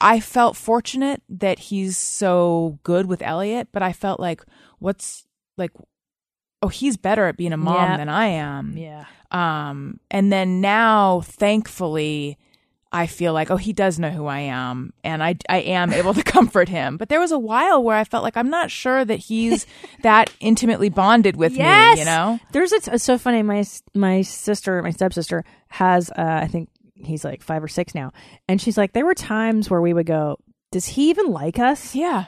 I 0.00 0.20
felt 0.20 0.54
fortunate 0.56 1.22
that 1.30 1.58
he's 1.58 1.96
so 1.96 2.78
good 2.82 3.06
with 3.06 3.22
Elliot, 3.22 3.68
but 3.72 3.82
I 3.82 3.92
felt 3.94 4.20
like 4.20 4.42
what's 4.78 5.24
like 5.56 5.70
oh, 6.64 6.68
he's 6.68 6.96
better 6.96 7.26
at 7.26 7.36
being 7.36 7.52
a 7.52 7.56
mom 7.58 7.76
Yeah. 7.76 7.96
than 7.98 8.08
I 8.08 8.26
am. 8.26 8.76
Yeah. 8.76 9.04
Um, 9.30 10.00
and 10.10 10.32
then 10.32 10.60
now, 10.60 11.20
thankfully, 11.24 12.38
I 12.92 13.06
feel 13.08 13.32
like, 13.32 13.50
oh, 13.50 13.56
he 13.56 13.72
does 13.72 13.98
know 13.98 14.10
who 14.10 14.26
I 14.26 14.38
am, 14.40 14.92
and 15.02 15.20
I, 15.22 15.34
I 15.48 15.58
am 15.58 15.92
able 15.92 16.14
to 16.14 16.22
comfort 16.36 16.68
him. 16.68 16.96
But 16.96 17.08
there 17.08 17.18
was 17.18 17.32
a 17.32 17.38
while 17.38 17.82
where 17.82 17.96
I 17.96 18.04
felt 18.04 18.22
like 18.22 18.36
I'm 18.36 18.50
not 18.50 18.70
sure 18.70 19.04
that 19.04 19.16
he's 19.16 19.66
that 20.02 20.30
intimately 20.40 20.88
bonded 20.90 21.34
with 21.36 21.52
Yes. 21.56 21.96
me, 21.96 22.00
you 22.00 22.06
know? 22.06 22.38
There's 22.52 22.72
a, 22.72 22.76
it's 22.94 23.02
so 23.04 23.18
funny. 23.18 23.42
My 23.42 23.64
my 23.94 24.22
sister, 24.22 24.80
my 24.82 24.90
stepsister, 24.90 25.44
has 25.68 26.10
uh, 26.10 26.14
I 26.42 26.46
think 26.46 26.68
he's 26.94 27.24
like 27.24 27.42
five 27.42 27.62
or 27.64 27.68
six 27.68 27.94
now, 27.94 28.12
and 28.48 28.60
she's 28.60 28.78
like, 28.78 28.92
there 28.92 29.04
were 29.04 29.14
times 29.14 29.68
where 29.68 29.80
we 29.82 29.92
would 29.92 30.06
go, 30.06 30.38
does 30.70 30.86
he 30.86 31.10
even 31.10 31.26
like 31.32 31.58
us? 31.58 31.94
Yeah. 31.96 32.26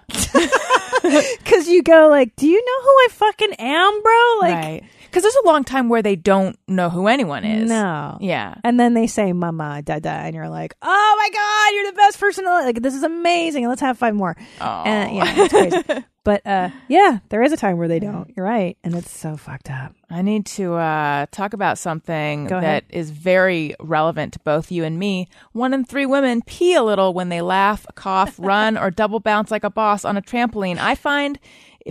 Because 1.38 1.68
you 1.68 1.82
go 1.82 2.08
like, 2.08 2.34
do 2.36 2.46
you 2.46 2.56
know 2.64 2.82
who 2.82 2.88
I 2.90 3.08
fucking 3.10 3.52
am, 3.54 4.02
bro? 4.02 4.36
Like, 4.40 4.54
right. 4.54 4.84
Because 5.04 5.22
there's 5.22 5.36
a 5.44 5.46
long 5.46 5.64
time 5.64 5.88
where 5.88 6.02
they 6.02 6.16
don't 6.16 6.58
know 6.68 6.90
who 6.90 7.06
anyone 7.06 7.44
is. 7.44 7.68
no. 7.70 8.18
Yeah. 8.20 8.56
And 8.64 8.78
then 8.78 8.92
they 8.94 9.06
say 9.06 9.32
"mama, 9.32 9.80
dada," 9.82 10.10
and 10.10 10.34
you're 10.34 10.48
like, 10.50 10.74
"Oh 10.82 11.16
my 11.18 11.30
god, 11.32 11.74
you're 11.74 11.92
the 11.92 11.96
best 11.96 12.20
person! 12.20 12.44
Like 12.44 12.82
this 12.82 12.94
is 12.94 13.02
amazing. 13.02 13.66
Let's 13.66 13.80
have 13.80 13.96
five 13.96 14.14
more." 14.14 14.36
Oh. 14.60 14.82
And 14.84 15.16
yeah, 15.16 15.34
it's 15.36 15.52
crazy. 15.52 16.04
but 16.26 16.44
uh, 16.46 16.70
yeah, 16.88 17.20
there 17.30 17.42
is 17.42 17.52
a 17.52 17.56
time 17.56 17.78
where 17.78 17.86
they 17.88 18.00
don't. 18.00 18.30
You're 18.36 18.44
right, 18.44 18.76
and 18.84 18.94
it's 18.96 19.10
so 19.10 19.36
fucked 19.36 19.70
up. 19.70 19.94
I 20.10 20.22
need 20.22 20.44
to 20.46 20.74
uh, 20.74 21.26
talk 21.30 21.52
about 21.54 21.78
something 21.78 22.44
Go 22.48 22.60
that 22.60 22.82
ahead. 22.82 22.84
is 22.90 23.10
very 23.10 23.74
relevant 23.80 24.32
to 24.34 24.40
both 24.40 24.70
you 24.72 24.82
and 24.84 24.98
me. 24.98 25.28
One 25.52 25.72
in 25.72 25.84
three 25.84 26.04
women 26.06 26.42
pee 26.42 26.74
a 26.74 26.82
little 26.82 27.14
when 27.14 27.28
they 27.28 27.40
laugh, 27.42 27.86
cough, 27.94 28.34
run, 28.38 28.76
or 28.76 28.90
double 28.90 29.20
bounce 29.20 29.50
like 29.52 29.64
a 29.64 29.70
boss 29.70 30.04
on 30.04 30.16
a 30.16 30.22
trampoline. 30.22 30.78
I 30.78 30.96
find 30.96 31.38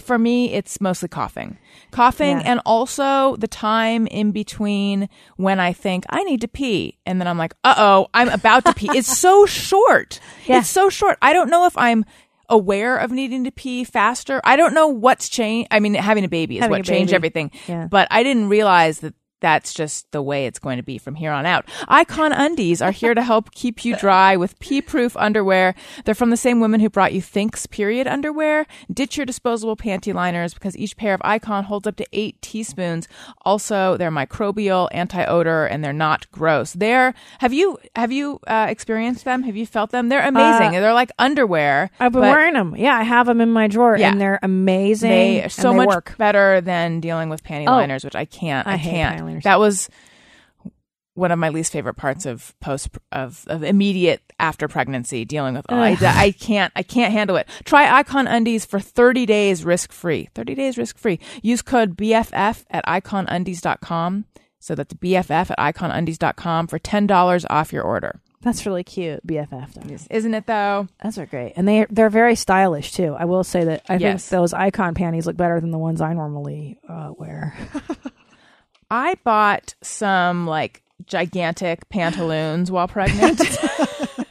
for 0.02 0.17
me, 0.19 0.52
it's 0.52 0.82
mostly 0.82 1.08
coughing. 1.08 1.58
Coughing, 1.91 2.41
Yeah. 2.41 2.52
and 2.52 2.62
also 2.65 3.38
the 3.38 3.48
time 3.48 4.08
in 4.08 4.32
between 4.34 5.08
when 5.38 5.58
I 5.62 5.71
think 5.71 6.04
I 6.10 6.24
need 6.24 6.41
to 6.41 6.50
pee, 6.50 6.98
and 7.06 7.21
then 7.21 7.30
I'm 7.30 7.38
like, 7.38 7.54
uh 7.63 7.76
oh, 7.78 8.08
I'm 8.13 8.28
about 8.28 8.65
to 8.65 8.74
pee. 8.74 8.89
It's 8.93 9.17
so 9.17 9.45
short. 9.69 10.19
Yeah. 10.45 10.60
It's 10.60 10.69
so 10.69 10.89
short. 10.89 11.17
I 11.21 11.32
don't 11.32 11.50
know 11.50 11.65
if 11.65 11.78
I'm 11.78 12.04
aware 12.50 12.98
of 12.98 13.12
needing 13.12 13.44
to 13.46 13.52
pee 13.52 13.84
faster. 13.84 14.42
I 14.44 14.56
don't 14.56 14.74
know 14.74 14.88
what's 14.88 15.30
changed. 15.30 15.68
I 15.72 15.80
mean, 15.80 15.94
having 15.94 16.24
a 16.24 16.28
baby 16.30 16.58
is 16.58 16.62
Having 16.62 16.72
what 16.72 16.86
changed 16.86 17.12
baby. 17.12 17.16
everything. 17.16 17.52
Yeah. 17.68 17.88
But 17.90 18.08
I 18.12 18.24
didn't 18.24 18.50
realize 18.50 19.00
that 19.00 19.14
that's 19.41 19.74
just 19.74 20.12
the 20.12 20.21
way 20.21 20.45
it's 20.45 20.60
going 20.60 20.78
to 20.78 20.84
be 20.84 20.98
from 20.98 21.15
here 21.15 21.32
on 21.32 21.45
out. 21.45 21.65
Icon 21.88 22.32
Undies 22.32 22.82
are 22.82 22.91
here 22.91 23.13
to 23.13 23.21
help 23.21 23.52
keep 23.52 23.84
you 23.86 23.95
dry 23.98 24.36
with 24.36 24.58
pee-proof 24.60 25.15
underwear. 25.17 25.76
They're 26.06 26.15
from 26.15 26.30
the 26.30 26.38
same 26.38 26.60
women 26.60 26.80
who 26.80 26.89
brought 26.89 27.13
you 27.13 27.21
Thinx 27.21 27.69
period 27.69 28.08
underwear. 28.08 28.65
Ditch 28.91 29.17
your 29.17 29.26
disposable 29.26 29.76
panty 29.76 30.13
liners 30.13 30.54
because 30.54 30.78
each 30.78 30.95
pair 30.98 31.13
of 31.13 31.21
Icon 31.24 31.65
holds 31.65 31.86
up 31.86 31.95
to 31.98 32.06
eight 32.13 32.41
teaspoons. 32.41 33.08
Also, 33.43 33.98
they're 33.98 34.12
microbial, 34.12 34.88
anti-odor, 34.91 35.65
and 35.65 35.84
they're 35.84 35.93
not 35.93 36.30
gross. 36.32 36.74
They're 36.74 37.13
have 37.39 37.54
you 37.54 37.78
have 37.95 38.12
you 38.12 38.39
uh, 38.48 38.67
experienced 38.69 39.26
them? 39.26 39.43
Have 39.43 39.56
you 39.56 39.65
felt 39.65 39.91
them? 39.91 40.10
They're 40.10 40.26
amazing. 40.26 40.71
they're 40.71 40.93
like 40.93 41.12
underwear. 41.19 41.91
I've 42.00 42.13
been 42.13 42.21
wearing 42.21 42.54
them. 42.54 42.76
Yeah, 42.76 42.95
I 42.95 43.04
have 43.04 43.28
them 43.28 43.41
in 43.41 43.52
my 43.52 43.67
drawer, 43.67 43.98
Yeah. 43.98 44.12
and 44.12 44.19
they're 44.21 44.39
amazing. 44.41 45.10
They 45.10 45.43
are 45.43 45.50
so 45.50 45.74
much 45.74 45.88
work. 45.88 46.15
better 46.17 46.62
than 46.62 47.00
dealing 47.00 47.30
with 47.30 47.43
panty 47.43 47.65
Oh. 47.67 47.71
liners, 47.74 48.04
which 48.04 48.15
I 48.15 48.26
can't. 48.26 48.67
I, 48.67 48.74
I 48.74 48.78
can't. 48.78 49.25
That 49.44 49.60
was 49.60 49.90
one 51.16 51.32
of 51.32 51.40
my 51.40 51.50
least 51.50 51.72
favorite 51.72 51.94
parts 51.94 52.26
of 52.26 52.54
post 52.60 52.90
of, 53.12 53.46
of 53.48 53.64
immediate 53.64 54.22
after 54.38 54.68
pregnancy 54.68 55.24
dealing 55.24 55.56
with 55.56 55.66
oh, 55.70 55.78
I, 55.78 55.98
I 56.02 56.32
can't 56.32 56.74
I 56.76 56.84
can't 56.84 57.14
handle 57.14 57.38
it. 57.38 57.48
Try 57.64 57.90
Icon 58.00 58.28
Undies 58.28 58.66
for 58.66 58.80
30 58.80 59.26
days 59.26 59.64
risk 59.64 59.92
free. 59.94 60.30
30 60.36 60.56
days 60.56 60.78
risk 60.78 60.98
free. 60.98 61.20
Use 61.42 61.62
code 61.62 61.96
BFF 61.96 62.66
at 62.70 62.86
iconundies.com. 62.86 64.26
So 64.60 64.76
that's 64.76 64.94
BFF 64.96 65.52
at 65.58 65.76
iconundies.com 65.76 66.68
for 66.68 66.80
$10 66.80 67.46
off 67.50 67.72
your 67.72 67.84
order. 67.84 68.20
That's 68.42 68.66
really 68.66 68.84
cute. 68.84 69.26
BFF. 69.26 70.08
Isn't 70.12 70.34
it 70.34 70.46
though? 70.46 70.88
Those 71.04 71.18
are 71.18 71.26
great, 71.26 71.54
and 71.56 71.68
they 71.68 71.88
they're 71.90 72.12
very 72.12 72.36
stylish 72.36 72.92
too. 72.92 73.16
I 73.18 73.26
will 73.26 73.44
say 73.44 73.64
that 73.64 73.82
I 73.90 73.96
Yes. 73.96 74.28
think 74.28 74.40
those 74.40 74.54
icon 74.54 74.94
panties 74.94 75.26
look 75.26 75.36
better 75.36 75.60
than 75.60 75.72
the 75.72 75.80
ones 75.80 76.00
I 76.00 76.14
normally 76.14 76.78
uh, 76.88 77.12
wear. 77.18 77.56
I 78.96 79.16
bought 79.26 79.76
some 79.82 80.48
like 80.48 80.82
gigantic 81.06 81.90
pantaloons 81.90 82.72
while 82.72 82.88
pregnant. 82.88 83.42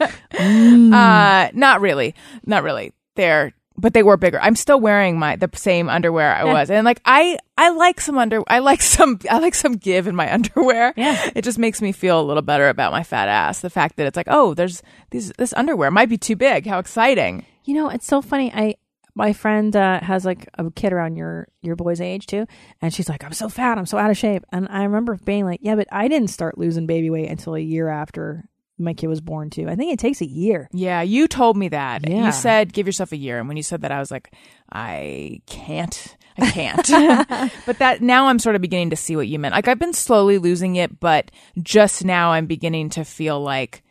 uh, 0.38 1.50
not 1.52 1.80
really, 1.82 2.14
not 2.46 2.62
really. 2.62 2.94
They're, 3.14 3.52
but 3.76 3.92
they 3.92 4.02
were 4.02 4.16
bigger. 4.16 4.40
I'm 4.40 4.56
still 4.56 4.80
wearing 4.80 5.18
my 5.18 5.36
the 5.36 5.50
same 5.54 5.90
underwear 5.90 6.34
I 6.34 6.44
was, 6.44 6.70
and 6.70 6.86
like 6.86 7.02
I, 7.04 7.36
I 7.58 7.68
like 7.70 8.00
some 8.00 8.16
under, 8.16 8.42
I 8.48 8.60
like 8.60 8.80
some, 8.80 9.18
I 9.30 9.38
like 9.38 9.54
some 9.54 9.74
give 9.74 10.06
in 10.06 10.16
my 10.16 10.32
underwear. 10.32 10.94
Yeah. 10.96 11.30
it 11.34 11.42
just 11.42 11.58
makes 11.58 11.82
me 11.82 11.92
feel 11.92 12.18
a 12.18 12.24
little 12.24 12.42
better 12.42 12.70
about 12.70 12.90
my 12.90 13.02
fat 13.02 13.28
ass. 13.28 13.60
The 13.60 13.68
fact 13.68 13.96
that 13.96 14.06
it's 14.06 14.16
like, 14.16 14.28
oh, 14.30 14.54
there's 14.54 14.82
these, 15.10 15.30
this 15.36 15.52
underwear 15.52 15.90
might 15.90 16.08
be 16.08 16.16
too 16.16 16.36
big. 16.36 16.66
How 16.66 16.78
exciting! 16.78 17.44
You 17.64 17.74
know, 17.74 17.90
it's 17.90 18.06
so 18.06 18.22
funny. 18.22 18.50
I 18.54 18.76
my 19.14 19.32
friend 19.32 19.74
uh, 19.76 20.00
has 20.00 20.24
like 20.24 20.48
a 20.58 20.70
kid 20.70 20.92
around 20.92 21.16
your 21.16 21.48
your 21.62 21.76
boy's 21.76 22.00
age 22.00 22.26
too, 22.26 22.46
and 22.80 22.92
she's 22.92 23.08
like, 23.08 23.24
"I'm 23.24 23.32
so 23.32 23.48
fat, 23.48 23.78
I'm 23.78 23.86
so 23.86 23.98
out 23.98 24.10
of 24.10 24.16
shape." 24.16 24.44
And 24.52 24.66
I 24.68 24.84
remember 24.84 25.16
being 25.24 25.44
like, 25.44 25.60
"Yeah, 25.62 25.76
but 25.76 25.88
I 25.92 26.08
didn't 26.08 26.28
start 26.28 26.58
losing 26.58 26.86
baby 26.86 27.10
weight 27.10 27.30
until 27.30 27.54
a 27.54 27.60
year 27.60 27.88
after 27.88 28.44
my 28.76 28.92
kid 28.92 29.06
was 29.06 29.20
born 29.20 29.50
too. 29.50 29.68
I 29.68 29.76
think 29.76 29.92
it 29.92 29.98
takes 29.98 30.20
a 30.20 30.26
year." 30.26 30.68
Yeah, 30.72 31.02
you 31.02 31.28
told 31.28 31.56
me 31.56 31.68
that. 31.68 32.08
Yeah. 32.08 32.26
You 32.26 32.32
said 32.32 32.72
give 32.72 32.86
yourself 32.86 33.12
a 33.12 33.16
year, 33.16 33.38
and 33.38 33.46
when 33.46 33.56
you 33.56 33.62
said 33.62 33.82
that, 33.82 33.92
I 33.92 34.00
was 34.00 34.10
like, 34.10 34.34
I 34.72 35.40
can't. 35.46 36.16
I 36.36 36.50
can't. 36.50 37.52
but 37.66 37.78
that 37.78 38.02
now 38.02 38.26
I'm 38.26 38.40
sort 38.40 38.56
of 38.56 38.62
beginning 38.62 38.90
to 38.90 38.96
see 38.96 39.14
what 39.14 39.28
you 39.28 39.38
meant. 39.38 39.54
Like 39.54 39.68
I've 39.68 39.78
been 39.78 39.92
slowly 39.92 40.38
losing 40.38 40.76
it, 40.76 40.98
but 40.98 41.30
just 41.62 42.04
now 42.04 42.32
I'm 42.32 42.46
beginning 42.46 42.90
to 42.90 43.04
feel 43.04 43.40
like 43.40 43.84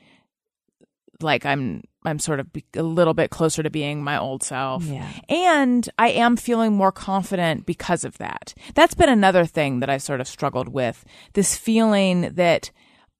like 1.21 1.45
I'm 1.45 1.83
I'm 2.05 2.19
sort 2.19 2.39
of 2.39 2.51
be- 2.53 2.65
a 2.75 2.83
little 2.83 3.13
bit 3.13 3.29
closer 3.29 3.63
to 3.63 3.69
being 3.69 4.03
my 4.03 4.17
old 4.17 4.43
self. 4.43 4.83
Yeah. 4.83 5.07
And 5.29 5.87
I 5.97 6.09
am 6.09 6.35
feeling 6.37 6.73
more 6.73 6.91
confident 6.91 7.65
because 7.65 8.03
of 8.03 8.17
that. 8.17 8.53
That's 8.75 8.93
been 8.95 9.09
another 9.09 9.45
thing 9.45 9.79
that 9.79 9.89
I 9.89 9.97
sort 9.97 10.21
of 10.21 10.27
struggled 10.27 10.69
with. 10.69 11.03
This 11.33 11.55
feeling 11.55 12.33
that 12.33 12.71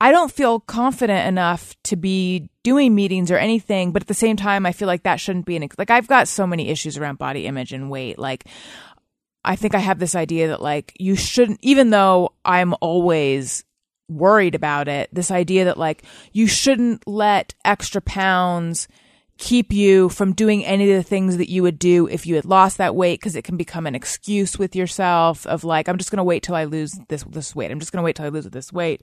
I 0.02 0.12
don't 0.12 0.32
feel 0.32 0.60
confident 0.60 1.28
enough 1.28 1.76
to 1.84 1.96
be 1.96 2.50
doing 2.64 2.94
meetings 2.94 3.32
or 3.32 3.38
anything, 3.38 3.92
but 3.92 4.02
at 4.02 4.08
the 4.08 4.14
same 4.14 4.36
time, 4.36 4.66
I 4.66 4.72
feel 4.74 4.88
like 4.88 5.04
that 5.04 5.20
shouldn't 5.20 5.46
be 5.46 5.56
an 5.56 5.64
ex- 5.64 5.78
like 5.78 5.92
I've 5.92 6.08
got 6.08 6.28
so 6.28 6.46
many 6.46 6.70
issues 6.70 6.98
around 6.98 7.20
body 7.20 7.46
image 7.46 7.72
and 7.72 7.90
weight. 7.90 8.20
Like, 8.20 8.46
I 9.46 9.56
think 9.56 9.76
I 9.76 9.80
have 9.80 10.00
this 10.00 10.16
idea 10.16 10.50
that 10.50 10.62
like 10.62 10.94
you 11.00 11.16
shouldn't, 11.16 11.60
even 11.62 11.90
though 11.90 12.34
I'm 12.44 12.74
always 12.82 13.64
worried 14.18 14.56
about 14.56 14.88
it, 14.88 15.10
this 15.12 15.32
idea 15.32 15.66
that 15.66 15.78
like 15.78 16.04
you 16.32 16.48
shouldn't 16.48 17.08
let 17.08 17.54
extra 17.66 18.02
pounds 18.02 18.88
keep 19.38 19.74
you 19.74 20.10
from 20.10 20.34
doing 20.34 20.64
any 20.64 20.90
of 20.92 20.98
the 20.98 21.08
things 21.08 21.38
that 21.38 21.50
you 21.50 21.64
would 21.64 21.80
do 21.80 22.08
if 22.08 22.26
you 22.26 22.36
had 22.36 22.46
lost 22.46 22.78
that 22.78 22.96
weight 22.96 23.20
because 23.20 23.36
it 23.36 23.44
can 23.44 23.58
become 23.58 23.88
an 23.88 23.96
excuse 23.96 24.60
with 24.60 24.76
yourself 24.76 25.46
of 25.48 25.64
like 25.64 25.90
I'm 25.90 25.98
just 25.98 26.12
going 26.12 26.18
to 26.18 26.24
wait 26.24 26.44
till 26.44 26.56
I 26.56 26.66
lose 26.66 26.98
this 27.10 27.24
this 27.24 27.56
weight. 27.56 27.72
I'm 27.72 27.80
just 27.80 27.92
going 27.92 28.02
to 28.02 28.06
wait 28.06 28.16
till 28.16 28.26
I 28.26 28.30
lose 28.30 28.46
this 28.46 28.72
weight. 28.72 29.02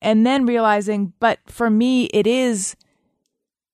And 0.00 0.26
then 0.26 0.46
realizing 0.46 1.12
but 1.18 1.40
for 1.46 1.68
me 1.68 2.04
it 2.06 2.26
is 2.26 2.76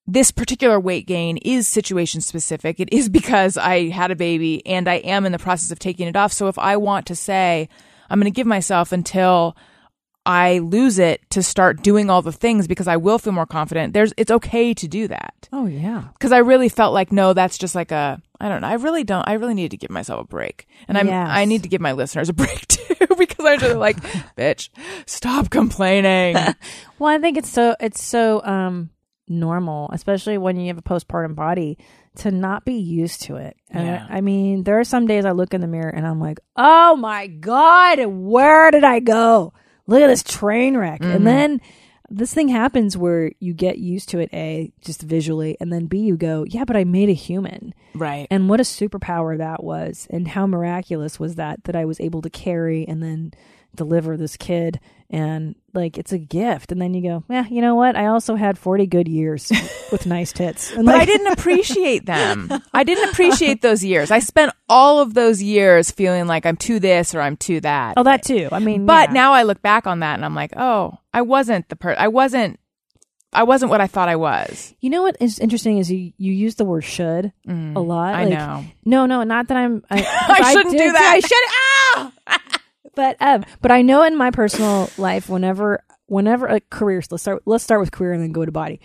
this 0.06 0.30
particular 0.30 0.80
weight 0.80 1.06
gain 1.06 1.36
is 1.38 1.68
situation 1.68 2.20
specific. 2.20 2.80
It 2.80 2.92
is 2.92 3.08
because 3.20 3.56
I 3.56 3.90
had 3.90 4.10
a 4.10 4.16
baby 4.16 4.66
and 4.66 4.88
I 4.88 4.96
am 4.96 5.26
in 5.26 5.32
the 5.32 5.38
process 5.38 5.70
of 5.70 5.78
taking 5.78 6.08
it 6.08 6.16
off. 6.16 6.32
So 6.32 6.48
if 6.48 6.58
I 6.58 6.76
want 6.76 7.06
to 7.06 7.14
say 7.14 7.68
I'm 8.08 8.18
going 8.18 8.32
to 8.32 8.36
give 8.36 8.46
myself 8.46 8.90
until 8.90 9.54
I 10.26 10.58
lose 10.58 10.98
it 10.98 11.20
to 11.30 11.42
start 11.42 11.82
doing 11.82 12.08
all 12.08 12.22
the 12.22 12.32
things 12.32 12.66
because 12.66 12.88
I 12.88 12.96
will 12.96 13.18
feel 13.18 13.32
more 13.34 13.44
confident. 13.46 13.92
There's 13.92 14.12
it's 14.16 14.30
okay 14.30 14.72
to 14.74 14.88
do 14.88 15.06
that. 15.08 15.48
Oh 15.52 15.66
yeah. 15.66 16.04
Cuz 16.18 16.32
I 16.32 16.38
really 16.38 16.68
felt 16.70 16.94
like 16.94 17.12
no 17.12 17.34
that's 17.34 17.58
just 17.58 17.74
like 17.74 17.92
a 17.92 18.20
I 18.40 18.48
don't 18.48 18.62
know. 18.62 18.68
I 18.68 18.74
really 18.74 19.04
don't 19.04 19.28
I 19.28 19.34
really 19.34 19.54
need 19.54 19.70
to 19.72 19.76
give 19.76 19.90
myself 19.90 20.24
a 20.24 20.26
break. 20.28 20.66
And 20.88 20.96
I'm 20.96 21.08
Yes. 21.08 21.28
I 21.30 21.44
need 21.44 21.62
to 21.64 21.68
give 21.68 21.80
my 21.82 21.92
listeners 21.92 22.28
a 22.30 22.32
break 22.42 22.66
too 22.68 22.94
because 23.18 23.44
I'm 23.44 23.58
just 23.58 23.76
like 23.76 23.96
bitch, 24.38 24.70
stop 25.06 25.50
complaining. 25.50 26.34
Well, 26.98 27.14
I 27.14 27.18
think 27.18 27.36
it's 27.36 27.50
so 27.50 27.76
it's 27.78 28.02
so 28.02 28.42
um 28.44 28.90
normal, 29.28 29.90
especially 29.92 30.38
when 30.38 30.56
you 30.58 30.68
have 30.68 30.78
a 30.78 30.82
postpartum 30.82 31.34
body, 31.34 31.78
to 32.16 32.30
not 32.30 32.64
be 32.64 32.74
used 32.74 33.22
to 33.22 33.36
it. 33.36 33.56
And 33.70 33.86
Yeah. 33.86 34.06
I, 34.08 34.18
I 34.18 34.20
mean, 34.20 34.62
there 34.64 34.78
are 34.78 34.84
some 34.84 35.06
days 35.06 35.24
I 35.24 35.32
look 35.32 35.52
in 35.54 35.60
the 35.60 35.66
mirror 35.66 35.88
and 35.90 36.06
I'm 36.06 36.20
like, 36.20 36.38
"Oh 36.56 36.96
my 36.96 37.26
god, 37.26 38.04
where 38.06 38.70
did 38.70 38.84
I 38.84 39.00
go? 39.00 39.52
Look 39.86 40.02
at 40.02 40.08
this 40.08 40.22
train 40.22 40.76
wreck." 40.76 41.00
Mm-hmm. 41.00 41.16
And 41.16 41.26
then 41.26 41.60
this 42.10 42.34
thing 42.34 42.48
happens 42.48 42.96
where 42.96 43.32
you 43.40 43.54
get 43.54 43.78
used 43.78 44.08
to 44.10 44.18
it, 44.18 44.28
A, 44.32 44.72
just 44.80 45.02
visually, 45.02 45.56
and 45.60 45.72
then 45.72 45.86
B, 45.86 45.98
you 45.98 46.16
go, 46.16 46.44
yeah, 46.44 46.64
but 46.64 46.76
I 46.76 46.84
made 46.84 47.08
a 47.08 47.14
human. 47.14 47.74
Right. 47.94 48.26
And 48.30 48.48
what 48.48 48.60
a 48.60 48.64
superpower 48.64 49.38
that 49.38 49.64
was, 49.64 50.06
and 50.10 50.28
how 50.28 50.46
miraculous 50.46 51.18
was 51.18 51.36
that 51.36 51.64
that 51.64 51.76
I 51.76 51.84
was 51.84 52.00
able 52.00 52.22
to 52.22 52.30
carry 52.30 52.86
and 52.86 53.02
then 53.02 53.32
deliver 53.74 54.16
this 54.16 54.36
kid. 54.36 54.80
And 55.14 55.54
like, 55.72 55.96
it's 55.96 56.10
a 56.12 56.18
gift. 56.18 56.72
And 56.72 56.82
then 56.82 56.92
you 56.92 57.00
go, 57.02 57.24
yeah, 57.30 57.46
you 57.48 57.60
know 57.60 57.76
what? 57.76 57.94
I 57.94 58.06
also 58.06 58.34
had 58.34 58.58
40 58.58 58.86
good 58.86 59.06
years 59.06 59.52
with 59.92 60.06
nice 60.06 60.32
tits. 60.32 60.72
And 60.72 60.84
But 60.86 60.94
like, 60.96 61.02
I 61.02 61.04
didn't 61.04 61.28
appreciate 61.28 62.04
them. 62.14 62.50
I 62.72 62.82
didn't 62.82 63.10
appreciate 63.10 63.62
those 63.62 63.84
years. 63.84 64.10
I 64.10 64.18
spent 64.18 64.52
all 64.68 64.98
of 64.98 65.14
those 65.14 65.40
years 65.40 65.92
feeling 65.92 66.26
like 66.26 66.46
I'm 66.46 66.56
too 66.56 66.80
this 66.80 67.14
or 67.14 67.20
I'm 67.20 67.36
too 67.36 67.60
that. 67.60 67.94
Oh, 67.96 68.02
that 68.02 68.24
too. 68.24 68.48
I 68.50 68.58
mean, 68.58 68.86
But 68.86 69.10
yeah. 69.10 69.14
now 69.14 69.32
I 69.34 69.44
look 69.44 69.62
back 69.62 69.86
on 69.86 70.00
that 70.00 70.14
and 70.14 70.24
I'm 70.24 70.34
like, 70.34 70.52
oh, 70.56 70.98
I 71.12 71.22
wasn't 71.22 71.68
the 71.68 71.76
person 71.76 72.02
I 72.02 72.08
wasn't. 72.08 72.58
I 73.32 73.42
wasn't 73.44 73.70
what 73.70 73.80
I 73.80 73.86
thought 73.86 74.08
I 74.08 74.16
was. 74.16 74.74
You 74.80 74.90
know 74.90 75.02
what 75.02 75.16
is 75.20 75.38
interesting 75.40 75.78
is 75.78 75.90
you 75.90 76.12
you 76.18 76.32
use 76.32 76.54
the 76.56 76.64
word 76.64 76.82
should 76.84 77.32
a 77.48 77.50
lot. 77.52 78.14
Mm, 78.14 78.16
I 78.16 78.24
Like, 78.24 78.28
know. 78.32 78.64
No, 78.84 79.06
no, 79.06 79.22
not 79.24 79.46
that 79.48 79.56
I'm. 79.56 79.84
I, 79.90 80.04
I 80.42 80.52
shouldn't 80.52 80.76
did- 80.76 80.86
do 80.86 80.92
that. 80.92 81.12
I 81.14 81.20
should. 81.20 81.44
Ah! 82.26 82.60
But 82.94 83.16
um, 83.20 83.44
but 83.60 83.70
I 83.70 83.82
know 83.82 84.02
in 84.02 84.16
my 84.16 84.30
personal 84.30 84.90
life, 84.98 85.28
whenever 85.28 85.82
whenever 86.06 86.46
a 86.46 86.60
career, 86.60 87.02
let's 87.10 87.22
start 87.22 87.42
let's 87.46 87.64
start 87.64 87.80
with 87.80 87.92
career 87.92 88.12
and 88.12 88.22
then 88.22 88.32
go 88.32 88.44
to 88.44 88.52
body. 88.52 88.80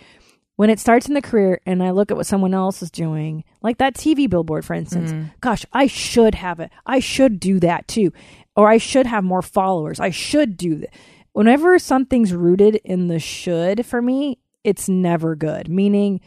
When 0.56 0.68
it 0.68 0.78
starts 0.78 1.08
in 1.08 1.14
the 1.14 1.22
career, 1.22 1.60
and 1.64 1.82
I 1.82 1.90
look 1.90 2.10
at 2.10 2.18
what 2.18 2.26
someone 2.26 2.52
else 2.52 2.82
is 2.82 2.90
doing, 2.90 3.44
like 3.62 3.78
that 3.78 3.94
TV 3.94 4.28
billboard, 4.28 4.64
for 4.64 4.74
instance. 4.74 5.12
Mm. 5.12 5.32
Gosh, 5.40 5.64
I 5.72 5.86
should 5.86 6.34
have 6.34 6.60
it. 6.60 6.70
I 6.84 7.00
should 7.00 7.40
do 7.40 7.60
that 7.60 7.88
too, 7.88 8.12
or 8.56 8.68
I 8.68 8.76
should 8.76 9.06
have 9.06 9.24
more 9.24 9.40
followers. 9.40 10.00
I 10.00 10.10
should 10.10 10.58
do 10.58 10.76
that. 10.76 10.90
Whenever 11.32 11.78
something's 11.78 12.34
rooted 12.34 12.76
in 12.84 13.08
the 13.08 13.18
should 13.18 13.86
for 13.86 14.02
me, 14.02 14.38
it's 14.62 14.88
never 14.88 15.34
good. 15.34 15.68
Meaning, 15.68 16.20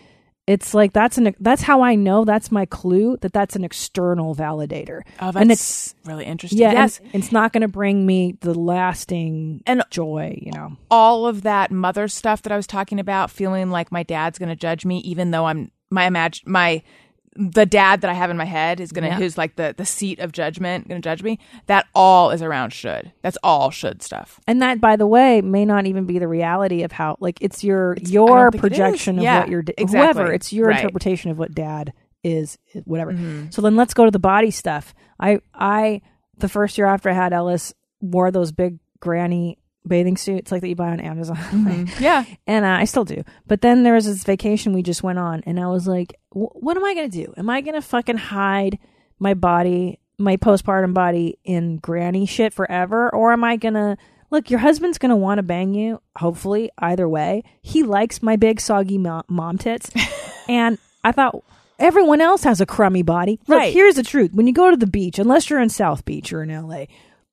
it's 0.45 0.73
like 0.73 0.91
that's 0.91 1.17
an 1.17 1.33
that's 1.39 1.61
how 1.61 1.81
I 1.81 1.95
know 1.95 2.25
that's 2.25 2.51
my 2.51 2.65
clue 2.65 3.17
that 3.21 3.31
that's 3.31 3.55
an 3.55 3.63
external 3.63 4.35
validator. 4.35 5.01
Oh, 5.21 5.31
that's 5.31 5.37
and 5.37 5.51
it's 5.51 5.95
really 6.05 6.25
interesting. 6.25 6.59
yeah, 6.59 6.73
yes, 6.73 6.99
it's 7.13 7.31
not 7.31 7.53
going 7.53 7.61
to 7.61 7.67
bring 7.67 8.05
me 8.05 8.37
the 8.41 8.53
lasting 8.53 9.61
And- 9.65 9.83
joy. 9.89 10.37
You 10.41 10.51
know, 10.51 10.77
all 10.91 11.25
of 11.27 11.43
that 11.43 11.71
mother 11.71 12.07
stuff 12.07 12.41
that 12.41 12.51
I 12.51 12.57
was 12.57 12.67
talking 12.67 12.99
about, 12.99 13.31
feeling 13.31 13.69
like 13.71 13.91
my 13.91 14.03
dad's 14.03 14.37
going 14.37 14.49
to 14.49 14.55
judge 14.55 14.85
me, 14.85 14.99
even 14.99 15.31
though 15.31 15.45
I'm 15.45 15.71
my 15.89 16.05
imagine 16.05 16.43
my 16.51 16.83
the 17.35 17.65
dad 17.65 18.01
that 18.01 18.09
I 18.09 18.13
have 18.13 18.29
in 18.29 18.37
my 18.37 18.45
head 18.45 18.79
is 18.79 18.91
going 18.91 19.03
to 19.03 19.09
Yeah. 19.09 19.15
who's 19.17 19.37
like 19.37 19.55
the 19.55 19.73
the 19.75 19.85
seat 19.85 20.19
of 20.19 20.31
judgment 20.31 20.87
going 20.87 21.01
to 21.01 21.05
judge 21.07 21.23
me. 21.23 21.39
That 21.67 21.85
all 21.95 22.29
is 22.31 22.41
around 22.41 22.73
should. 22.73 23.11
That's 23.21 23.37
all 23.43 23.71
should 23.71 24.01
stuff. 24.03 24.39
and 24.47 24.61
that 24.61 24.79
by 24.79 24.95
the 24.95 25.07
way 25.07 25.41
may 25.41 25.65
not 25.65 25.85
even 25.87 26.05
be 26.05 26.19
the 26.19 26.27
reality 26.27 26.83
of 26.83 26.91
how 26.91 27.17
like 27.19 27.37
it's 27.41 27.63
your 27.63 27.95
I 27.97 28.01
your 28.09 28.27
don't 28.27 28.51
think 28.51 28.63
it 28.63 28.67
projection 28.67 29.17
of 29.17 29.23
Yeah, 29.23 29.39
what 29.39 29.49
your 29.49 29.63
exactly. 29.77 29.99
whoever 29.99 30.31
it's 30.33 30.53
your 30.53 30.67
Right. 30.67 30.77
interpretation 30.77 31.31
of 31.31 31.37
what 31.39 31.53
dad 31.55 31.93
is 32.23 32.57
whatever. 32.85 33.11
Mm-hmm. 33.13 33.49
So 33.49 33.61
then 33.61 33.75
let's 33.75 33.93
go 33.93 34.05
to 34.05 34.11
the 34.11 34.19
body 34.19 34.51
stuff. 34.51 34.93
I 35.19 35.39
I 35.53 36.01
the 36.37 36.49
first 36.49 36.77
year 36.77 36.87
after 36.87 37.09
I 37.09 37.13
had 37.13 37.33
Ellis 37.33 37.73
wore 38.01 38.31
those 38.31 38.51
big 38.51 38.79
granny 38.99 39.57
bathing 39.87 40.17
suits 40.17 40.51
like 40.51 40.61
that 40.61 40.69
you 40.69 40.75
buy 40.75 40.89
on 40.89 40.99
Amazon. 40.99 41.87
Yeah. 41.99 42.23
and 42.47 42.65
uh, 42.65 42.69
I 42.69 42.85
still 42.85 43.05
do. 43.05 43.23
But 43.47 43.61
then 43.61 43.83
there 43.83 43.93
was 43.93 44.05
this 44.05 44.23
vacation 44.23 44.73
we 44.73 44.83
just 44.83 45.03
went 45.03 45.19
on, 45.19 45.43
and 45.45 45.59
I 45.59 45.67
was 45.67 45.87
like, 45.87 46.13
"What 46.31 46.77
am 46.77 46.85
I 46.85 46.93
gonna 46.95 47.09
do? 47.09 47.33
Am 47.37 47.49
I 47.49 47.61
gonna 47.61 47.81
fucking 47.81 48.17
hide 48.17 48.79
my 49.19 49.33
body, 49.33 49.99
my 50.17 50.37
postpartum 50.37 50.93
body, 50.93 51.37
in 51.43 51.77
granny 51.77 52.25
shit 52.25 52.53
forever, 52.53 53.13
or 53.13 53.33
am 53.33 53.43
I 53.43 53.57
gonna?" 53.57 53.97
Look, 54.31 54.49
your 54.49 54.61
husband's 54.61 54.97
gonna 54.97 55.15
want 55.17 55.37
to 55.39 55.43
bang 55.43 55.73
you. 55.75 56.01
Hopefully, 56.15 56.71
either 56.79 57.07
way, 57.07 57.43
he 57.61 57.83
likes 57.83 58.23
my 58.23 58.35
big 58.35 58.59
soggy 58.59 58.97
mom, 58.97 59.23
mom 59.27 59.57
tits, 59.59 59.91
and 60.49 60.79
I 61.03 61.11
thought 61.11 61.43
everyone 61.77 62.19
else 62.21 62.43
has 62.43 62.59
a 62.59 62.65
crummy 62.65 63.03
body. 63.03 63.39
Look, 63.47 63.59
Right. 63.59 63.73
here's 63.73 63.95
the 63.95 64.01
truth: 64.03 64.31
when 64.33 64.47
you 64.47 64.53
go 64.53 64.71
to 64.71 64.77
the 64.77 64.87
beach, 64.87 65.19
unless 65.19 65.49
you're 65.49 65.59
in 65.61 65.69
South 65.69 66.03
Beach 66.05 66.33
or 66.33 66.41
in 66.41 66.49
LA, 66.49 66.85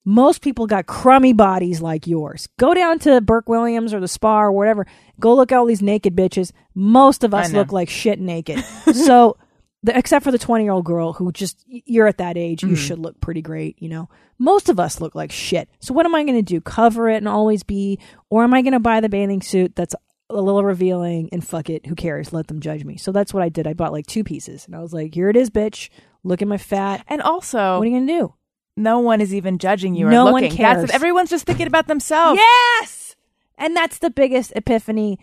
most 0.05 0.41
people 0.43 0.67
got 0.67 0.87
crummy 0.87 1.33
bodies 1.33 1.83
like 1.83 2.07
yours. 2.07 2.49
Go 2.59 2.73
down 2.75 2.99
to 3.01 3.21
Burke 3.21 3.49
Williams 3.49 3.93
or 3.93 4.01
the 4.01 4.09
spa 4.09 4.43
or 4.43 4.53
whatever. 4.53 4.87
Go 5.21 5.35
look 5.35 5.53
at 5.53 5.59
all 5.59 5.67
these 5.67 5.83
naked 5.83 6.17
bitches. 6.17 6.53
Most 6.75 7.23
of 7.25 7.35
us 7.35 7.53
look 7.59 7.73
like 7.73 7.91
shit 7.91 8.19
naked. 8.19 8.65
so, 8.95 9.37
the, 9.83 9.97
except 9.97 10.25
for 10.25 10.31
the 10.33 10.39
20 10.39 10.65
year 10.65 10.73
old 10.73 10.85
girl 10.85 11.13
who 11.13 11.31
just, 11.33 11.63
you're 11.67 12.07
at 12.07 12.19
that 12.19 12.37
age, 12.39 12.61
Mm-hmm. 12.61 12.71
you 12.71 12.77
should 12.77 12.99
look 12.99 13.21
pretty 13.21 13.43
great, 13.43 13.81
you 13.81 13.89
know? 13.89 14.09
Most 14.39 14.71
of 14.71 14.81
us 14.81 15.01
look 15.03 15.15
like 15.15 15.31
shit. 15.33 15.69
So, 15.81 15.93
what 15.93 16.07
am 16.07 16.15
I 16.15 16.25
going 16.25 16.37
to 16.37 16.43
do? 16.43 16.61
Cover 16.63 17.11
it 17.11 17.17
and 17.19 17.29
always 17.29 17.63
be? 17.63 17.99
Or 18.31 18.43
am 18.43 18.55
I 18.55 18.63
going 18.63 18.73
to 18.73 18.81
buy 18.81 19.01
the 19.01 19.09
bathing 19.11 19.43
suit 19.43 19.77
that's 19.77 19.95
a 20.31 20.41
little 20.41 20.65
revealing 20.65 21.29
and 21.33 21.47
fuck 21.47 21.69
it? 21.69 21.85
Who 21.87 21.95
cares? 21.95 22.33
Let 22.33 22.47
them 22.47 22.61
judge 22.61 22.85
me. 22.85 22.97
So, 22.97 23.13
that's 23.13 23.35
what 23.35 23.43
I 23.43 23.51
did. 23.51 23.67
I 23.67 23.75
bought 23.75 23.93
like 23.93 24.07
two 24.07 24.25
pieces 24.25 24.65
and 24.65 24.75
I 24.75 24.81
was 24.81 24.95
like, 24.95 25.15
here 25.15 25.29
it 25.29 25.37
is, 25.37 25.51
bitch. 25.51 25.91
Look 26.25 26.41
at 26.41 26.49
my 26.49 26.57
fat. 26.59 27.05
And 27.07 27.21
also, 27.21 27.77
What 27.79 27.83
are 27.83 27.91
you 27.91 27.97
going 27.97 28.07
to 28.07 28.19
do? 28.19 28.35
No 28.77 28.99
one 29.01 29.21
is 29.21 29.35
even 29.35 29.59
judging 29.59 29.95
you 29.95 30.09
No 30.09 30.29
or 30.29 30.33
one 30.33 30.49
cares. 30.51 30.83
That's 30.83 30.95
everyone's 30.95 31.31
just 31.31 31.45
thinking 31.47 31.67
about 31.67 31.87
themselves. 31.87 32.39
Yes. 32.39 33.17
And 33.59 33.77
that's 33.77 33.99
the 33.99 34.11
biggest 34.11 34.53
epiphany 34.57 35.19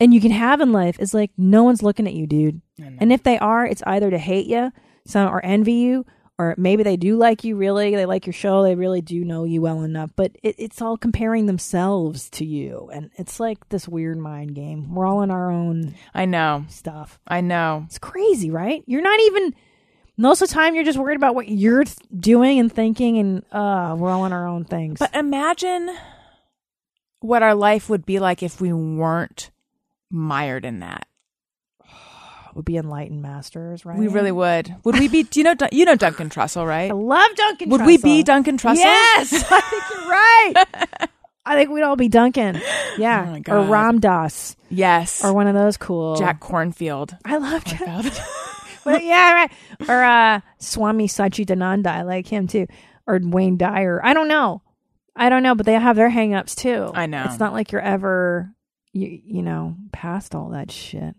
and 0.00 0.14
you 0.14 0.20
can 0.20 0.30
have 0.30 0.60
in 0.60 0.72
life 0.72 0.98
is 0.98 1.12
like 1.12 1.30
no 1.36 1.62
one's 1.62 1.82
looking 1.82 2.06
at 2.06 2.14
you, 2.14 2.26
dude. 2.26 2.62
And 2.98 3.12
if 3.12 3.22
they 3.22 3.38
are, 3.38 3.66
it's 3.66 3.82
either 3.86 4.10
to 4.10 4.18
hate 4.18 4.46
you, 4.46 4.72
some 5.06 5.28
or 5.28 5.44
envy 5.44 5.74
you, 5.74 6.06
or 6.38 6.54
maybe 6.56 6.82
they 6.82 6.96
do 6.96 7.18
like 7.18 7.44
you 7.44 7.54
really, 7.54 7.94
they 7.94 8.06
like 8.06 8.24
your 8.24 8.32
show, 8.32 8.62
they 8.62 8.74
really 8.74 9.02
do 9.02 9.22
know 9.22 9.44
you 9.44 9.60
well 9.60 9.82
enough, 9.82 10.10
but 10.16 10.32
it, 10.42 10.54
it's 10.58 10.80
all 10.80 10.96
comparing 10.96 11.44
themselves 11.44 12.30
to 12.30 12.46
you. 12.46 12.88
And 12.94 13.10
it's 13.16 13.38
like 13.38 13.68
this 13.68 13.86
weird 13.86 14.16
mind 14.16 14.54
game. 14.54 14.94
We're 14.94 15.06
all 15.06 15.20
in 15.20 15.30
our 15.30 15.50
own 15.50 15.94
I 16.14 16.24
know. 16.24 16.64
stuff. 16.70 17.20
I 17.28 17.42
know. 17.42 17.82
It's 17.84 17.98
crazy, 17.98 18.50
right? 18.50 18.82
You're 18.86 19.02
not 19.02 19.20
even 19.20 19.54
most 20.20 20.42
of 20.42 20.48
the 20.48 20.54
time 20.54 20.74
you're 20.74 20.84
just 20.84 20.98
worried 20.98 21.16
about 21.16 21.34
what 21.34 21.48
you're 21.48 21.84
th- 21.84 21.96
doing 22.18 22.58
and 22.58 22.72
thinking 22.72 23.18
and 23.18 23.42
uh 23.52 23.94
we're 23.98 24.10
all 24.10 24.24
in 24.26 24.32
our 24.32 24.46
own 24.46 24.64
things. 24.64 24.98
But 24.98 25.14
imagine 25.14 25.90
what 27.20 27.42
our 27.42 27.54
life 27.54 27.88
would 27.88 28.04
be 28.06 28.18
like 28.18 28.42
if 28.42 28.60
we 28.60 28.72
weren't 28.72 29.50
mired 30.10 30.64
in 30.64 30.80
that. 30.80 31.06
would 32.54 32.64
be 32.64 32.76
enlightened 32.76 33.22
masters, 33.22 33.84
right? 33.84 33.98
We 33.98 34.08
really 34.08 34.32
would. 34.32 34.74
Would 34.84 34.98
we 34.98 35.08
be? 35.08 35.22
Do 35.22 35.40
you 35.40 35.44
know? 35.44 35.54
You 35.72 35.84
know 35.84 35.96
Duncan 35.96 36.28
Trussell, 36.30 36.66
right? 36.66 36.90
I 36.90 36.94
love 36.94 37.34
Duncan. 37.36 37.68
Trussell. 37.68 37.72
Would 37.72 37.86
we 37.86 37.96
be 37.98 38.22
Duncan 38.22 38.58
Trussell? 38.58 38.76
Yes, 38.76 39.32
I 39.50 39.60
think 39.60 39.82
you're 39.90 40.08
right. 40.08 41.08
I 41.46 41.56
think 41.56 41.70
we'd 41.70 41.82
all 41.82 41.96
be 41.96 42.08
Duncan. 42.08 42.60
Yeah, 42.98 43.38
Oh 43.48 43.62
or 43.62 43.70
Ram 43.70 43.98
Dass, 43.98 44.56
Yes. 44.68 45.24
or 45.24 45.32
one 45.32 45.46
of 45.46 45.54
those 45.54 45.76
cool 45.78 46.16
Jack 46.16 46.38
Kornfield. 46.40 47.16
I 47.24 47.38
love 47.38 47.64
Jack. 47.64 48.04
But 48.84 49.04
yeah, 49.04 49.32
right. 49.34 49.52
Or 49.88 50.02
uh, 50.02 50.40
Swami 50.58 51.06
Satchidananda. 51.06 51.86
I 51.86 52.02
like 52.02 52.26
him 52.26 52.46
too. 52.46 52.66
Or 53.06 53.20
Wayne 53.22 53.56
Dyer. 53.56 54.00
I 54.02 54.14
don't 54.14 54.28
know. 54.28 54.62
I 55.16 55.28
don't 55.28 55.42
know, 55.42 55.54
but 55.54 55.66
they 55.66 55.74
have 55.74 55.96
their 55.96 56.10
hangups 56.10 56.54
too. 56.54 56.90
I 56.94 57.06
know. 57.06 57.24
It's 57.26 57.40
not 57.40 57.52
like 57.52 57.72
you're 57.72 57.80
ever, 57.80 58.54
you 58.92 59.20
you 59.24 59.42
know, 59.42 59.76
past 59.92 60.34
all 60.34 60.50
that 60.50 60.70
shit. 60.70 61.14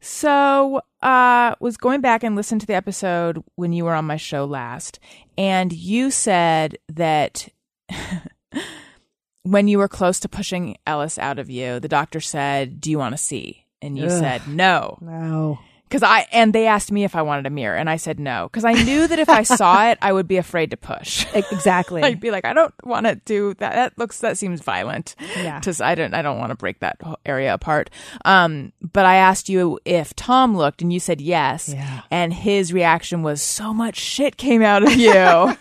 So, 0.00 0.80
uh, 1.02 1.56
was 1.58 1.76
going 1.76 2.00
back 2.00 2.22
and 2.22 2.36
listened 2.36 2.60
to 2.60 2.66
the 2.66 2.74
episode 2.74 3.42
when 3.56 3.72
you 3.72 3.84
were 3.84 3.94
on 3.94 4.04
my 4.04 4.16
show 4.16 4.44
last, 4.44 5.00
and 5.36 5.72
you 5.72 6.12
said 6.12 6.78
that 6.88 7.48
when 9.42 9.66
you 9.66 9.78
were 9.78 9.88
close 9.88 10.20
to 10.20 10.28
pushing 10.28 10.76
Ellis 10.86 11.18
out 11.18 11.40
of 11.40 11.50
you, 11.50 11.80
the 11.80 11.88
doctor 11.88 12.20
said, 12.20 12.80
"Do 12.80 12.90
you 12.90 12.98
want 12.98 13.14
to 13.14 13.22
see?" 13.22 13.64
And 13.82 13.98
you 13.98 14.06
Ugh. 14.06 14.10
said 14.10 14.46
no, 14.48 14.98
No. 15.00 15.58
Because 15.88 16.02
I 16.02 16.26
and 16.32 16.52
they 16.52 16.66
asked 16.66 16.92
me 16.92 17.04
if 17.04 17.16
I 17.16 17.22
wanted 17.22 17.46
a 17.46 17.50
mirror, 17.50 17.76
and 17.76 17.88
I 17.88 17.96
said 17.96 18.20
no, 18.20 18.48
because 18.52 18.64
I 18.64 18.72
knew 18.72 19.06
that 19.06 19.18
if 19.18 19.28
I 19.28 19.42
saw 19.44 19.88
it, 19.88 19.98
I 20.02 20.12
would 20.12 20.28
be 20.28 20.36
afraid 20.36 20.70
to 20.72 20.76
push. 20.76 21.26
Exactly. 21.34 22.02
I'd 22.04 22.20
be 22.20 22.30
like, 22.30 22.44
I 22.44 22.52
don't 22.52 22.74
want 22.84 23.06
to 23.06 23.14
do 23.14 23.54
that. 23.54 23.74
That 23.74 23.98
looks 23.98 24.20
that 24.20 24.36
seems 24.36 24.60
violent. 24.60 25.16
Yeah. 25.36 25.60
To, 25.60 25.74
I 25.84 25.94
don't 25.94 26.14
I 26.14 26.22
don't 26.22 26.38
want 26.38 26.50
to 26.50 26.56
break 26.56 26.80
that 26.80 27.00
area 27.24 27.54
apart. 27.54 27.90
Um, 28.24 28.72
but 28.82 29.06
I 29.06 29.16
asked 29.16 29.48
you 29.48 29.78
if 29.84 30.14
Tom 30.14 30.56
looked, 30.56 30.82
and 30.82 30.92
you 30.92 31.00
said 31.00 31.20
yes. 31.20 31.70
Yeah. 31.70 32.02
And 32.10 32.32
his 32.34 32.72
reaction 32.72 33.22
was 33.22 33.40
so 33.40 33.72
much 33.72 33.96
shit 33.96 34.36
came 34.36 34.62
out 34.62 34.82
of 34.82 34.94
you. 34.94 35.08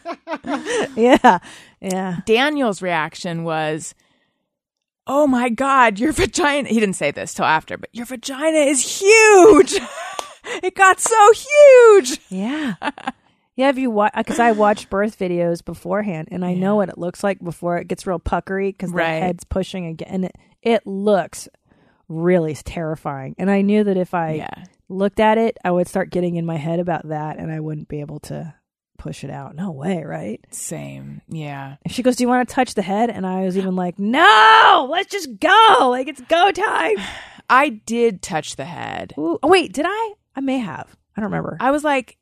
yeah. 0.96 1.40
Yeah. 1.80 2.18
Daniel's 2.26 2.82
reaction 2.82 3.44
was. 3.44 3.96
Oh 5.10 5.26
my 5.26 5.50
God, 5.50 6.00
your 6.00 6.12
vagina. 6.12 6.68
He 6.70 6.80
didn't 6.80 6.96
say 6.96 7.12
this 7.12 7.34
till 7.34 7.46
after, 7.46 7.78
but 7.78 7.90
your 7.94 8.06
vagina 8.06 8.58
is 8.60 9.00
huge. 9.00 9.74
it 10.64 10.76
got 10.76 11.00
so 11.00 11.32
huge. 11.34 12.20
Yeah. 12.30 12.74
Yeah, 13.56 13.70
if 13.70 13.78
you 13.80 13.90
watch, 13.90 14.14
because 14.16 14.38
I 14.38 14.52
watched 14.52 14.90
birth 14.92 15.18
videos 15.18 15.66
beforehand, 15.66 16.28
and 16.32 16.46
I 16.46 16.54
know 16.54 16.76
what 16.76 16.90
it 16.90 16.98
looks 17.00 17.24
like 17.24 17.44
before 17.44 17.78
it 17.78 17.88
gets 17.88 18.06
real 18.06 18.20
puckery 18.20 18.70
because 18.72 18.92
the 18.92 18.98
Right. 18.98 19.24
head's 19.24 19.44
pushing 19.46 19.88
again, 19.88 20.10
and 20.12 20.26
it, 20.26 20.36
it 20.62 20.86
looks 20.86 21.50
really 22.08 22.54
terrifying. 22.54 23.34
And 23.40 23.50
I 23.50 23.62
knew 23.62 23.84
that 23.84 23.98
if 23.98 24.14
I 24.14 24.34
Yeah. 24.34 24.64
looked 24.90 25.20
at 25.20 25.38
it, 25.40 25.58
I 25.66 25.72
would 25.72 25.88
start 25.88 26.12
getting 26.12 26.36
in 26.36 26.46
my 26.46 26.58
head 26.58 26.80
about 26.80 27.08
that, 27.08 27.38
and 27.40 27.52
I 27.52 27.60
wouldn't 27.60 27.88
be 27.88 28.00
able 28.02 28.20
to 28.22 28.54
push 28.98 29.24
it 29.24 29.30
out. 29.30 29.56
No 29.56 29.72
way, 29.72 30.04
right? 30.04 30.44
Same. 30.52 31.22
Yeah. 31.28 31.76
And 31.84 31.94
she 31.94 32.04
goes, 32.04 32.16
"Do 32.16 32.24
you 32.24 32.28
want 32.28 32.48
to 32.48 32.54
touch 32.56 32.74
the 32.74 32.82
head?" 32.82 33.10
And 33.10 33.26
I 33.26 33.42
was 33.46 33.58
even 33.58 33.76
like, 33.76 33.98
"No, 34.00 34.88
let's 34.92 35.12
just 35.12 35.40
go. 35.40 35.88
Like 35.92 36.08
it's 36.08 36.22
go 36.22 36.52
time." 36.52 36.98
I 37.50 37.70
did 37.70 38.22
touch 38.22 38.58
the 38.58 38.66
head. 38.66 39.14
Ooh. 39.18 39.40
Oh 39.42 39.48
wait, 39.48 39.72
did 39.74 39.86
I? 39.88 40.14
I 40.36 40.42
may 40.42 40.58
have. 40.60 40.88
I 41.16 41.22
don't 41.22 41.32
remember. 41.32 41.58
I 41.60 41.72
was 41.72 41.84
like, 41.84 42.18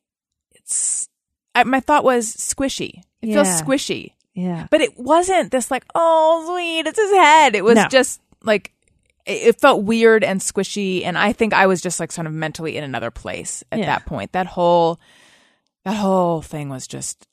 it's. 0.51 1.09
I, 1.55 1.63
my 1.63 1.80
thought 1.80 2.03
was 2.03 2.28
squishy. 2.36 3.01
It 3.21 3.34
feels 3.34 3.47
squishy, 3.61 4.11
yeah. 4.34 4.67
but 4.69 4.82
it 4.82 4.99
wasn't 4.99 5.49
this 5.51 5.71
like, 5.71 5.84
oh 5.95 6.45
sweet, 6.47 6.86
it's 6.88 6.99
his 6.99 7.11
head. 7.11 7.55
It 7.55 7.63
was 7.63 7.76
No. 7.76 7.88
just 7.88 8.21
like. 8.43 8.71
It 9.26 9.47
it 9.47 9.59
felt 9.59 9.84
weird 9.84 10.23
and 10.23 10.39
squishy, 10.39 11.03
and 11.03 11.17
I 11.17 11.34
think 11.34 11.53
I 11.53 11.65
was 11.65 11.82
just 11.82 11.99
like 11.99 12.11
sort 12.11 12.28
of 12.28 12.34
mentally 12.34 12.78
in 12.78 12.84
another 12.84 13.09
place 13.09 13.63
at 13.71 13.80
Yeah. 13.80 13.86
that 13.88 14.05
point. 14.05 14.34
That 14.34 14.45
whole, 14.45 14.99
that 15.86 15.95
whole 15.95 16.41
thing 16.41 16.69
was 16.69 16.88
just 16.88 17.27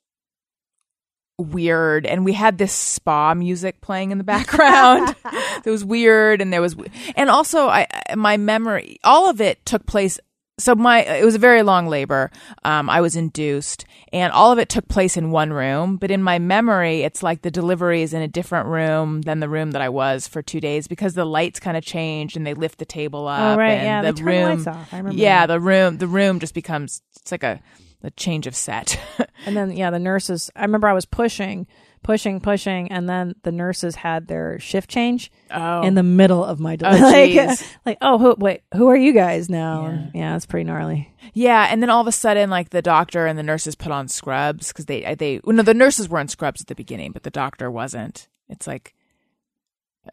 weird, 1.39 2.05
and 2.05 2.23
we 2.23 2.33
had 2.33 2.57
this 2.57 2.73
spa 2.73 3.33
music 3.33 3.81
playing 3.81 4.11
in 4.11 4.17
the 4.17 4.23
background. 4.23 5.15
it 5.65 5.69
was 5.69 5.83
weird, 5.83 6.41
and 6.41 6.53
there 6.53 6.61
was, 6.61 6.75
and 7.15 7.29
also 7.29 7.67
I 7.67 7.87
my 8.15 8.37
memory, 8.37 8.99
all 9.03 9.29
of 9.29 9.41
it 9.41 9.65
took 9.65 9.85
place. 9.85 10.19
So 10.59 10.75
my 10.75 11.03
it 11.03 11.25
was 11.25 11.33
a 11.33 11.39
very 11.39 11.63
long 11.63 11.87
labor. 11.87 12.29
Um, 12.63 12.87
I 12.87 13.01
was 13.01 13.15
induced, 13.15 13.85
and 14.13 14.31
all 14.31 14.51
of 14.51 14.59
it 14.59 14.69
took 14.69 14.87
place 14.87 15.17
in 15.17 15.31
one 15.31 15.51
room. 15.51 15.97
But 15.97 16.11
in 16.11 16.21
my 16.21 16.37
memory, 16.37 17.01
it's 17.01 17.23
like 17.23 17.41
the 17.41 17.49
delivery 17.49 18.03
is 18.03 18.13
in 18.13 18.21
a 18.21 18.27
different 18.27 18.67
room 18.67 19.21
than 19.21 19.39
the 19.39 19.49
room 19.49 19.71
that 19.71 19.81
I 19.81 19.89
was 19.89 20.27
for 20.27 20.43
two 20.43 20.61
days 20.61 20.87
because 20.87 21.15
the 21.15 21.25
lights 21.25 21.59
kind 21.59 21.75
of 21.75 21.83
changed 21.83 22.37
and 22.37 22.45
they 22.45 22.53
lift 22.53 22.77
the 22.77 22.85
table 22.85 23.27
up. 23.27 23.55
Oh 23.55 23.57
right, 23.57 23.71
and 23.71 23.83
yeah. 23.83 24.01
the 24.03 24.11
they 24.11 24.19
turn 24.19 24.27
room, 24.27 24.43
the 24.43 24.55
lights 24.55 24.67
off. 24.67 24.93
I 24.93 24.97
remember. 24.97 25.19
yeah, 25.19 25.47
that. 25.47 25.53
the 25.55 25.59
room, 25.59 25.97
the 25.97 26.07
room 26.07 26.39
just 26.39 26.53
becomes 26.53 27.01
it's 27.19 27.31
like 27.31 27.43
a 27.43 27.59
a 28.03 28.11
change 28.11 28.47
of 28.47 28.55
set. 28.55 28.99
and 29.45 29.55
then 29.55 29.71
yeah, 29.71 29.89
the 29.89 29.99
nurses. 29.99 30.51
I 30.55 30.61
remember 30.61 30.87
I 30.87 30.93
was 30.93 31.05
pushing, 31.05 31.67
pushing, 32.03 32.39
pushing, 32.41 32.91
and 32.91 33.07
then 33.07 33.35
the 33.43 33.51
nurses 33.51 33.95
had 33.95 34.27
their 34.27 34.59
shift 34.59 34.89
change 34.89 35.31
oh, 35.51 35.81
in 35.81 35.95
the 35.95 36.03
middle 36.03 36.43
of 36.43 36.59
my 36.59 36.77
Oh, 36.83 36.89
like, 36.99 37.59
like 37.85 37.97
oh 38.01 38.17
who, 38.17 38.35
wait, 38.37 38.61
who 38.75 38.87
are 38.89 38.97
you 38.97 39.13
guys 39.13 39.49
now? 39.49 39.87
Yeah. 39.87 40.05
Yeah, 40.13 40.35
it's 40.35 40.45
pretty 40.45 40.65
gnarly. 40.65 41.13
Yeah, 41.33 41.67
and 41.69 41.81
then 41.81 41.89
all 41.89 42.01
of 42.01 42.07
a 42.07 42.11
sudden, 42.11 42.49
like 42.49 42.69
the 42.69 42.81
doctor 42.81 43.25
and 43.25 43.39
the 43.39 43.43
nurses 43.43 43.75
put 43.75 43.91
on 43.91 44.07
scrubs 44.07 44.67
because 44.67 44.85
they 44.85 45.15
they 45.15 45.39
well, 45.43 45.55
no 45.55 45.63
the 45.63 45.73
nurses 45.73 46.09
were 46.09 46.19
in 46.19 46.27
scrubs 46.27 46.61
at 46.61 46.67
the 46.67 46.75
beginning, 46.75 47.11
but 47.11 47.23
the 47.23 47.31
doctor 47.31 47.71
wasn't. 47.71 48.27
It's 48.49 48.67
like 48.67 48.93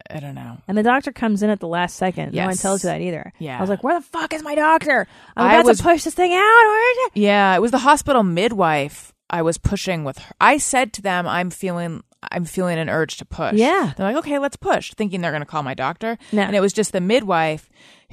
I 0.09 0.19
don't 0.19 0.35
know. 0.35 0.57
And 0.67 0.77
the 0.77 0.83
doctor 0.83 1.11
comes 1.11 1.43
in 1.43 1.49
at 1.49 1.59
the 1.59 1.67
last 1.67 1.95
second. 1.97 2.33
No 2.33 2.45
one 2.45 2.55
tells 2.55 2.83
you 2.83 2.89
that 2.89 3.01
either. 3.01 3.33
Yeah. 3.39 3.57
I 3.57 3.61
was 3.61 3.69
like, 3.69 3.83
where 3.83 3.99
the 3.99 4.05
fuck 4.05 4.33
is 4.33 4.41
my 4.43 4.55
doctor? 4.55 5.07
I'm 5.35 5.47
I 5.47 5.53
about 5.55 5.65
was- 5.65 5.77
to 5.79 5.83
push 5.83 6.03
this 6.03 6.13
thing 6.13 6.31
out. 6.33 6.37
Where 6.37 6.91
is 6.91 6.97
it? 7.07 7.19
Yeah, 7.19 7.55
it 7.55 7.61
was 7.61 7.71
the 7.71 7.77
hospital 7.79 8.23
midwife 8.23 9.13
I 9.29 9.41
was 9.41 9.57
pushing 9.57 10.03
with 10.03 10.17
her. 10.17 10.35
I 10.41 10.57
said 10.57 10.93
to 10.93 11.01
them, 11.01 11.27
"I'm 11.27 11.49
feeling." 11.49 12.03
I'm 12.31 12.45
feeling 12.45 12.77
an 12.77 12.87
urge 12.87 13.17
to 13.17 13.25
push. 13.25 13.55
Yeah. 13.55 13.93
They're 13.97 14.05
like, 14.05 14.17
okay, 14.17 14.37
let's 14.37 14.55
push, 14.55 14.93
thinking 14.93 15.21
they're 15.21 15.31
going 15.31 15.41
to 15.41 15.45
call 15.47 15.63
my 15.63 15.73
doctor. 15.73 16.19
No. 16.31 16.43
And 16.43 16.55
it 16.55 16.59
was 16.59 16.71
just 16.71 16.91
the 16.91 17.01
midwife 17.01 17.67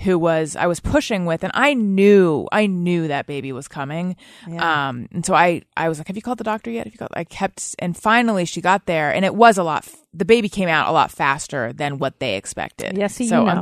who 0.05 0.19
was, 0.19 0.55
I 0.57 0.67
was 0.67 0.81
pushing 0.81 1.27
with, 1.27 1.43
and 1.43 1.51
I 1.55 1.75
knew, 1.75 2.47
I 2.53 2.67
knew 2.67 3.09
that 3.09 3.27
baby 3.27 3.53
was 3.53 3.67
coming. 3.69 4.17
Yeah. 4.47 4.89
Um, 4.89 5.09
and 5.13 5.27
so 5.27 5.35
I, 5.35 5.63
I 5.77 5.89
was 5.89 5.99
like, 5.99 6.07
have 6.07 6.17
you 6.17 6.23
called 6.23 6.39
the 6.39 6.45
doctor 6.45 6.71
yet? 6.71 6.87
Have 6.87 6.93
you 6.95 6.99
called? 6.99 7.11
I 7.15 7.25
kept, 7.25 7.75
and 7.79 7.97
finally 7.97 8.45
she 8.45 8.61
got 8.61 8.87
there, 8.87 9.13
and 9.13 9.25
it 9.25 9.35
was 9.35 9.59
a 9.59 9.63
lot, 9.65 9.85
f- 9.87 9.97
the 10.15 10.25
baby 10.25 10.49
came 10.49 10.69
out 10.69 10.89
a 10.89 10.93
lot 10.93 11.11
faster 11.11 11.73
than 11.73 11.99
what 11.99 12.21
they 12.21 12.37
expected. 12.37 12.97
Yeah, 12.97 13.09
so 13.29 13.43
you 13.43 13.49
I'm- 13.49 13.59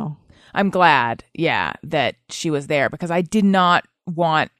I'm 0.54 0.70
glad, 0.70 1.24
yeah, 1.34 1.74
that 1.82 2.16
she 2.30 2.50
was 2.50 2.66
there 2.66 2.88
because 2.88 3.10
I 3.10 3.20
did 3.22 3.44
not 3.44 3.84
want 4.06 4.50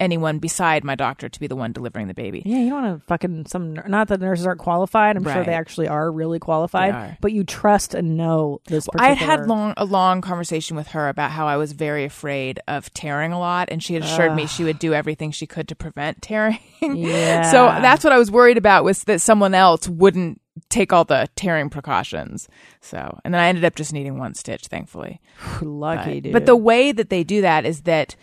anyone 0.00 0.38
beside 0.38 0.84
my 0.84 0.94
doctor 0.94 1.28
to 1.28 1.40
be 1.40 1.46
the 1.46 1.56
one 1.56 1.72
delivering 1.72 2.08
the 2.08 2.14
baby. 2.14 2.42
Yeah, 2.44 2.58
you 2.58 2.70
don't 2.70 2.82
want 2.82 3.00
to 3.00 3.06
fucking 3.06 3.46
some. 3.46 3.74
Not 3.86 4.08
that 4.08 4.20
nurses 4.20 4.46
aren't 4.46 4.60
qualified. 4.60 5.16
I'm 5.16 5.24
sure 5.24 5.44
they 5.44 5.54
actually 5.54 5.88
are 5.88 6.10
really 6.10 6.38
qualified. 6.38 6.94
Are. 6.94 7.18
But 7.20 7.32
you 7.32 7.44
trust 7.44 7.94
and 7.94 8.16
know 8.16 8.60
this. 8.66 8.88
I 8.96 9.14
Particular... 9.14 9.36
had 9.36 9.46
long 9.46 9.74
a 9.76 9.84
long 9.84 10.20
conversation 10.20 10.76
with 10.76 10.88
her 10.88 11.08
about 11.08 11.30
how 11.30 11.46
I 11.46 11.56
was 11.56 11.72
very 11.72 12.04
afraid 12.04 12.60
of 12.68 12.92
tearing 12.94 13.32
a 13.32 13.38
lot, 13.38 13.68
and 13.70 13.82
she 13.82 13.94
had 13.94 14.04
assured 14.04 14.34
me 14.34 14.46
she 14.46 14.64
would 14.64 14.78
do 14.78 14.94
everything 14.94 15.30
she 15.30 15.46
could 15.46 15.68
to 15.68 15.74
prevent 15.74 16.22
tearing. 16.22 16.58
Yeah. 16.80 17.50
so 17.50 17.66
that's 17.66 18.04
what 18.04 18.12
I 18.12 18.18
was 18.18 18.30
worried 18.30 18.56
about 18.58 18.84
was 18.84 19.04
that 19.04 19.20
someone 19.20 19.54
else 19.54 19.88
wouldn't 19.88 20.40
take 20.68 20.92
all 20.92 21.04
the 21.04 21.28
tearing 21.36 21.70
precautions. 21.70 22.48
So, 22.80 23.18
and 23.24 23.32
then 23.32 23.40
I 23.40 23.48
ended 23.48 23.64
up 23.64 23.74
just 23.74 23.92
needing 23.92 24.18
one 24.18 24.34
stitch, 24.34 24.66
thankfully. 24.66 25.20
lucky, 25.62 26.14
but, 26.14 26.22
dude. 26.22 26.32
but 26.32 26.46
the 26.46 26.56
way 26.56 26.92
that 26.92 27.10
they 27.10 27.24
do 27.24 27.40
that 27.42 27.64
is 27.64 27.82
that 27.82 28.16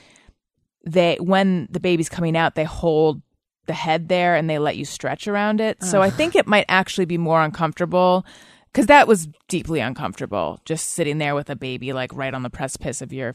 they 0.85 1.17
when 1.19 1.67
the 1.69 1.79
baby's 1.79 2.09
coming 2.09 2.37
out, 2.37 2.55
they 2.55 2.63
hold 2.63 3.21
the 3.65 3.73
head 3.73 4.09
there 4.09 4.35
and 4.35 4.49
they 4.49 4.59
let 4.59 4.77
you 4.77 4.85
stretch 4.85 5.27
around 5.27 5.59
it. 5.59 5.83
So 5.83 6.01
I 6.01 6.09
think 6.09 6.35
it 6.35 6.47
might 6.47 6.65
actually 6.69 7.05
be 7.05 7.17
more 7.17 7.41
uncomfortable 7.41 8.25
because 8.71 8.87
that 8.87 9.07
was 9.07 9.27
deeply 9.47 9.79
uncomfortable 9.79 10.59
just 10.65 10.89
sitting 10.89 11.17
there 11.17 11.33
with 11.33 11.49
a 11.49 11.55
baby 11.55 11.93
like 11.93 12.13
right 12.13 12.33
on 12.33 12.43
the 12.43 12.49
precipice 12.49 13.01
of 13.01 13.11
your 13.11 13.33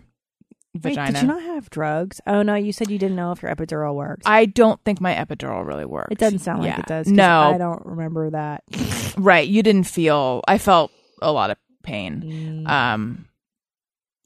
Wait, 0.75 0.83
vagina. 0.83 1.13
did 1.13 1.23
you 1.23 1.29
not 1.29 1.43
have 1.43 1.69
drugs? 1.71 2.21
Oh 2.29 2.43
no, 2.43 2.55
you 2.55 2.73
said 2.73 2.91
you 2.91 2.99
didn't 2.99 3.17
know 3.17 3.33
if 3.33 3.43
your 3.43 3.53
epidural 3.53 3.95
works. 3.95 4.25
I 4.25 4.47
don't 4.47 4.81
think 4.85 5.01
my 5.01 5.15
epidural 5.15 5.67
really 5.67 5.85
worked. 5.85 6.13
it 6.13 6.19
doesn't 6.19 6.39
sound 6.41 6.63
like 6.63 6.79
it 6.79 6.87
does. 6.87 7.09
No, 7.09 7.53
I 7.55 7.59
don't 7.59 7.85
remember 7.85 8.31
that. 8.31 8.63
right. 9.19 9.49
You 9.49 9.65
didn't 9.65 9.85
feel. 9.85 10.43
I 10.47 10.59
felt 10.59 10.93
a 11.21 11.33
lot 11.33 11.51
of 11.51 11.57
pain. 11.83 12.65
Mm. 12.65 12.69
Um, 12.69 13.27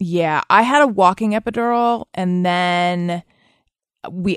yeah, 0.07 0.43
I 0.51 0.61
had 0.61 0.83
a 0.83 0.87
walking 0.87 1.31
epidural, 1.31 2.05
and 2.13 2.45
then 2.45 3.23
we 4.11 4.37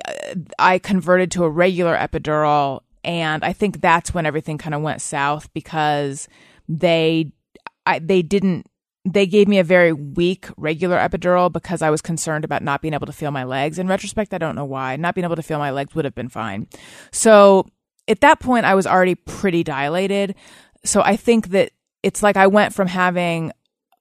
I 0.58 0.80
converted 0.80 1.30
to 1.32 1.44
a 1.44 1.50
regular 1.50 1.94
epidural, 1.98 2.84
and 3.04 3.44
I 3.44 3.52
think 3.52 3.82
that's 3.82 4.14
when 4.14 4.26
everything 4.26 4.58
kind 4.58 4.74
of 4.74 4.82
went 4.82 5.02
south 5.02 5.54
because 5.54 6.30
they 6.70 7.34
I 7.86 8.00
they 8.00 8.22
didn't 8.22 8.68
they 9.04 9.28
gave 9.28 9.50
me 9.50 9.60
a 9.60 9.64
very 9.66 9.92
weak 9.92 10.48
regular 10.56 10.98
epidural 11.00 11.52
because 11.52 11.82
I 11.82 11.90
was 11.90 12.02
concerned 12.02 12.46
about 12.46 12.64
not 12.64 12.82
being 12.82 12.94
able 12.94 13.08
to 13.08 13.12
feel 13.12 13.32
my 13.32 13.44
legs. 13.44 13.78
In 13.78 13.90
retrospect, 13.90 14.34
I 14.34 14.38
don't 14.38 14.56
know 14.56 14.64
why. 14.64 14.96
Not 14.96 15.16
being 15.16 15.26
able 15.26 15.36
to 15.36 15.44
feel 15.44 15.60
my 15.60 15.72
legs 15.72 15.94
would 15.96 16.06
have 16.06 16.16
been 16.16 16.30
fine. 16.30 16.68
So 17.12 17.66
at 18.08 18.22
that 18.22 18.40
point, 18.40 18.66
I 18.66 18.74
was 18.74 18.88
already 18.88 19.16
pretty 19.16 19.66
dilated. 19.66 20.34
So 20.86 21.02
I 21.02 21.18
think 21.18 21.50
that 21.50 21.72
it's 22.04 22.24
like 22.24 22.38
I 22.38 22.48
went 22.48 22.74
from 22.74 22.88
having 22.88 23.52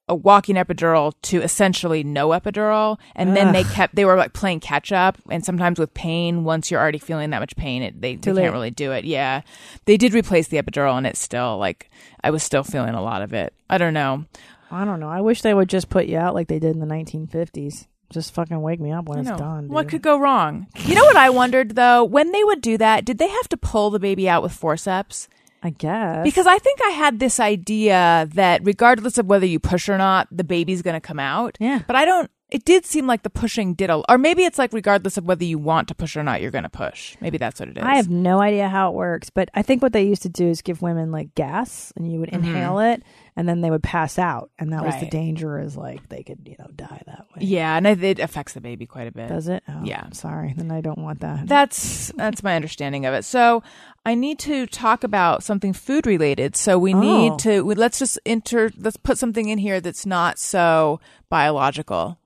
a 0.09 0.14
walking 0.14 0.54
epidural 0.54 1.12
to 1.22 1.42
essentially 1.42 2.04
no 2.04 2.28
epidural. 2.28 2.98
And 3.16 3.36
then 3.36 3.52
they 3.52 3.64
kept 3.64 3.96
they 3.96 4.04
were 4.04 4.16
like 4.16 4.32
playing 4.32 4.61
catch 4.61 4.92
up. 4.92 5.18
And 5.28 5.44
sometimes 5.44 5.78
with 5.78 5.92
pain 5.94 6.44
once 6.44 6.70
you're 6.70 6.80
already 6.80 6.98
feeling 6.98 7.30
that 7.30 7.40
much 7.40 7.57
pain 7.57 7.82
it 7.82 8.00
they, 8.00 8.14
they 8.16 8.32
can't 8.32 8.52
really 8.52 8.70
do 8.70 8.92
it. 8.92 9.04
Yeah. 9.04 9.42
They 9.84 9.96
did 9.96 10.14
replace 10.14 10.48
the 10.48 10.59
epidural 10.59 10.96
and 10.96 11.07
it's 11.07 11.20
still 11.20 11.59
like 11.59 11.90
i 12.22 12.30
was 12.30 12.42
still 12.42 12.62
feeling 12.62 12.94
a 12.94 13.02
lot 13.02 13.22
of 13.22 13.32
it. 13.32 13.52
I 13.68 13.78
don't 13.78 13.94
know. 13.94 14.24
I 14.70 14.84
don't 14.84 15.00
know. 15.00 15.09
I 15.09 15.20
wish 15.20 15.42
they 15.42 15.54
would 15.54 15.68
just 15.68 15.88
put 15.88 16.07
you 16.07 16.18
out 16.18 16.34
like 16.34 16.48
they 16.48 16.59
did 16.59 16.74
in 16.74 16.80
the 16.80 16.86
1950s. 16.86 17.86
Just 18.11 18.32
fucking 18.34 18.61
wake 18.62 18.78
me 18.78 18.92
up 18.92 19.09
when 19.09 19.18
it's 19.18 19.30
done. 19.30 19.68
what 19.68 19.88
could 19.88 20.02
go 20.02 20.16
wrong? 20.18 20.68
You 20.84 20.94
know 20.94 21.04
what 21.04 21.16
i 21.16 21.30
wondered 21.30 21.74
though? 21.74 22.04
When 22.04 22.30
they 22.30 22.44
would 22.44 22.61
do 22.61 22.78
that 22.78 23.04
did 23.04 23.18
they 23.18 23.28
have 23.28 23.48
to 23.48 23.57
pull 23.57 23.90
the 23.90 23.98
baby 23.98 24.28
out 24.28 24.44
with 24.44 24.52
forceps 24.52 25.28
I 25.62 25.70
guess 25.70 26.22
Because 26.24 26.46
I 26.46 26.59
think 26.59 26.80
I 26.84 26.90
had 26.90 27.18
this 27.18 27.40
idea 27.40 28.28
that 28.34 28.61
regardless 28.64 29.18
of 29.18 29.26
whether 29.26 29.46
you 29.46 29.59
push 29.59 29.88
or 29.88 29.98
not, 29.98 30.28
the 30.30 30.44
baby's 30.44 30.82
going 30.82 30.94
to 30.94 31.00
come 31.00 31.18
out. 31.18 31.57
Yeah. 31.61 31.82
But 31.86 31.96
I 31.96 32.04
don't, 32.04 32.30
it 32.49 32.64
did 32.64 32.86
seem 32.86 33.07
like 33.09 33.22
the 33.24 33.30
pushing 33.30 33.74
did 33.74 33.90
a, 33.90 34.03
or 34.09 34.18
maybe 34.18 34.44
it's 34.44 34.57
like 34.59 34.72
regardless 34.72 35.16
of 35.16 35.24
whether 35.24 35.44
you 35.44 35.59
want 35.59 35.88
to 35.88 35.94
push 35.97 36.16
or 36.16 36.22
not, 36.22 36.40
you're 36.40 36.53
going 36.53 36.62
to 36.62 36.68
push. 36.70 37.16
Maybe 37.20 37.38
that's 37.38 37.59
what 37.59 37.68
it 37.68 37.76
is. 37.76 37.82
I 37.82 37.97
have 37.97 38.09
no 38.09 38.40
idea 38.40 38.68
how 38.68 38.90
it 38.90 38.94
works, 38.94 39.30
but 39.30 39.49
I 39.55 39.62
think 39.62 39.82
what 39.82 39.92
they 39.92 40.05
used 40.05 40.22
to 40.22 40.28
do 40.28 40.47
is 40.47 40.62
give 40.62 40.80
women 40.80 41.11
like 41.11 41.34
gas, 41.34 41.92
and 41.97 42.11
you 42.11 42.20
would 42.20 42.28
inhale 42.28 42.78
it, 42.78 43.03
and 43.34 43.49
then 43.49 43.62
they 43.62 43.70
would 43.70 43.82
pass 43.82 44.16
out, 44.18 44.51
and 44.59 44.72
that 44.72 44.84
was 44.84 44.94
the 44.94 45.01
Mm-hmm. 45.07 45.11
Danger. 45.11 45.59
Is 45.61 45.76
like 45.76 46.09
they 46.09 46.22
could 46.22 46.38
you 46.47 46.55
know 46.59 46.68
die 46.74 47.03
that 47.07 47.26
way. 47.34 47.40
Yeah. 47.47 47.76
And 47.76 47.86
it, 47.86 48.18
affects 48.20 48.53
the 48.53 48.61
baby 48.61 48.86
quite 48.86 49.09
a 49.09 49.12
bit. 49.12 49.28
Does 49.28 49.49
it? 49.49 49.62
Oh, 49.68 49.80
Yeah. 49.82 50.09
Sorry, 50.12 50.55
then 50.57 50.70
I 50.70 50.80
don't 50.80 50.99
want 50.99 51.20
that. 51.20 51.47
That's 51.49 52.12
that's 52.16 52.42
my 52.42 52.55
understanding 52.55 53.07
of 53.07 53.14
it. 53.14 53.24
So 53.24 53.62
I 54.05 54.14
need 54.14 54.38
to 54.40 54.66
talk 54.66 55.03
about 55.05 55.42
something 55.42 55.72
food 55.72 56.07
related. 56.07 56.55
So 56.57 56.78
we 56.78 56.94
need 56.94 57.32
Oh. 57.32 57.36
to 57.38 57.64
we, 57.64 57.74
let's 57.74 57.99
just 57.99 58.18
enter. 58.24 58.70
Let's 58.78 58.97
put 58.97 59.18
something 59.18 59.49
in 59.49 59.59
here 59.59 59.80
that's 59.80 60.07
not 60.07 60.38
so 60.38 61.01
biological. 61.28 62.18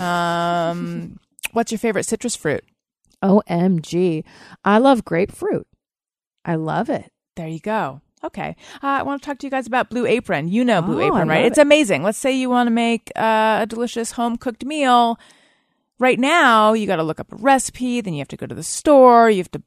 Um, 0.00 1.18
what's 1.52 1.72
your 1.72 1.78
favorite 1.78 2.04
citrus 2.04 2.36
fruit? 2.36 2.64
Omg, 3.22 4.24
I 4.64 4.78
love 4.78 5.04
grapefruit. 5.04 5.66
I 6.44 6.56
love 6.56 6.90
it. 6.90 7.10
There 7.36 7.48
you 7.48 7.60
go. 7.60 8.00
Okay. 8.22 8.56
Uh, 8.82 8.86
I 8.86 9.02
want 9.02 9.22
to 9.22 9.26
talk 9.26 9.38
to 9.38 9.46
you 9.46 9.50
guys 9.50 9.66
about 9.66 9.90
Blue 9.90 10.06
Apron. 10.06 10.48
You 10.48 10.64
know 10.64 10.80
Blue 10.82 11.02
Oh, 11.02 11.06
Apron, 11.06 11.28
right? 11.28 11.44
It's 11.44 11.58
amazing. 11.58 12.02
Let's 12.02 12.18
say 12.18 12.32
you 12.32 12.48
want 12.48 12.66
to 12.66 12.70
make 12.70 13.10
uh, 13.16 13.60
a 13.62 13.66
delicious 13.66 14.12
home 14.12 14.36
cooked 14.36 14.64
meal. 14.64 15.18
Right 15.98 16.18
now, 16.18 16.72
you 16.72 16.86
got 16.86 16.96
to 16.96 17.02
look 17.02 17.20
up 17.20 17.32
a 17.32 17.36
recipe, 17.36 18.00
then 18.00 18.14
you 18.14 18.18
have 18.18 18.28
to 18.28 18.36
go 18.36 18.46
to 18.46 18.54
the 18.54 18.62
store, 18.62 19.30
you 19.30 19.38
have 19.38 19.50
to 19.52 19.62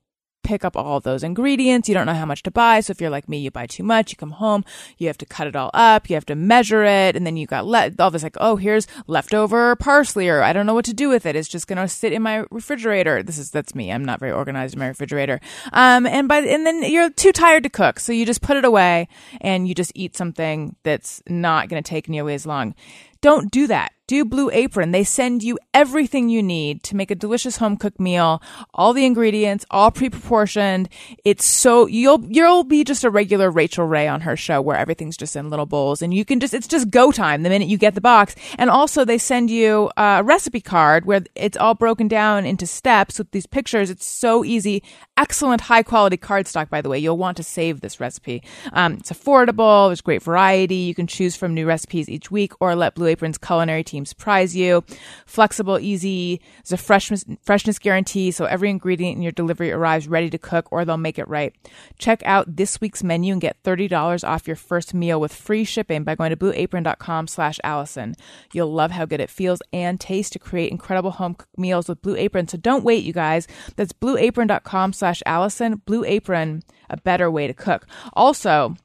pick 0.47 0.63
up 0.63 0.77
all 0.77 1.01
those 1.01 1.23
ingredients. 1.23 1.89
You 1.89 1.93
don't 1.93 2.05
know 2.05 2.13
how 2.13 2.25
much 2.25 2.41
to 2.43 2.51
buy. 2.51 2.79
So 2.79 2.91
if 2.91 3.01
you're 3.01 3.09
like 3.09 3.27
me, 3.27 3.37
you 3.37 3.51
buy 3.51 3.67
too 3.67 3.83
much, 3.83 4.11
you 4.11 4.17
come 4.17 4.31
home, 4.31 4.63
you 4.97 5.07
have 5.07 5.17
to 5.17 5.25
cut 5.25 5.45
it 5.45 5.57
all 5.57 5.69
up, 5.73 6.09
you 6.09 6.15
have 6.15 6.25
to 6.27 6.35
measure 6.35 6.85
it, 6.85 7.17
and 7.17 7.27
then 7.27 7.35
you 7.35 7.45
got 7.45 7.65
le- 7.65 7.91
all 7.99 8.09
this 8.09 8.23
like, 8.23 8.37
oh, 8.39 8.55
here's 8.55 8.87
leftover 9.07 9.75
parsley, 9.75 10.29
or 10.29 10.41
I 10.41 10.53
don't 10.53 10.65
know 10.65 10.73
what 10.73 10.85
to 10.85 10.93
do 10.93 11.09
with 11.09 11.25
it. 11.25 11.35
It's 11.35 11.49
just 11.49 11.67
gonna 11.67 11.89
sit 11.89 12.13
in 12.13 12.21
my 12.21 12.45
refrigerator. 12.49 13.21
This 13.21 13.37
is 13.37 13.51
that's 13.51 13.75
me. 13.75 13.91
I'm 13.91 14.05
not 14.05 14.21
very 14.21 14.31
organized 14.31 14.73
in 14.73 14.79
my 14.79 14.87
refrigerator. 14.87 15.41
Um, 15.73 16.05
and 16.05 16.29
by 16.29 16.37
and 16.37 16.65
then 16.65 16.81
you're 16.83 17.09
too 17.09 17.33
tired 17.33 17.63
to 17.63 17.69
cook, 17.69 17.99
so 17.99 18.13
you 18.13 18.25
just 18.25 18.41
put 18.41 18.55
it 18.55 18.63
away 18.63 19.09
and 19.41 19.67
you 19.67 19.75
just 19.75 19.91
eat 19.95 20.15
something 20.15 20.77
that's 20.83 21.21
not 21.27 21.67
gonna 21.67 21.81
take 21.81 22.07
nearly 22.07 22.33
as 22.33 22.45
long. 22.45 22.73
Don't 23.19 23.51
do 23.51 23.67
that. 23.67 23.91
Do 24.07 24.23
Blue 24.23 24.49
Apron. 24.51 24.91
They 24.91 25.03
send 25.03 25.43
you 25.43 25.59
everything 25.73 26.29
you 26.29 26.41
need 26.41 26.81
to 26.83 26.95
make 26.95 27.11
a 27.11 27.15
delicious 27.15 27.57
home 27.57 27.75
cooked 27.75 27.99
meal. 27.99 28.41
All 28.73 28.93
the 28.93 29.05
ingredients, 29.05 29.65
all 29.69 29.91
pre-proportioned. 29.91 30.87
It's 31.25 31.43
so 31.43 31.87
you'll 31.87 32.23
you'll 32.25 32.63
be 32.63 32.85
just 32.85 33.03
a 33.03 33.09
regular 33.09 33.51
Rachael 33.51 33.85
Ray 33.85 34.07
on 34.07 34.21
her 34.21 34.37
show 34.37 34.61
where 34.61 34.77
everything's 34.77 35.17
just 35.17 35.35
in 35.35 35.49
little 35.49 35.65
bowls 35.65 36.01
and 36.01 36.13
you 36.13 36.23
can 36.23 36.39
just 36.39 36.53
it's 36.53 36.67
just 36.67 36.89
go 36.89 37.11
time 37.11 37.43
the 37.43 37.49
minute 37.49 37.67
you 37.67 37.77
get 37.77 37.95
the 37.95 38.01
box. 38.01 38.33
And 38.57 38.69
also 38.69 39.03
they 39.03 39.17
send 39.17 39.51
you 39.51 39.91
a 39.97 40.23
recipe 40.23 40.61
card 40.61 41.05
where 41.05 41.23
it's 41.35 41.57
all 41.57 41.75
broken 41.75 42.07
down 42.07 42.45
into 42.45 42.65
steps 42.65 43.19
with 43.19 43.31
these 43.31 43.45
pictures. 43.45 43.89
It's 43.89 44.05
so 44.05 44.45
easy. 44.45 44.83
Excellent 45.17 45.61
high 45.61 45.81
quality 45.81 46.15
cardstock, 46.15 46.69
by 46.69 46.81
the 46.81 46.89
way. 46.89 46.99
You'll 46.99 47.17
want 47.17 47.37
to 47.37 47.43
save 47.43 47.81
this 47.81 47.99
recipe. 47.99 48.43
Um, 48.73 48.93
it's 48.93 49.11
affordable. 49.11 49.89
There's 49.89 50.01
great 50.01 50.21
variety. 50.21 50.75
You 50.75 50.93
can 50.93 51.07
choose 51.07 51.35
from 51.35 51.55
new 51.55 51.65
recipes 51.65 52.07
each 52.07 52.29
week 52.29 52.53
or 52.59 52.75
let 52.75 52.93
Blue 52.93 53.07
Apron's 53.07 53.39
culinary 53.39 53.83
team 53.83 54.05
surprise 54.05 54.55
you. 54.55 54.83
Flexible, 55.25 55.79
easy. 55.79 56.39
There's 56.57 56.79
a 56.79 56.83
freshness, 56.83 57.25
freshness 57.41 57.79
guarantee. 57.79 58.29
So 58.29 58.45
every 58.45 58.69
ingredient 58.69 59.17
in 59.17 59.23
your 59.23 59.31
delivery 59.31 59.71
arrives 59.71 60.07
ready 60.07 60.29
to 60.29 60.37
cook 60.37 60.67
or 60.71 60.85
they'll 60.85 60.97
make 60.97 61.17
it 61.17 61.27
right. 61.27 61.51
Check 61.97 62.21
out 62.23 62.55
this 62.55 62.79
week's 62.79 63.03
menu 63.03 63.31
and 63.33 63.41
get 63.41 63.63
$30 63.63 64.27
off 64.27 64.45
your 64.45 64.55
first 64.55 64.93
meal 64.93 65.19
with 65.19 65.33
free 65.33 65.63
shipping 65.63 66.03
by 66.03 66.13
going 66.13 66.29
to 66.29 66.37
blueapron.com 66.37 67.27
slash 67.27 67.59
Alison. 67.63 68.13
You'll 68.53 68.71
love 68.71 68.91
how 68.91 69.05
good 69.05 69.21
it 69.21 69.31
feels 69.31 69.63
and 69.73 69.99
tastes 69.99 70.29
to 70.33 70.39
create 70.39 70.71
incredible 70.71 71.11
home 71.11 71.33
cooked 71.33 71.57
meals 71.57 71.89
with 71.89 72.03
Blue 72.03 72.15
Apron. 72.15 72.47
So 72.47 72.57
don't 72.57 72.83
wait, 72.83 73.03
you 73.03 73.13
guys. 73.13 73.47
That's 73.75 73.93
blueapron.com 73.93 74.93
slash 74.93 75.06
Alison. 75.25 75.81
Blue 75.85 76.03
Apron, 76.05 76.63
a 76.89 76.97
better 76.97 77.29
way 77.29 77.47
to 77.47 77.53
cook. 77.53 77.85
Also, 78.13 78.75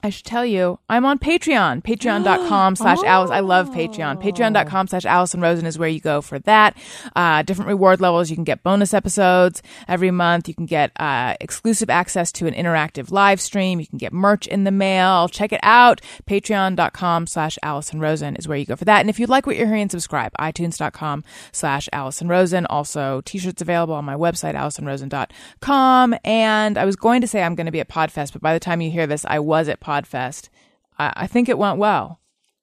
I 0.00 0.10
should 0.10 0.24
tell 0.24 0.46
you, 0.46 0.78
I'm 0.88 1.04
on 1.04 1.18
Patreon, 1.18 1.82
patreon.com 1.84 2.76
slash 2.76 3.02
Alice. 3.02 3.30
I 3.30 3.40
love 3.40 3.70
Patreon. 3.70 4.22
Patreon.com 4.22 4.86
slash 4.86 5.04
Alison 5.04 5.40
Rosen 5.40 5.66
is 5.66 5.76
where 5.76 5.88
you 5.88 5.98
go 5.98 6.20
for 6.22 6.38
that. 6.40 6.76
Uh, 7.16 7.42
different 7.42 7.68
reward 7.68 8.00
levels. 8.00 8.30
You 8.30 8.36
can 8.36 8.44
get 8.44 8.62
bonus 8.62 8.94
episodes 8.94 9.60
every 9.88 10.12
month. 10.12 10.46
You 10.46 10.54
can 10.54 10.66
get, 10.66 10.92
uh, 11.00 11.34
exclusive 11.40 11.90
access 11.90 12.30
to 12.32 12.46
an 12.46 12.54
interactive 12.54 13.10
live 13.10 13.40
stream. 13.40 13.80
You 13.80 13.88
can 13.88 13.98
get 13.98 14.12
merch 14.12 14.46
in 14.46 14.62
the 14.62 14.70
mail. 14.70 15.28
Check 15.28 15.52
it 15.52 15.60
out. 15.64 16.00
Patreon.com 16.26 17.26
slash 17.26 17.58
Alison 17.64 17.98
Rosen 17.98 18.36
is 18.36 18.46
where 18.46 18.56
you 18.56 18.66
go 18.66 18.76
for 18.76 18.84
that. 18.84 19.00
And 19.00 19.10
if 19.10 19.18
you'd 19.18 19.28
like 19.28 19.46
what 19.46 19.56
you're 19.56 19.66
hearing, 19.66 19.88
subscribe. 19.88 20.32
iTunes.com 20.38 21.24
slash 21.50 21.88
Alison 21.92 22.28
Rosen. 22.28 22.66
Also, 22.66 23.20
t-shirts 23.24 23.62
available 23.62 23.94
on 23.94 24.04
my 24.04 24.14
website, 24.14 24.54
AlisonRosen.com. 24.54 26.14
And 26.24 26.78
I 26.78 26.84
was 26.84 26.94
going 26.94 27.20
to 27.20 27.26
say 27.26 27.42
I'm 27.42 27.56
going 27.56 27.66
to 27.66 27.72
be 27.72 27.80
at 27.80 27.88
Podfest, 27.88 28.32
but 28.32 28.42
by 28.42 28.54
the 28.54 28.60
time 28.60 28.80
you 28.80 28.92
hear 28.92 29.08
this, 29.08 29.24
I 29.26 29.40
was 29.40 29.68
at 29.68 29.80
Podfest. 29.80 29.87
I, 30.98 31.12
I 31.16 31.26
think 31.26 31.48
it 31.48 31.58
went 31.58 31.78
well. 31.78 32.20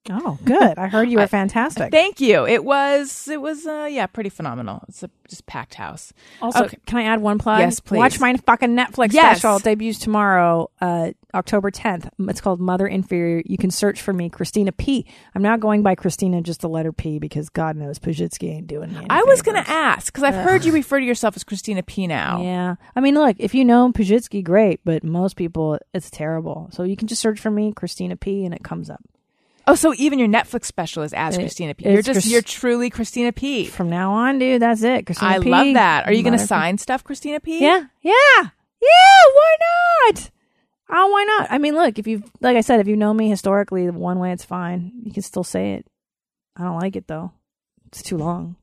Oh, 0.10 0.38
good. 0.46 0.78
I 0.78 0.88
heard 0.88 1.10
you 1.10 1.18
were 1.18 1.28
fantastic. 1.42 1.92
Thank 1.92 2.22
you. 2.22 2.46
It 2.46 2.64
was, 2.64 3.28
it 3.28 3.42
was, 3.42 3.66
uh, 3.66 3.88
yeah, 3.90 4.06
pretty 4.06 4.30
phenomenal. 4.30 4.84
It's 4.88 5.02
a 5.04 5.10
just 5.28 5.46
packed 5.48 5.74
house. 5.76 6.14
Also, 6.42 6.66
Okay. 6.66 6.78
can 6.86 7.00
I 7.00 7.04
add 7.06 7.20
one 7.22 7.40
plug? 7.40 7.60
Yes, 7.60 7.80
please. 7.80 7.98
Watch 7.98 8.20
my 8.20 8.36
fucking 8.38 8.76
Netflix 8.76 9.14
Yes. 9.14 9.40
special. 9.40 9.58
It 9.58 9.64
debuts 9.64 9.98
tomorrow, 9.98 10.70
uh, 10.80 11.12
October 11.34 11.72
10th. 11.72 12.10
It's 12.30 12.40
called 12.40 12.60
Mother 12.60 12.86
Inferior. 12.86 13.42
You 13.46 13.58
can 13.58 13.72
search 13.72 14.00
for 14.02 14.14
me, 14.14 14.30
Christina 14.30 14.72
P. 14.72 15.08
I'm 15.34 15.42
now 15.42 15.58
going 15.58 15.82
by 15.82 15.96
Christina, 15.96 16.42
just 16.44 16.62
the 16.62 16.70
letter 16.70 16.94
P, 16.94 17.18
because 17.18 17.50
God 17.50 17.76
knows 17.76 17.98
Pazsitzky 17.98 18.52
ain't 18.52 18.68
doing 18.68 18.94
me. 18.94 19.08
I 19.10 19.24
was 19.24 19.42
going 19.42 19.62
to 19.62 19.68
ask 19.70 20.14
because 20.14 20.24
I've 20.24 20.36
heard 20.36 20.64
you 20.66 20.72
refer 20.72 21.00
to 21.00 21.06
yourself 21.06 21.36
as 21.36 21.44
Christina 21.44 21.82
P 21.82 22.06
now. 22.06 22.44
Yeah. 22.44 22.76
I 22.96 23.00
mean, 23.00 23.16
look, 23.16 23.38
if 23.40 23.56
you 23.56 23.66
know 23.66 23.92
Pazsitzky, 23.92 24.44
great, 24.44 24.82
but 24.86 25.04
most 25.04 25.36
people, 25.36 25.80
it's 25.96 26.12
terrible. 26.12 26.70
So 26.72 26.84
you 26.84 26.96
can 26.96 27.08
just 27.08 27.22
search 27.24 27.40
for 27.40 27.50
me, 27.50 27.74
Christina 27.74 28.16
P, 28.16 28.46
and 28.46 28.54
it 28.54 28.64
comes 28.64 28.92
up. 28.92 29.02
Oh, 29.68 29.76
so 29.76 29.94
even 29.98 30.20
your 30.20 30.28
Netflix 30.28 30.66
special 30.66 31.02
is 31.04 31.14
as 31.14 31.36
It- 31.38 31.40
Christina 31.42 31.74
P. 31.74 31.86
You're 31.90 32.02
just, 32.02 32.18
Chris- 32.18 32.28
you're 32.32 32.42
truly 32.42 32.90
Christina 32.90 33.32
P. 33.32 33.66
From 33.66 33.90
now 33.90 34.12
on, 34.12 34.38
dude, 34.40 34.62
that's 34.62 34.84
it. 34.84 35.06
Christina 35.06 35.32
I 35.32 35.40
P, 35.40 35.50
love 35.50 35.74
that. 35.74 36.06
Are 36.08 36.14
you 36.14 36.22
going 36.24 36.38
to 36.38 36.46
sign 36.46 36.78
stuff, 36.78 37.04
Christina 37.04 37.40
P? 37.40 37.60
Yeah, 37.62 37.86
yeah, 38.02 38.14
yeah. 38.42 39.24
Why 39.34 39.56
not? 40.12 40.30
Oh, 40.88 41.08
why 41.10 41.24
not? 41.24 41.48
I 41.52 41.58
mean, 41.58 41.74
look, 41.74 41.98
if 41.98 42.06
you 42.06 42.24
like 42.42 42.56
I 42.58 42.62
said, 42.62 42.80
if 42.80 42.88
you 42.88 42.96
know 42.96 43.12
me 43.14 43.28
historically, 43.28 43.90
one 43.90 44.20
way 44.20 44.32
it's 44.32 44.46
fine. 44.46 44.92
You 45.04 45.12
can 45.12 45.24
still 45.24 45.44
say 45.44 45.74
it. 45.74 45.88
I 46.56 46.64
don't 46.64 46.80
like 46.80 46.96
it 46.96 47.08
though. 47.08 47.32
It's 47.88 48.04
too 48.04 48.18
long. 48.18 48.56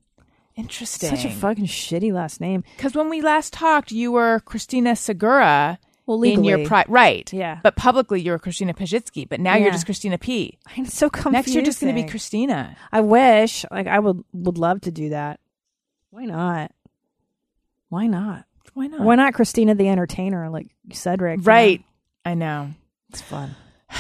Interesting. 0.55 1.09
Such 1.11 1.25
a 1.25 1.31
fucking 1.31 1.67
shitty 1.67 2.13
last 2.13 2.41
name. 2.41 2.63
Because 2.77 2.95
when 2.95 3.09
we 3.09 3.23
last 3.23 3.53
talked, 3.53 3.91
you 3.91 4.13
were 4.13 4.41
Christina 4.45 4.95
Segura 4.95 5.79
Well, 6.21 6.31
in 6.31 6.45
your 6.45 6.67
pri- 6.67 6.85
right. 6.89 7.33
Yeah. 7.33 7.61
But 7.63 7.77
publicly, 7.77 8.21
you're 8.21 8.39
Christina 8.39 8.75
Pazsitzky. 8.75 9.29
But 9.29 9.41
now 9.41 9.57
you're 9.57 9.71
just 9.71 9.87
Christina 9.87 10.19
P. 10.19 10.59
it's 10.77 10.97
so 10.97 11.09
confusing. 11.11 11.33
Next, 11.33 11.55
you're 11.55 11.65
just 11.65 11.81
going 11.81 11.95
to 11.95 12.03
be 12.03 12.09
Christina. 12.09 12.77
I 12.93 13.01
wish, 13.01 13.65
like, 13.71 13.87
I 13.87 13.99
would 13.99 14.23
would 14.33 14.59
love 14.59 14.81
to 14.83 14.91
do 14.91 15.11
that. 15.11 15.41
Why 16.11 16.25
not? 16.25 16.73
Why 17.89 18.07
not? 18.07 18.45
Why 18.75 18.87
not? 18.87 19.01
Why 19.01 19.15
not 19.17 19.35
Christina 19.35 19.75
the 19.75 19.89
Entertainer, 19.89 20.49
like 20.51 20.69
Cedric? 20.93 21.39
you 21.39 21.43
know? 21.43 21.47
Right. 21.47 21.85
I 22.25 22.35
know. 22.35 22.71
It's 23.11 23.21
fun. 23.23 23.55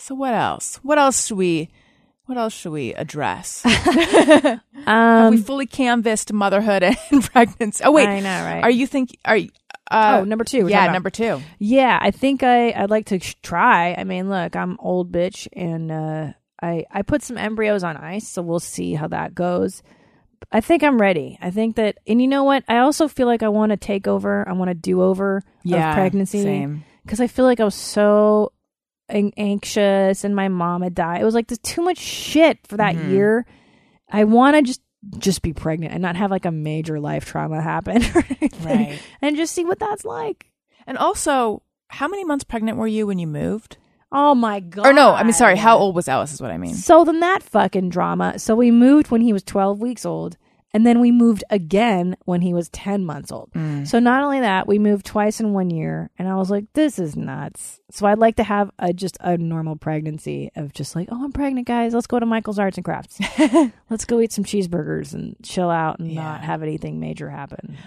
So 0.00 0.14
what 0.14 0.32
else? 0.32 0.76
What 0.82 0.96
else 0.96 1.26
should 1.26 1.36
we? 1.36 1.68
What 2.26 2.38
else 2.38 2.54
should 2.54 2.72
we 2.72 2.94
address? 2.94 3.62
Um, 4.86 5.32
we 5.32 5.36
fully 5.42 5.66
canvassed 5.66 6.32
motherhood 6.32 6.82
and 7.10 7.22
pregnancy. 7.22 7.84
Oh 7.84 7.90
wait, 7.92 8.06
I 8.06 8.20
know, 8.20 8.44
right? 8.44 8.62
Are 8.64 8.70
you 8.70 8.86
think? 8.86 9.18
Are 9.26 9.36
you? 9.36 9.50
Uh, 9.90 10.18
Oh, 10.20 10.24
number 10.24 10.44
two, 10.44 10.68
Yeah, 10.68 10.92
number 10.92 11.10
two. 11.10 11.40
Yeah, 11.58 11.98
I 12.00 12.10
think 12.10 12.42
I 12.42 12.70
I'd 12.72 12.90
like 12.90 13.06
to 13.06 13.18
sh- 13.20 13.36
try. 13.42 13.94
I 13.96 14.04
mean, 14.04 14.28
look, 14.28 14.54
I'm 14.56 14.76
old 14.80 15.10
bitch, 15.12 15.48
and 15.54 15.90
uh, 15.90 16.32
I 16.62 16.84
I 16.90 17.02
put 17.02 17.22
some 17.22 17.38
embryos 17.38 17.82
on 17.84 17.96
ice, 17.96 18.28
so 18.28 18.42
we'll 18.42 18.60
see 18.60 18.94
how 18.94 19.08
that 19.08 19.34
goes. 19.34 19.82
I 20.52 20.60
think 20.60 20.82
I'm 20.82 21.00
ready. 21.00 21.36
I 21.42 21.50
think 21.50 21.76
that, 21.76 21.98
and 22.06 22.20
you 22.22 22.28
know 22.28 22.44
what? 22.44 22.64
I 22.68 22.78
also 22.78 23.08
feel 23.08 23.26
like 23.26 23.42
I 23.42 23.48
want 23.48 23.70
to 23.70 23.76
take 23.76 24.06
over. 24.06 24.48
I 24.48 24.52
want 24.52 24.68
to 24.68 24.74
do 24.74 25.02
over 25.02 25.42
Yeah, 25.64 25.90
of 25.90 25.94
pregnancy 25.94 26.42
same. 26.42 26.84
because 27.04 27.20
I 27.20 27.26
feel 27.26 27.44
like 27.44 27.58
I 27.60 27.64
was 27.64 27.74
so 27.74 28.52
an- 29.08 29.32
anxious, 29.36 30.22
and 30.24 30.36
my 30.36 30.48
mom 30.48 30.82
had 30.82 30.94
died. 30.94 31.20
It 31.20 31.24
was 31.24 31.34
like 31.34 31.48
there's 31.48 31.58
too 31.58 31.82
much 31.82 31.98
shit 31.98 32.58
for 32.66 32.76
that 32.76 32.94
Mhm. 32.94 33.10
year. 33.10 33.46
I 34.10 34.24
want 34.24 34.56
to 34.56 34.62
just 34.62 34.80
just 35.18 35.42
be 35.42 35.52
pregnant 35.52 35.92
and 35.92 36.02
not 36.02 36.16
have 36.16 36.30
like 36.30 36.44
a 36.44 36.50
major 36.50 36.98
life 36.98 37.24
trauma 37.24 37.62
happen 37.62 38.02
Right. 38.60 38.98
and 39.22 39.36
just 39.36 39.54
see 39.54 39.64
what 39.64 39.78
that's 39.78 40.04
like. 40.04 40.50
And 40.86 40.98
also, 40.98 41.62
how 41.88 42.08
many 42.08 42.24
months 42.24 42.44
pregnant 42.44 42.78
were 42.78 42.86
you 42.86 43.06
when 43.06 43.18
you 43.18 43.26
moved? 43.26 43.76
Oh 44.10 44.34
my 44.34 44.60
god! 44.60 44.86
Or 44.86 44.92
no, 44.94 45.12
I 45.12 45.22
mean, 45.22 45.34
sorry. 45.34 45.56
How 45.56 45.76
old 45.76 45.94
was 45.94 46.08
Alice? 46.08 46.32
Is 46.32 46.40
what 46.40 46.50
I 46.50 46.56
mean. 46.56 46.74
So 46.74 47.04
then 47.04 47.20
that 47.20 47.42
fucking 47.42 47.90
drama. 47.90 48.38
So 48.38 48.54
we 48.56 48.70
moved 48.70 49.10
when 49.10 49.20
he 49.20 49.32
was 49.34 49.42
12 49.42 49.80
weeks 49.80 50.06
old, 50.06 50.38
and 50.74 50.86
then 50.86 51.00
we 51.00 51.10
moved 51.10 51.44
again 51.50 52.16
when 52.24 52.42
he 52.42 52.52
was 52.52 52.68
10 52.70 53.04
months 53.04 53.32
old. 53.32 53.50
Mm. 53.52 53.86
So 53.86 53.98
not 53.98 54.22
only 54.22 54.40
that, 54.40 54.66
we 54.66 54.78
moved 54.78 55.06
twice 55.06 55.40
in 55.40 55.52
one 55.52 55.70
year, 55.70 56.10
and 56.18 56.28
I 56.28 56.34
was 56.36 56.50
like, 56.50 56.66
this 56.74 56.98
is 56.98 57.16
nuts. 57.16 57.80
So 57.90 58.06
I'd 58.06 58.18
like 58.18 58.36
to 58.36 58.44
have 58.44 58.70
a 58.78 58.92
just 58.92 59.16
a 59.20 59.38
normal 59.38 59.76
pregnancy 59.76 60.50
of 60.56 60.74
just 60.74 60.94
like, 60.94 61.08
oh, 61.10 61.24
I'm 61.24 61.32
pregnant, 61.32 61.66
guys. 61.66 61.94
Let's 61.94 62.06
go 62.06 62.20
to 62.20 62.26
Michael's 62.26 62.58
Arts 62.58 62.76
and 62.76 62.84
Crafts. 62.84 63.18
Let's 63.90 64.04
go 64.04 64.20
eat 64.20 64.32
some 64.32 64.44
cheeseburgers 64.44 65.14
and 65.14 65.36
chill 65.42 65.70
out 65.70 66.00
and 66.00 66.14
not 66.14 66.44
have 66.44 66.62
anything 66.62 67.00
major 67.00 67.30
happen. 67.30 67.78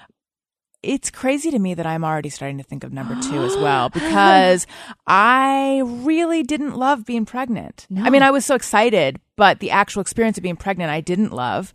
It's 0.84 1.12
crazy 1.12 1.52
to 1.52 1.60
me 1.60 1.76
that 1.76 1.86
I'm 1.86 2.04
already 2.04 2.30
starting 2.30 2.58
to 2.58 2.64
think 2.64 2.84
of 2.84 2.92
number 2.92 3.14
two 3.22 3.44
as 3.44 3.56
well 3.58 3.90
because 3.90 4.66
I 5.06 5.84
really 5.86 6.42
didn't 6.42 6.76
love 6.76 7.06
being 7.06 7.26
pregnant. 7.26 7.86
No. 7.92 8.04
I 8.04 8.10
mean, 8.10 8.24
I 8.24 8.32
was 8.32 8.46
so 8.46 8.56
excited, 8.56 9.20
but 9.36 9.60
the 9.60 9.70
actual 9.70 10.02
experience 10.02 10.38
of 10.38 10.44
being 10.44 10.56
pregnant, 10.56 10.90
I 10.90 11.02
didn't 11.02 11.32
love. 11.32 11.72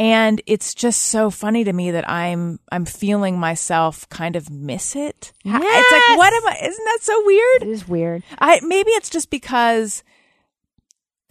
And 0.00 0.40
it's 0.46 0.72
just 0.72 1.02
so 1.02 1.28
funny 1.28 1.62
to 1.64 1.72
me 1.74 1.90
that 1.90 2.08
I'm 2.08 2.58
I'm 2.72 2.86
feeling 2.86 3.38
myself 3.38 4.08
kind 4.08 4.34
of 4.34 4.48
miss 4.48 4.96
it. 4.96 5.32
Ha- 5.46 5.60
It's 5.62 5.92
like 5.92 6.18
what 6.18 6.32
am 6.32 6.46
I? 6.48 6.56
Isn't 6.66 6.84
that 6.86 6.98
so 7.02 7.22
weird? 7.26 7.62
It 7.64 7.68
is 7.68 7.86
weird. 7.86 8.22
I 8.38 8.60
maybe 8.62 8.90
it's 8.92 9.10
just 9.10 9.28
because 9.28 10.02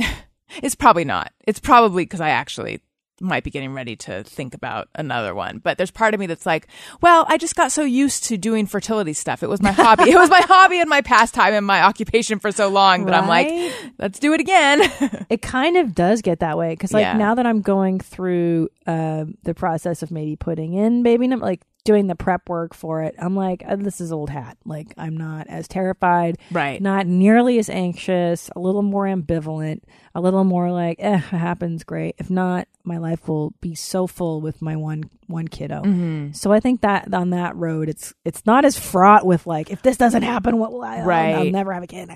it's 0.61 0.75
probably 0.75 1.03
not. 1.03 1.33
It's 1.47 1.59
probably 1.59 2.03
because 2.05 2.21
I 2.21 2.29
actually 2.29 2.81
might 3.21 3.43
be 3.43 3.49
getting 3.51 3.73
ready 3.73 3.95
to 3.97 4.23
think 4.23 4.53
about 4.53 4.87
another 4.95 5.33
one. 5.35 5.59
But 5.59 5.77
there's 5.77 5.91
part 5.91 6.13
of 6.13 6.19
me 6.19 6.25
that's 6.27 6.45
like, 6.45 6.67
well, 7.01 7.25
I 7.27 7.37
just 7.37 7.55
got 7.55 7.71
so 7.71 7.83
used 7.83 8.23
to 8.25 8.37
doing 8.37 8.65
fertility 8.65 9.13
stuff. 9.13 9.43
It 9.43 9.49
was 9.49 9.61
my 9.61 9.71
hobby. 9.71 10.09
it 10.09 10.15
was 10.17 10.29
my 10.29 10.41
hobby 10.47 10.79
and 10.79 10.89
my 10.89 11.01
pastime 11.01 11.53
and 11.53 11.65
my 11.65 11.83
occupation 11.83 12.39
for 12.39 12.51
so 12.51 12.69
long 12.69 13.05
that 13.05 13.13
I'm 13.15 13.27
like, 13.27 13.73
let's 13.97 14.19
do 14.19 14.33
it 14.33 14.39
again. 14.39 14.81
It 15.29 15.41
kind 15.43 15.77
of 15.77 15.93
does 15.93 16.21
get 16.23 16.39
that 16.39 16.57
way 16.57 16.69
because, 16.71 16.91
like, 16.91 17.03
Yeah. 17.03 17.13
now 17.17 17.35
that 17.35 17.45
I'm 17.45 17.61
going 17.61 17.99
through 17.99 18.69
um 18.87 19.35
the 19.43 19.53
process 19.53 20.01
of 20.01 20.09
maybe 20.11 20.35
putting 20.35 20.73
in 20.73 21.03
baby 21.03 21.27
number, 21.27 21.45
like 21.45 21.61
doing 21.85 22.07
the 22.07 22.15
prep 22.15 22.49
work 22.49 22.73
for 22.73 23.03
it, 23.03 23.13
I'm 23.19 23.35
like, 23.35 23.63
uh, 23.67 23.75
this 23.75 24.01
is 24.01 24.11
old 24.11 24.29
hat. 24.29 24.57
Like, 24.65 24.93
I'm 24.97 25.15
not 25.15 25.47
as 25.47 25.67
terrified, 25.67 26.37
Right. 26.51 26.81
not 26.81 27.05
nearly 27.07 27.59
as 27.59 27.69
anxious, 27.69 28.49
a 28.55 28.59
little 28.59 28.81
more 28.81 29.05
ambivalent, 29.05 29.81
a 30.15 30.21
little 30.21 30.43
more 30.43 30.71
like, 30.71 30.97
eh, 30.99 31.15
it 31.15 31.19
happens, 31.19 31.83
great. 31.83 32.15
If 32.17 32.29
not, 32.29 32.67
my 32.83 32.97
life 32.97 33.27
will 33.27 33.53
be 33.61 33.75
so 33.75 34.07
full 34.07 34.41
with 34.41 34.61
my 34.61 34.75
one 34.75 35.03
one 35.27 35.47
kiddo. 35.47 35.83
Mm-hmm. 35.83 36.31
So 36.31 36.51
I 36.51 36.59
think 36.59 36.81
that 36.81 37.13
on 37.13 37.29
that 37.31 37.55
road, 37.55 37.87
it's 37.89 38.13
it's 38.25 38.45
not 38.45 38.65
as 38.65 38.77
fraught 38.79 39.25
with 39.25 39.45
like, 39.45 39.69
if 39.69 39.81
this 39.81 39.97
doesn't 39.97 40.23
happen, 40.23 40.57
what 40.57 40.71
will 40.71 40.83
I? 40.83 40.97
I'll- 40.97 41.05
I'll, 41.35 41.51
never 41.51 41.73
have 41.73 41.83
a 41.83 41.87
kid. 41.87 42.09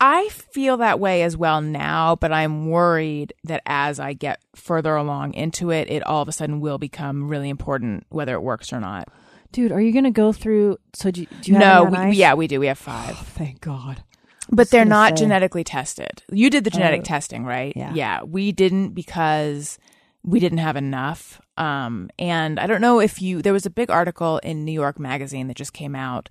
I 0.00 0.28
feel 0.28 0.76
that 0.76 1.00
way 1.00 1.22
as 1.22 1.36
well 1.36 1.60
now, 1.60 2.14
but 2.16 2.30
I'm 2.32 2.68
worried 2.68 3.32
that 3.44 3.62
as 3.66 3.98
I 3.98 4.12
get 4.12 4.40
further 4.54 4.94
along 4.94 5.34
into 5.34 5.70
it, 5.70 5.90
it 5.90 6.02
all 6.04 6.22
of 6.22 6.28
a 6.28 6.32
sudden 6.32 6.60
will 6.60 6.78
become 6.78 7.28
really 7.28 7.48
important 7.48 8.06
whether 8.10 8.34
it 8.34 8.42
works 8.42 8.72
or 8.72 8.80
not. 8.80 9.08
Dude, 9.50 9.72
are 9.72 9.80
you 9.80 9.92
gonna 9.92 10.10
go 10.10 10.32
through? 10.32 10.76
So 10.94 11.10
do 11.10 11.22
you, 11.22 11.26
do 11.40 11.52
you 11.52 11.58
have 11.58 11.90
no, 11.92 12.08
we, 12.10 12.16
yeah, 12.16 12.34
we 12.34 12.46
do. 12.46 12.60
We 12.60 12.66
have 12.66 12.78
five. 12.78 13.16
Thank 13.18 13.60
God. 13.62 14.02
But 14.50 14.70
they're 14.70 14.84
not 14.84 15.18
say. 15.18 15.24
genetically 15.24 15.64
tested. 15.64 16.22
You 16.32 16.50
did 16.50 16.64
the 16.64 16.70
genetic 16.70 17.00
Oh. 17.00 17.04
testing, 17.04 17.44
right? 17.44 17.72
Yeah. 17.76 17.92
Yeah. 17.94 18.22
We 18.22 18.52
didn't 18.52 18.90
because 18.90 19.78
we 20.22 20.40
didn't 20.40 20.58
have 20.58 20.76
enough. 20.76 21.40
Um, 21.56 22.08
and 22.18 22.58
I 22.58 22.66
don't 22.66 22.80
know 22.80 23.00
if 23.00 23.20
you, 23.22 23.42
there 23.42 23.52
was 23.52 23.66
a 23.66 23.70
big 23.70 23.90
article 23.90 24.38
in 24.38 24.64
New 24.64 24.72
York 24.72 24.98
Magazine 24.98 25.48
that 25.48 25.56
just 25.56 25.72
came 25.72 25.94
out 25.94 26.28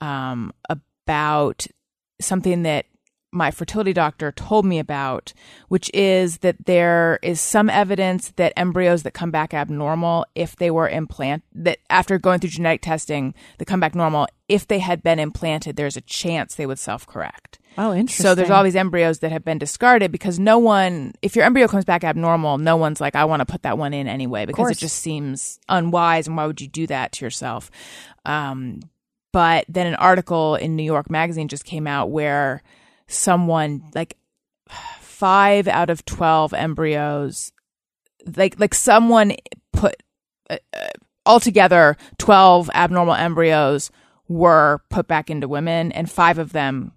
um, 0.00 0.52
about 0.68 1.66
something 2.20 2.62
that 2.64 2.86
my 3.32 3.50
fertility 3.50 3.92
doctor 3.92 4.32
told 4.32 4.64
me 4.64 4.78
about, 4.78 5.32
which 5.68 5.90
is 5.94 6.38
that 6.38 6.66
there 6.66 7.18
is 7.22 7.40
some 7.40 7.70
evidence 7.70 8.30
that 8.32 8.52
embryos 8.56 9.04
that 9.04 9.12
come 9.12 9.30
back 9.30 9.54
abnormal, 9.54 10.26
if 10.34 10.56
they 10.56 10.70
were 10.70 10.88
implant, 10.88 11.44
that 11.54 11.78
after 11.88 12.18
going 12.18 12.40
through 12.40 12.50
genetic 12.50 12.82
testing, 12.82 13.34
that 13.58 13.66
come 13.66 13.80
back 13.80 13.94
normal, 13.94 14.26
if 14.48 14.66
they 14.66 14.80
had 14.80 15.02
been 15.02 15.20
implanted, 15.20 15.76
there's 15.76 15.96
a 15.96 16.00
chance 16.00 16.54
they 16.54 16.66
would 16.66 16.78
self 16.78 17.06
correct. 17.06 17.58
Oh, 17.78 17.94
interesting. 17.94 18.24
So 18.24 18.34
there's 18.34 18.50
all 18.50 18.64
these 18.64 18.74
embryos 18.74 19.20
that 19.20 19.30
have 19.30 19.44
been 19.44 19.58
discarded 19.58 20.10
because 20.10 20.40
no 20.40 20.58
one, 20.58 21.14
if 21.22 21.36
your 21.36 21.44
embryo 21.44 21.68
comes 21.68 21.84
back 21.84 22.02
abnormal, 22.02 22.58
no 22.58 22.76
one's 22.76 23.00
like, 23.00 23.14
I 23.14 23.24
want 23.24 23.40
to 23.40 23.46
put 23.46 23.62
that 23.62 23.78
one 23.78 23.94
in 23.94 24.08
anyway 24.08 24.44
because 24.44 24.70
it 24.72 24.78
just 24.78 24.98
seems 24.98 25.60
unwise. 25.68 26.26
And 26.26 26.36
why 26.36 26.46
would 26.46 26.60
you 26.60 26.66
do 26.66 26.88
that 26.88 27.12
to 27.12 27.24
yourself? 27.24 27.70
Um, 28.24 28.80
but 29.32 29.64
then 29.68 29.86
an 29.86 29.94
article 29.94 30.56
in 30.56 30.74
New 30.74 30.82
York 30.82 31.10
Magazine 31.10 31.46
just 31.46 31.64
came 31.64 31.86
out 31.86 32.10
where 32.10 32.62
someone 33.10 33.82
like 33.94 34.16
five 35.00 35.68
out 35.68 35.90
of 35.90 36.04
12 36.04 36.54
embryos, 36.54 37.52
like, 38.36 38.58
like 38.58 38.74
someone 38.74 39.34
put 39.72 39.96
uh, 40.48 40.56
uh, 40.72 40.86
altogether 41.26 41.96
12 42.18 42.70
abnormal 42.74 43.14
embryos 43.14 43.90
were 44.28 44.80
put 44.90 45.06
back 45.08 45.28
into 45.30 45.48
women 45.48 45.92
and 45.92 46.10
five 46.10 46.38
of 46.38 46.52
them 46.52 46.92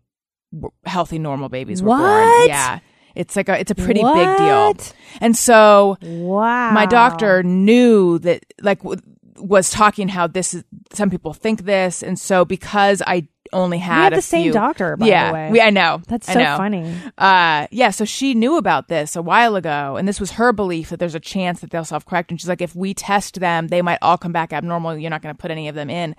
were 0.51 0.69
healthy 0.85 1.19
normal 1.19 1.49
babies 1.49 1.81
were 1.81 1.89
born. 1.89 2.47
Yeah. 2.47 2.79
It's 3.15 3.35
like 3.35 3.47
a 3.49 3.59
it's 3.59 3.69
a 3.71 3.75
pretty 3.75 4.01
big 4.01 4.37
deal. 4.37 4.75
And 5.21 5.35
so 5.37 5.97
Wow. 6.01 6.71
my 6.71 6.85
doctor 6.87 7.43
knew 7.43 8.17
that 8.19 8.43
like 8.61 8.79
w- 8.81 8.99
was 9.37 9.69
talking 9.69 10.07
how 10.07 10.25
this 10.27 10.53
is 10.53 10.63
some 10.93 11.09
people 11.09 11.33
think 11.33 11.65
this 11.65 12.01
and 12.01 12.17
so 12.19 12.43
because 12.45 13.01
I 13.05 13.27
only 13.53 13.77
We 13.77 13.81
had 13.81 14.03
have 14.03 14.13
a 14.13 14.15
the 14.17 14.21
same 14.21 14.43
few- 14.43 14.51
doctor, 14.53 14.97
by 14.97 15.05
yeah, 15.07 15.27
the 15.29 15.33
way. 15.33 15.51
we, 15.51 15.61
I 15.61 15.69
know. 15.69 16.01
That's 16.07 16.27
so 16.27 16.39
know. 16.39 16.57
funny. 16.57 16.93
Uh, 17.17 17.67
yeah, 17.71 17.91
so 17.91 18.03
she 18.05 18.33
knew 18.33 18.57
about 18.57 18.87
this 18.89 19.15
a 19.15 19.21
while 19.21 19.55
ago, 19.55 19.95
and 19.95 20.07
this 20.07 20.19
was 20.19 20.31
her 20.31 20.51
belief 20.51 20.89
that 20.89 20.99
there's 20.99 21.15
a 21.15 21.19
chance 21.19 21.61
that 21.61 21.69
they'll 21.71 21.85
self 21.85 22.05
correct. 22.05 22.31
And 22.31 22.39
she's 22.41 22.49
like, 22.49 22.61
if 22.61 22.75
we 22.75 22.93
test 22.93 23.39
them, 23.39 23.67
they 23.69 23.81
might 23.81 23.99
all 24.01 24.17
come 24.17 24.31
back 24.33 24.51
abnormal. 24.51 24.97
You're 24.97 25.09
not 25.09 25.21
going 25.21 25.33
to 25.35 25.41
put 25.41 25.51
any 25.51 25.67
of 25.69 25.75
them 25.75 25.89
in. 25.89 26.15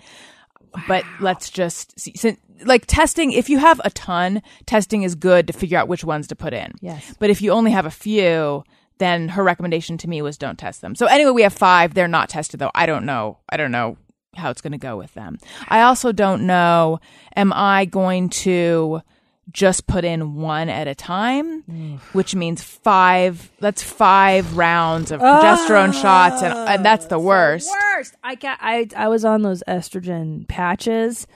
But 0.89 1.05
let's 1.21 1.51
just 1.51 1.99
see. 2.01 2.13
Since, 2.17 2.41
like 2.65 2.87
testing, 2.87 3.33
if 3.33 3.49
you 3.49 3.59
have 3.59 3.81
a 3.85 3.91
ton, 3.91 4.43
testing 4.67 5.03
is 5.03 5.15
good 5.15 5.47
to 5.47 5.53
figure 5.53 5.79
out 5.79 5.89
which 5.89 6.05
ones 6.05 6.27
to 6.29 6.37
put 6.37 6.53
in. 6.53 6.73
Yes. 6.81 7.15
But 7.19 7.31
if 7.31 7.43
you 7.43 7.53
only 7.53 7.71
have 7.71 7.87
a 7.87 7.91
few, 7.91 8.65
then 8.99 9.29
her 9.29 9.43
recommendation 9.45 9.99
to 9.99 10.09
me 10.09 10.23
was 10.23 10.37
don't 10.39 10.59
test 10.59 10.81
them. 10.81 10.95
So 10.95 11.07
anyway, 11.07 11.31
we 11.31 11.43
have 11.43 11.53
five. 11.53 11.95
They're 11.95 12.09
not 12.09 12.29
tested 12.29 12.61
though. 12.61 12.71
I 12.75 12.87
don't 12.87 13.05
know. 13.07 13.39
I 13.49 13.57
don't 13.57 13.73
know 13.73 13.97
how 14.37 14.51
it's 14.51 14.61
going 14.61 14.73
to 14.73 14.79
go 14.79 14.97
with 14.97 15.15
them. 15.15 15.39
I 15.69 15.83
also 15.83 16.13
don't 16.13 16.47
know. 16.47 17.01
Am 17.37 17.53
I 17.53 17.85
going 17.85 18.29
to 18.31 19.03
just 19.53 19.87
put 19.87 20.05
in 20.05 20.37
one 20.37 20.69
at 20.71 20.89
a 20.89 20.95
time, 20.95 22.01
which 22.13 22.35
means 22.35 22.63
five? 22.63 23.51
That's 23.61 23.83
five 23.83 24.57
rounds 24.57 25.11
of 25.11 25.21
progesterone 25.21 25.93
shots, 25.93 26.43
and, 26.43 26.55
and 26.55 26.85
that's 26.85 27.07
the 27.07 27.19
worst. 27.19 27.71
Worst. 27.71 28.15
I 28.23 28.35
got. 28.37 28.59
I 28.61 28.89
I 28.97 29.09
was 29.09 29.25
on 29.25 29.43
those 29.43 29.63
estrogen 29.69 30.49
patches. 30.49 31.27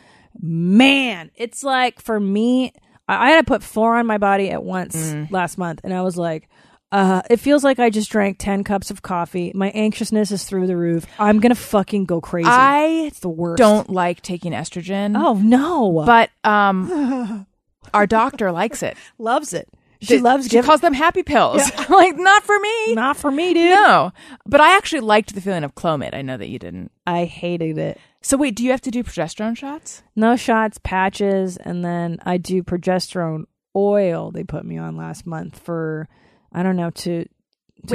Man, 0.40 1.30
it's 1.34 1.62
like 1.64 2.00
for 2.00 2.18
me, 2.18 2.72
I, 3.08 3.26
I 3.26 3.30
had 3.30 3.44
to 3.44 3.50
put 3.50 3.62
four 3.62 3.96
on 3.96 4.06
my 4.06 4.18
body 4.18 4.50
at 4.50 4.62
once 4.62 4.96
Mm. 4.96 5.30
last 5.30 5.58
month, 5.58 5.80
and 5.84 5.92
I 5.92 6.02
was 6.02 6.16
like. 6.16 6.48
Uh, 6.90 7.20
it 7.28 7.38
feels 7.38 7.62
like 7.64 7.78
I 7.78 7.90
just 7.90 8.10
drank 8.10 8.36
10 8.38 8.64
cups 8.64 8.90
of 8.90 9.02
coffee. 9.02 9.52
My 9.54 9.70
anxiousness 9.70 10.30
is 10.30 10.44
through 10.44 10.66
the 10.66 10.76
roof. 10.76 11.04
I'm 11.18 11.38
going 11.40 11.50
to 11.54 11.60
fucking 11.60 12.06
go 12.06 12.20
crazy. 12.20 12.48
I 12.48 13.04
it's 13.08 13.20
the 13.20 13.28
worst. 13.28 13.58
don't 13.58 13.90
like 13.90 14.22
taking 14.22 14.52
estrogen, 14.52 15.14
Oh, 15.14 15.34
no. 15.34 16.02
but 16.06 16.30
um, 16.44 17.46
our 17.92 18.06
doctor 18.06 18.50
likes 18.52 18.82
it. 18.82 18.96
loves 19.18 19.52
it. 19.52 19.68
She 20.00 20.06
Th- 20.14 20.22
loves 20.22 20.44
She 20.44 20.50
giving. 20.50 20.66
calls 20.66 20.80
them 20.80 20.94
happy 20.94 21.22
pills. 21.24 21.60
like 21.90 22.16
not 22.16 22.44
for 22.44 22.58
me. 22.60 22.94
Not 22.94 23.16
for 23.16 23.30
me, 23.32 23.52
dude. 23.52 23.70
No, 23.74 24.12
but 24.46 24.60
I 24.60 24.76
actually 24.76 25.00
liked 25.00 25.34
the 25.34 25.40
feeling 25.40 25.64
of 25.64 25.74
Clomid. 25.74 26.14
I 26.14 26.22
know 26.22 26.36
that 26.36 26.48
you 26.48 26.58
didn't. 26.60 26.92
I 27.04 27.24
hated 27.24 27.76
it. 27.78 27.98
So 28.22 28.36
wait, 28.36 28.54
do 28.54 28.64
you 28.64 28.70
have 28.70 28.80
to 28.82 28.92
do 28.92 29.02
progesterone 29.02 29.56
shots? 29.56 30.04
No 30.14 30.36
shots, 30.36 30.78
patches, 30.84 31.56
and 31.56 31.84
then 31.84 32.18
I 32.24 32.36
do 32.38 32.62
progesterone 32.62 33.44
oil. 33.74 34.30
They 34.30 34.44
put 34.44 34.64
me 34.64 34.78
on 34.78 34.96
last 34.96 35.26
month 35.26 35.58
for 35.58 36.08
I 36.52 36.62
don't 36.62 36.76
know 36.76 36.90
to. 36.90 37.24
to 37.24 37.28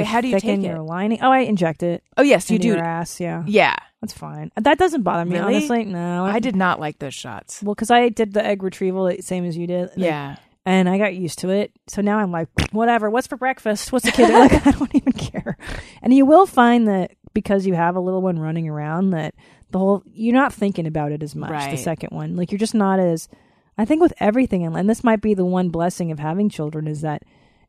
Wait, 0.00 0.06
how 0.06 0.20
do 0.20 0.28
you 0.28 0.34
thicken 0.34 0.60
take 0.62 0.68
your 0.68 0.78
it? 0.78 0.82
lining? 0.82 1.18
Oh, 1.22 1.30
I 1.30 1.40
inject 1.40 1.82
it. 1.82 2.02
Oh 2.16 2.22
yes, 2.22 2.50
you 2.50 2.56
into 2.56 2.68
do. 2.68 2.74
Your 2.74 2.84
ass, 2.84 3.20
yeah, 3.20 3.42
Yeah, 3.46 3.74
that's 4.00 4.12
fine. 4.12 4.50
That 4.56 4.78
doesn't 4.78 5.02
bother 5.02 5.24
me 5.24 5.38
Really? 5.38 5.56
honestly. 5.56 5.84
No, 5.84 6.24
I 6.24 6.38
did 6.38 6.56
not 6.56 6.80
like 6.80 6.98
those 6.98 7.14
shots. 7.14 7.62
Well, 7.62 7.74
because 7.74 7.90
I 7.90 8.08
did 8.08 8.32
the 8.32 8.44
egg 8.44 8.62
retrieval 8.62 9.02
like, 9.04 9.22
same 9.22 9.44
as 9.44 9.56
you 9.56 9.66
did. 9.66 9.88
like, 9.90 9.98
Yeah, 9.98 10.36
and 10.64 10.88
I 10.88 10.96
got 10.98 11.14
used 11.14 11.38
to 11.40 11.50
it. 11.50 11.72
So 11.88 12.00
now 12.02 12.18
I'm 12.18 12.30
like, 12.32 12.48
whatever. 12.72 13.10
What's 13.10 13.26
for 13.26 13.36
breakfast? 13.36 13.92
What's 13.92 14.04
the 14.06 14.12
kid? 14.12 14.28
like, 14.32 14.66
I 14.66 14.70
don't 14.70 14.94
even 14.94 15.12
care. 15.12 15.56
And 16.02 16.14
you 16.14 16.24
will 16.24 16.46
find 16.46 16.88
that 16.88 17.12
because 17.34 17.66
you 17.66 17.74
have 17.74 17.96
a 17.96 18.00
little 18.00 18.22
one 18.22 18.38
running 18.38 18.68
around, 18.68 19.10
that 19.10 19.34
the 19.70 19.78
whole 19.80 20.02
you're 20.12 20.32
not 20.32 20.52
thinking 20.54 20.86
about 20.86 21.10
it 21.12 21.22
as 21.22 21.34
much. 21.34 21.48
The 21.50 21.54
Right. 21.70 21.78
second 21.78 22.10
one, 22.12 22.36
like 22.36 22.52
you're 22.52 22.58
just 22.58 22.74
not 22.74 22.98
as. 23.00 23.28
I 23.76 23.84
think 23.84 24.00
with 24.00 24.12
everything, 24.20 24.64
and 24.64 24.88
this 24.88 25.02
might 25.02 25.20
be 25.20 25.34
the 25.34 25.44
one 25.44 25.68
blessing 25.70 26.12
of 26.12 26.20
having 26.20 26.48
children 26.48 26.86
is 26.86 27.00
that 27.00 27.24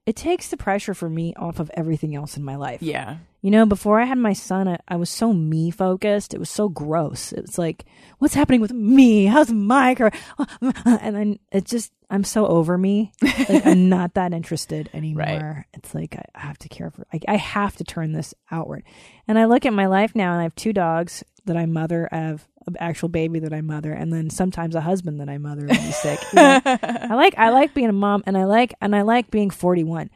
it 0.06 0.16
takes 0.16 0.50
the 0.50 0.58
pressure 0.58 0.94
for 0.94 1.10
me 1.10 1.34
off 1.36 1.60
of 1.60 1.72
everything 1.74 2.16
else 2.16 2.38
in 2.38 2.44
my 2.44 2.56
life. 2.56 2.82
yeah. 2.82 3.18
You 3.42 3.52
know, 3.52 3.68
before 3.68 4.00
I 4.00 4.06
had 4.06 4.18
my 4.18 4.34
son, 4.34 4.68
I, 4.68 4.80
I 4.88 4.96
was 4.96 5.08
so 5.08 5.32
me 5.32 5.70
focused. 5.70 6.34
It 6.34 6.40
was 6.40 6.50
so 6.50 6.68
gross. 6.68 7.32
It 7.32 7.44
was 7.44 7.60
like, 7.60 7.86
what's 8.18 8.34
happening 8.34 8.60
with 8.60 8.74
me? 8.74 9.26
How's 9.28 9.52
my 9.52 9.94
career? 9.94 10.12
And 10.86 11.16
then 11.16 11.40
it 11.52 11.66
just, 11.66 11.92
I'm 12.10 12.24
so 12.24 12.48
over 12.48 12.78
me. 12.78 13.12
Like, 13.48 13.66
I'm 13.66 13.90
not 13.90 14.16
that 14.16 14.34
interested 14.34 14.90
anymore. 14.94 15.68
It's 15.74 15.94
like, 15.94 16.16
I, 16.16 16.24
I 16.34 16.40
have 16.40 16.58
to 16.60 16.70
care 16.70 16.90
for, 16.90 17.06
I, 17.14 17.20
I 17.28 17.36
have 17.36 17.76
to 17.78 17.84
turn 17.84 18.14
this 18.14 18.34
outward. 18.50 18.84
And 19.28 19.38
I 19.38 19.46
look 19.46 19.66
at 19.66 19.74
my 19.74 19.86
life 19.86 20.16
now 20.16 20.32
and 20.32 20.40
I 20.40 20.44
have 20.44 20.56
two 20.56 20.74
dogs 20.74 21.24
that 21.46 21.56
I 21.58 21.66
mother. 21.66 22.10
I 22.12 22.18
have 22.18 22.48
an 22.66 22.76
actual 22.80 23.10
baby 23.10 23.40
that 23.40 23.54
I 23.54 23.62
mother. 23.62 23.92
And 23.92 24.12
then 24.12 24.30
sometimes 24.30 24.74
a 24.74 24.82
husband 24.82 25.20
that 25.20 25.30
I 25.30 25.38
mother 25.38 25.68
when 25.68 25.76
he's 25.76 25.98
sick. 25.98 26.20
you 26.34 26.38
know? 26.38 26.60
I 26.66 27.14
like, 27.14 27.38
I 27.38 27.50
like 27.50 27.76
being 27.76 27.90
a 27.90 27.94
mom 27.94 28.24
and 28.26 28.38
I 28.38 28.46
like, 28.46 28.74
and 28.82 28.96
I 28.96 29.04
like 29.04 29.30
being 29.30 29.52
41. 29.52 30.10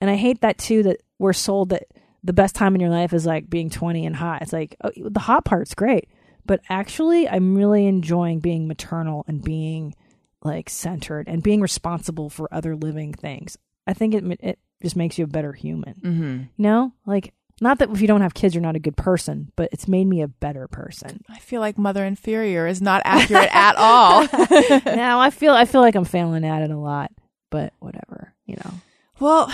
And 0.00 0.10
I 0.10 0.14
hate 0.14 0.42
that 0.42 0.58
too, 0.58 0.84
that 0.84 1.02
we're 1.18 1.32
sold 1.32 1.70
that 1.70 1.88
the 2.22 2.32
best 2.32 2.54
time 2.54 2.74
in 2.74 2.80
your 2.80 2.90
life 2.90 3.12
is 3.12 3.26
like 3.26 3.48
being 3.48 3.70
20 3.70 4.06
and 4.06 4.14
hot. 4.14 4.42
It's 4.42 4.52
like 4.52 4.76
oh, 4.84 4.90
the 4.96 5.20
hot 5.20 5.44
part's 5.44 5.74
great, 5.74 6.08
but 6.44 6.60
actually, 6.68 7.28
I'm 7.28 7.56
really 7.56 7.86
enjoying 7.86 8.40
being 8.40 8.66
maternal 8.66 9.24
and 9.28 9.42
being 9.42 9.94
like 10.42 10.70
centered 10.70 11.28
and 11.28 11.42
being 11.42 11.60
responsible 11.60 12.30
for 12.30 12.48
other 12.52 12.76
living 12.76 13.12
things. 13.12 13.56
I 13.86 13.94
think 13.94 14.14
it 14.14 14.24
it 14.40 14.58
just 14.82 14.96
makes 14.96 15.18
you 15.18 15.24
a 15.24 15.28
better 15.28 15.52
human. 15.52 15.94
Mm-hmm. 15.94 16.32
You 16.56 16.62
know, 16.62 16.92
like 17.06 17.32
not 17.60 17.78
that 17.80 17.90
if 17.90 18.00
you 18.00 18.06
don't 18.06 18.20
have 18.20 18.34
kids, 18.34 18.54
you're 18.54 18.62
not 18.62 18.76
a 18.76 18.80
good 18.80 18.96
person, 18.96 19.50
but 19.56 19.68
it's 19.72 19.88
made 19.88 20.06
me 20.06 20.22
a 20.22 20.28
better 20.28 20.68
person. 20.68 21.22
I 21.28 21.38
feel 21.38 21.60
like 21.60 21.76
mother 21.76 22.04
inferior 22.04 22.66
is 22.68 22.80
not 22.80 23.02
accurate 23.04 23.48
at 23.52 23.74
all. 23.76 24.22
now 24.96 25.20
I 25.20 25.30
feel 25.30 25.54
I 25.54 25.64
feel 25.64 25.80
like 25.80 25.94
I'm 25.96 26.04
failing 26.04 26.44
at 26.44 26.62
it 26.62 26.70
a 26.70 26.76
lot, 26.78 27.10
but 27.50 27.72
whatever, 27.80 28.32
you 28.46 28.56
know. 28.56 28.72
well, 29.18 29.50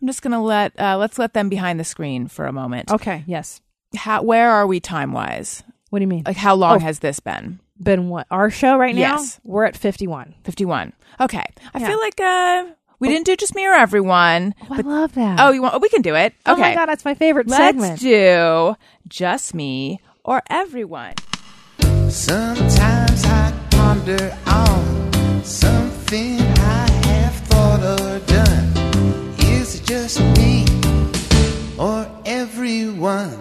I'm 0.00 0.06
just 0.06 0.22
gonna 0.22 0.42
let 0.42 0.78
uh, 0.78 0.96
let's 0.98 1.18
let 1.18 1.32
them 1.34 1.48
behind 1.48 1.80
the 1.80 1.84
screen 1.84 2.28
for 2.28 2.46
a 2.46 2.52
moment. 2.52 2.90
Okay, 2.90 3.24
yes. 3.26 3.60
How, 3.96 4.22
where 4.22 4.50
are 4.50 4.66
we 4.66 4.80
time 4.80 5.12
wise? 5.12 5.62
What 5.90 6.00
do 6.00 6.02
you 6.02 6.08
mean? 6.08 6.24
Like 6.26 6.36
how 6.36 6.54
long 6.54 6.76
Oh. 6.76 6.80
has 6.80 6.98
this 6.98 7.20
been? 7.20 7.60
Been 7.84 8.08
what? 8.08 8.26
Our 8.30 8.50
show 8.50 8.76
right 8.78 8.94
now? 8.94 9.00
Yes. 9.18 9.38
We're 9.44 9.64
at 9.64 9.76
51. 9.76 10.34
51. 10.44 10.92
Okay. 11.20 11.44
I 11.74 11.78
Yeah. 11.78 11.86
feel 11.88 11.98
like 11.98 12.20
uh 12.20 12.64
We 12.98 13.08
didn't 13.08 13.26
do 13.26 13.36
just 13.36 13.54
me 13.54 13.66
or 13.66 13.74
everyone. 13.74 14.54
Oh, 14.62 14.68
I 14.70 14.80
love 14.80 15.12
that. 15.14 15.38
Oh, 15.38 15.50
you 15.52 15.60
want? 15.62 15.74
Oh, 15.74 15.78
We 15.78 15.90
can 15.90 16.00
do 16.02 16.14
it. 16.14 16.32
Oh 16.46 16.52
Okay. 16.54 16.62
my 16.62 16.74
god, 16.74 16.86
that's 16.86 17.04
my 17.04 17.14
favorite 17.14 17.46
Let's 17.46 17.58
segment. 17.62 18.00
do 18.00 18.74
just 19.06 19.52
me 19.54 20.00
or 20.24 20.42
everyone. 20.48 21.14
Sometimes 22.08 23.24
I 23.26 23.52
ponder 23.70 24.34
on 24.46 25.44
something 25.44 26.40
I 26.40 26.88
have 27.08 27.34
thought 27.48 27.80
or 27.82 28.18
done. 28.26 29.34
Is 29.40 29.74
it 29.80 29.84
just 29.86 30.20
me 30.38 30.64
or 31.78 32.06
everyone? 32.24 33.38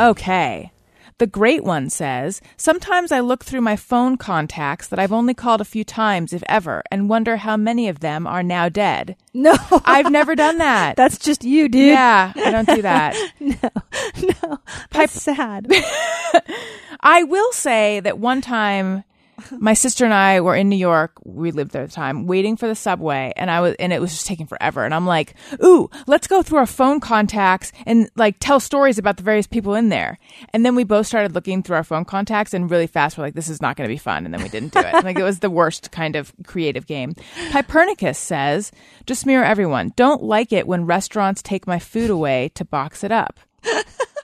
Okay. 0.00 0.72
The 1.18 1.26
great 1.26 1.64
one 1.64 1.88
says, 1.88 2.42
Sometimes 2.58 3.10
I 3.10 3.20
look 3.20 3.42
through 3.42 3.62
my 3.62 3.74
phone 3.74 4.18
contacts 4.18 4.86
that 4.88 4.98
I've 4.98 5.14
only 5.14 5.32
called 5.32 5.62
a 5.62 5.64
few 5.64 5.82
times, 5.82 6.34
if 6.34 6.42
ever, 6.46 6.82
and 6.90 7.08
wonder 7.08 7.38
how 7.38 7.56
many 7.56 7.88
of 7.88 8.00
them 8.00 8.26
are 8.26 8.42
now 8.42 8.68
dead. 8.68 9.16
no, 9.32 9.56
I've 9.86 10.10
never 10.12 10.34
done 10.34 10.58
that. 10.58 10.96
that's 10.96 11.18
just 11.18 11.42
you, 11.42 11.70
dude. 11.70 11.86
yeah, 11.86 12.34
I 12.36 12.50
don't 12.50 12.68
do 12.68 12.82
that. 12.82 13.16
no, 13.40 13.70
no. 14.42 14.58
that's 14.90 15.14
sad. 15.22 15.72
I 17.00 17.22
will 17.22 17.52
say 17.52 18.00
that 18.00 18.18
one 18.18 18.42
time 18.42 19.04
my 19.52 19.74
sister 19.74 20.04
and 20.04 20.14
I 20.14 20.40
were 20.40 20.54
in 20.54 20.68
New 20.68 20.76
York. 20.76 21.12
We 21.24 21.50
lived 21.50 21.72
there 21.72 21.82
at 21.82 21.88
the 21.88 21.94
time, 21.94 22.26
waiting 22.26 22.56
for 22.56 22.66
the 22.66 22.74
subway, 22.74 23.32
and 23.36 23.50
I 23.50 23.60
was, 23.60 23.74
and 23.78 23.92
it 23.92 24.00
was 24.00 24.12
just 24.12 24.26
taking 24.26 24.46
forever. 24.46 24.84
And 24.84 24.94
I'm 24.94 25.06
like, 25.06 25.34
"Ooh, 25.62 25.90
let's 26.06 26.26
go 26.26 26.42
through 26.42 26.58
our 26.58 26.66
phone 26.66 27.00
contacts 27.00 27.72
and 27.86 28.10
like 28.16 28.36
tell 28.40 28.60
stories 28.60 28.98
about 28.98 29.16
the 29.16 29.22
various 29.22 29.46
people 29.46 29.74
in 29.74 29.88
there." 29.88 30.18
And 30.52 30.64
then 30.64 30.74
we 30.74 30.84
both 30.84 31.06
started 31.06 31.34
looking 31.34 31.62
through 31.62 31.76
our 31.76 31.84
phone 31.84 32.04
contacts, 32.04 32.54
and 32.54 32.70
really 32.70 32.86
fast, 32.86 33.16
we're 33.16 33.24
like, 33.24 33.34
"This 33.34 33.48
is 33.48 33.62
not 33.62 33.76
going 33.76 33.88
to 33.88 33.94
be 33.94 33.98
fun," 33.98 34.24
and 34.24 34.34
then 34.34 34.42
we 34.42 34.48
didn't 34.48 34.72
do 34.72 34.80
it. 34.80 34.94
like 35.04 35.18
it 35.18 35.24
was 35.24 35.40
the 35.40 35.50
worst 35.50 35.90
kind 35.90 36.16
of 36.16 36.32
creative 36.46 36.86
game. 36.86 37.14
Hypernicus 37.50 38.16
says, 38.16 38.72
"Just 39.06 39.26
mirror 39.26 39.44
everyone. 39.44 39.92
Don't 39.96 40.22
like 40.22 40.52
it 40.52 40.66
when 40.66 40.86
restaurants 40.86 41.42
take 41.42 41.66
my 41.66 41.78
food 41.78 42.10
away 42.10 42.50
to 42.54 42.64
box 42.64 43.04
it 43.04 43.12
up." 43.12 43.40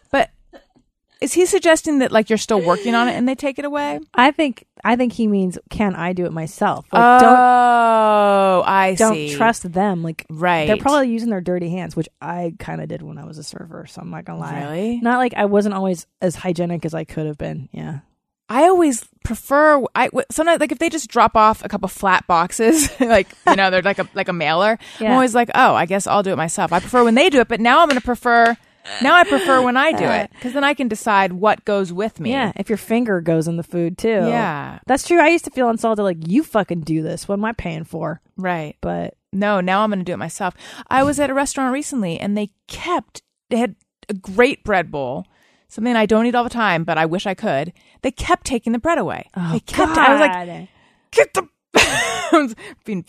is 1.23 1.33
he 1.33 1.47
suggesting 1.47 2.01
that 2.01 2.11
like 2.11 2.29
you're 2.29 2.37
still 2.37 2.61
working 2.61 2.95
on 2.95 3.09
it 3.09 3.12
and 3.12 3.29
they 3.29 3.35
take 3.35 3.59
it 3.59 3.64
away? 3.64 4.01
I 4.14 4.31
think 4.33 4.64
I 4.85 4.97
think 4.97 5.12
he 5.12 5.29
means 5.29 5.59
can 5.70 5.95
I 5.95 6.12
do 6.12 6.27
it 6.27 6.33
myself? 6.33 6.85
Like 6.93 7.20
don't 7.20 7.37
oh, 7.39 8.62
I 8.66 8.95
don't 8.99 9.14
see. 9.14 9.35
trust 9.35 9.73
them. 9.73 10.03
Like 10.03 10.27
Right. 10.29 10.66
they're 10.66 10.77
probably 10.77 11.11
using 11.11 11.31
their 11.31 11.41
dirty 11.41 11.70
hands, 11.70 11.95
which 11.95 12.09
I 12.20 12.55
kind 12.59 12.81
of 12.81 12.89
did 12.89 13.03
when 13.03 13.18
I 13.18 13.25
was 13.25 13.39
a 13.39 13.45
server. 13.45 13.87
So 13.87 14.01
I'm 14.01 14.11
not 14.11 14.25
gonna 14.25 14.41
lie. 14.41 14.64
Really? 14.64 15.01
Not 15.01 15.18
like 15.18 15.35
I 15.35 15.45
wasn't 15.45 15.75
always 15.75 16.07
as 16.20 16.35
hygienic 16.35 16.85
as 16.85 16.95
I 16.95 17.05
could 17.05 17.27
have 17.27 17.39
been. 17.39 17.68
Yeah. 17.73 18.01
I 18.49 18.64
always 18.64 19.09
prefer. 19.25 19.83
I 19.95 20.11
sometimes 20.31 20.61
like 20.61 20.73
if 20.73 20.79
they 20.79 20.91
just 20.91 21.09
drop 21.09 21.37
off 21.37 21.64
a 21.64 21.68
couple 21.68 21.89
flat 21.89 22.27
boxes, 22.27 22.91
like 23.01 23.29
you 23.47 23.57
know 23.57 23.70
they're 23.70 23.81
like 23.81 23.99
a 23.99 24.09
like 24.14 24.29
a 24.29 24.33
mailer. 24.35 24.79
I'm 25.01 25.12
always 25.12 25.35
like, 25.35 25.51
oh, 25.55 25.75
I 25.75 25.87
guess 25.87 26.07
I'll 26.07 26.23
do 26.23 26.33
it 26.33 26.37
myself. 26.37 26.73
I 26.73 26.81
prefer 26.81 27.03
when 27.05 27.14
they 27.14 27.31
do 27.31 27.41
it, 27.41 27.49
but 27.49 27.61
now 27.61 27.81
I'm 27.81 27.89
going 27.89 27.99
to 28.01 28.05
prefer. 28.05 28.57
Now 29.03 29.14
I 29.14 29.24
prefer 29.24 29.62
when 29.62 29.76
I 29.76 29.93
do 29.93 30.05
uh, 30.05 30.11
it 30.12 30.30
because 30.33 30.53
then 30.55 30.64
I 30.64 30.74
can 30.74 30.89
decide 30.89 31.33
what 31.35 31.64
goes 31.64 31.93
with 31.93 32.18
me. 32.18 32.30
Yeah. 32.30 32.53
If 32.57 32.68
your 32.68 32.78
finger 32.78 33.20
goes 33.20 33.47
in 33.47 33.57
the 33.57 33.62
food 33.62 33.97
too. 33.97 34.09
Yeah. 34.09 34.80
That's 34.87 35.07
true. 35.07 35.20
I 35.20 35.28
used 35.28 35.45
to 35.45 35.51
feel 35.51 35.68
insulted. 35.70 36.03
Like 36.03 36.26
you 36.28 36.43
fucking 36.43 36.80
do 36.80 37.03
this. 37.03 37.28
What 37.28 37.39
am 37.39 37.45
I 37.45 37.53
paying 37.53 37.85
for? 37.85 38.20
Right. 38.37 38.76
But 38.80 39.14
No, 39.33 39.61
now 39.61 39.83
I'm 39.83 39.91
going 39.91 40.01
to 40.01 40.05
do 40.05 40.12
it 40.14 40.18
myself. 40.18 40.55
I 40.89 41.03
was 41.05 41.20
at 41.20 41.30
a 41.30 41.35
restaurant 41.35 41.72
recently 41.72 42.18
and 42.18 42.37
they 42.37 42.51
kept, 42.66 43.22
they 43.51 43.59
had 43.59 43.76
a 44.09 44.14
great 44.14 44.64
bread 44.64 44.91
bowl, 44.91 45.26
something 45.68 45.95
I 45.95 46.07
don't 46.07 46.26
eat 46.26 46.35
all 46.35 46.45
the 46.45 46.51
time, 46.51 46.83
but 46.85 46.99
I 46.99 47.07
wish 47.07 47.24
I 47.26 47.35
could. 47.35 47.72
They 48.03 48.11
kept 48.11 48.45
taking 48.47 48.72
the 48.72 48.78
bread 48.80 48.99
away. 48.99 49.28
Oh, 49.37 49.53
they 49.53 49.61
kept, 49.61 49.97
I 49.97 50.12
was 50.12 50.20
like, 50.20 50.68
get 51.12 51.35
the. 51.35 51.49
being- 52.85 53.05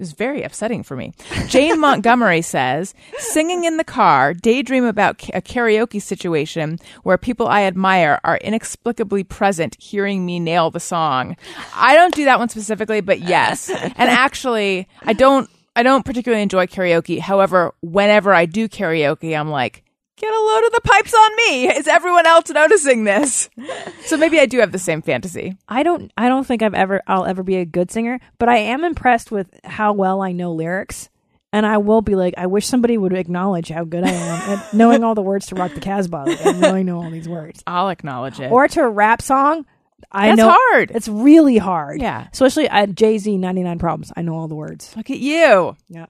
was 0.00 0.12
very 0.12 0.42
upsetting 0.42 0.82
for 0.82 0.96
me. 0.96 1.12
Jane 1.46 1.78
Montgomery 1.78 2.42
says, 2.42 2.94
singing 3.18 3.64
in 3.64 3.76
the 3.76 3.84
car, 3.84 4.34
daydream 4.34 4.84
about 4.84 5.22
a 5.34 5.40
karaoke 5.40 6.02
situation 6.02 6.78
where 7.04 7.18
people 7.18 7.46
I 7.46 7.62
admire 7.62 8.18
are 8.24 8.38
inexplicably 8.38 9.22
present 9.22 9.76
hearing 9.80 10.26
me 10.26 10.40
nail 10.40 10.70
the 10.70 10.80
song. 10.80 11.36
I 11.74 11.94
don't 11.94 12.14
do 12.14 12.24
that 12.24 12.38
one 12.38 12.48
specifically, 12.48 13.00
but 13.00 13.20
yes. 13.20 13.70
And 13.70 14.10
actually, 14.10 14.88
I 15.02 15.12
don't 15.12 15.48
I 15.76 15.82
don't 15.82 16.04
particularly 16.04 16.42
enjoy 16.42 16.66
karaoke. 16.66 17.20
However, 17.20 17.74
whenever 17.80 18.34
I 18.34 18.46
do 18.46 18.68
karaoke, 18.68 19.38
I'm 19.38 19.50
like, 19.50 19.84
get 20.20 20.32
a 20.32 20.40
load 20.40 20.64
of 20.66 20.72
the 20.72 20.80
pipes 20.82 21.14
on 21.14 21.36
me. 21.36 21.68
Is 21.68 21.88
everyone 21.88 22.26
else 22.26 22.50
noticing 22.50 23.04
this? 23.04 23.48
So 24.06 24.16
maybe 24.16 24.40
I 24.40 24.46
do 24.46 24.58
have 24.58 24.72
the 24.72 24.78
same 24.78 25.02
fantasy. 25.02 25.56
I 25.68 25.84
don't 25.84 26.10
I 26.16 26.28
don't 26.28 26.44
think 26.44 26.62
I've 26.62 26.74
ever 26.74 27.00
I'll 27.06 27.26
ever 27.26 27.44
be 27.44 27.56
a 27.58 27.64
good 27.64 27.92
singer, 27.92 28.18
but 28.38 28.48
I 28.48 28.56
am 28.56 28.82
impressed 28.84 29.30
with 29.30 29.46
how 29.62 29.92
well 29.92 30.20
I 30.20 30.32
know 30.32 30.52
lyrics. 30.52 31.10
And 31.52 31.64
I 31.64 31.78
will 31.78 32.00
be 32.00 32.16
like, 32.16 32.34
I 32.36 32.46
wish 32.46 32.66
somebody 32.66 32.96
would 32.98 33.12
acknowledge 33.12 33.68
how 33.68 33.84
good 33.84 34.02
I 34.02 34.10
am 34.10 34.58
at 34.58 34.74
knowing 34.74 35.04
all 35.04 35.14
the 35.14 35.22
words 35.22 35.46
to 35.46 35.54
Rock 35.54 35.74
the 35.74 35.80
Casbah. 35.80 36.24
Like, 36.26 36.44
I 36.44 36.58
really 36.58 36.82
know 36.82 37.00
all 37.02 37.10
these 37.10 37.28
words. 37.28 37.62
I'll 37.68 37.88
acknowledge 37.88 38.40
it. 38.40 38.50
Or 38.50 38.66
to 38.66 38.80
a 38.80 38.88
rap 38.88 39.22
song. 39.22 39.64
I 40.10 40.28
That's 40.28 40.38
know 40.38 40.56
hard. 40.56 40.90
It's 40.92 41.06
really 41.08 41.58
hard. 41.58 42.00
Yeah. 42.00 42.26
Especially 42.32 42.68
at 42.68 42.94
Jay 42.96 43.18
Z 43.18 43.36
99 43.36 43.78
Problems. 43.78 44.12
I 44.16 44.22
know 44.22 44.34
all 44.34 44.48
the 44.48 44.56
words. 44.56 44.96
Look 44.96 45.10
at 45.10 45.18
you. 45.18 45.76
Yeah. 45.88 46.06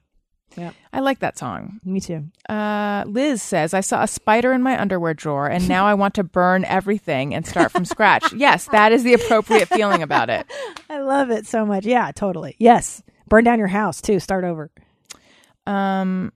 Yeah. 0.57 0.73
I 0.93 1.01
like 1.01 1.21
that 1.21 1.39
song. 1.39 1.81
Me 1.85 2.01
too. 2.01 2.25
Uh, 2.49 3.05
Liz 3.07 3.41
says, 3.43 3.73
I 3.73 3.81
saw 3.81 4.03
a 4.03 4.09
spider 4.09 4.53
in 4.53 4.63
my 4.63 4.81
underwear 4.81 5.15
drawer 5.15 5.49
and 5.49 5.69
now 5.69 5.87
I 5.87 5.95
want 5.95 6.15
to 6.15 6.25
burn 6.25 6.65
everything 6.65 7.35
and 7.35 7.47
start 7.47 7.71
from 7.71 7.85
scratch. 7.85 8.33
yes, 8.37 8.67
that 8.73 8.93
is 8.93 9.05
the 9.05 9.15
appropriate 9.15 9.69
feeling 9.69 10.03
about 10.03 10.29
it. 10.31 10.47
I 10.91 11.01
love 11.01 11.31
it 11.31 11.47
so 11.47 11.65
much. 11.65 11.87
Yeah, 11.87 12.11
totally. 12.13 12.57
Yes. 12.59 13.03
Burn 13.29 13.45
down 13.45 13.59
your 13.59 13.69
house 13.69 14.03
too. 14.03 14.19
Start 14.19 14.45
over. 14.45 14.71
Um, 15.67 16.33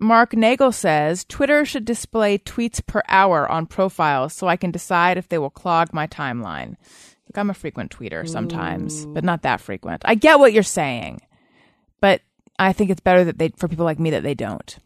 Mark 0.00 0.32
Nagel 0.32 0.72
says, 0.72 1.24
Twitter 1.24 1.66
should 1.66 1.84
display 1.84 2.38
tweets 2.38 2.84
per 2.84 3.02
hour 3.08 3.46
on 3.50 3.66
profiles 3.66 4.32
so 4.32 4.48
I 4.48 4.56
can 4.56 4.70
decide 4.70 5.18
if 5.18 5.28
they 5.28 5.36
will 5.36 5.50
clog 5.50 5.92
my 5.92 6.06
timeline. 6.06 6.76
Look, 7.28 7.36
I'm 7.36 7.50
a 7.50 7.54
frequent 7.54 7.94
tweeter 7.96 8.26
sometimes, 8.26 9.04
but 9.06 9.22
not 9.22 9.42
that 9.42 9.60
frequent. 9.60 10.02
I 10.06 10.14
get 10.14 10.38
what 10.38 10.54
you're 10.54 10.62
saying, 10.62 11.20
but 12.00 12.22
I 12.60 12.72
think 12.72 12.90
it's 12.90 13.00
better 13.00 13.24
that 13.24 13.38
they, 13.38 13.48
for 13.56 13.68
people 13.68 13.84
like 13.84 13.98
me, 13.98 14.10
that 14.10 14.22
they 14.22 14.34
don't. 14.34 14.76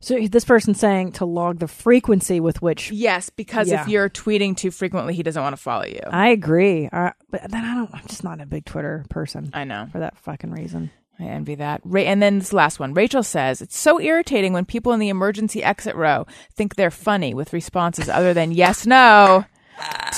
So 0.00 0.18
this 0.28 0.44
person's 0.44 0.78
saying 0.78 1.12
to 1.12 1.24
log 1.24 1.60
the 1.60 1.66
frequency 1.68 2.38
with 2.38 2.60
which 2.60 2.90
Yes, 2.90 3.30
because 3.30 3.68
Yeah. 3.70 3.80
if 3.82 3.88
you're 3.88 4.10
tweeting 4.10 4.54
too 4.56 4.70
frequently, 4.70 5.14
he 5.14 5.22
doesn't 5.22 5.42
want 5.42 5.56
to 5.56 5.62
follow 5.62 5.86
you. 5.86 6.00
I 6.10 6.28
agree. 6.28 6.88
Uh, 6.92 7.10
but 7.30 7.50
then 7.50 7.64
I 7.64 7.74
don't. 7.74 7.90
I'm 7.94 8.06
just 8.06 8.22
not 8.22 8.40
a 8.40 8.46
big 8.46 8.66
Twitter 8.66 9.04
person 9.08 9.50
I 9.54 9.64
know. 9.64 9.88
for 9.90 9.98
that 10.00 10.18
fucking 10.18 10.50
reason. 10.50 10.90
I 11.18 11.24
envy 11.24 11.54
that. 11.54 11.80
Ra- 11.84 12.02
and 12.02 12.20
then 12.22 12.40
this 12.40 12.52
last 12.52 12.78
one. 12.80 12.92
Rachel 12.92 13.22
says, 13.22 13.62
It's 13.62 13.78
so 13.78 13.98
irritating 14.00 14.52
when 14.52 14.64
people 14.66 14.92
in 14.92 15.00
the 15.00 15.08
emergency 15.08 15.62
exit 15.62 15.94
row 15.94 16.26
think 16.54 16.74
they're 16.74 16.90
funny 16.90 17.32
with 17.32 17.52
responses 17.54 18.08
other 18.10 18.34
than 18.34 18.52
yes, 18.52 18.84
no 18.86 19.44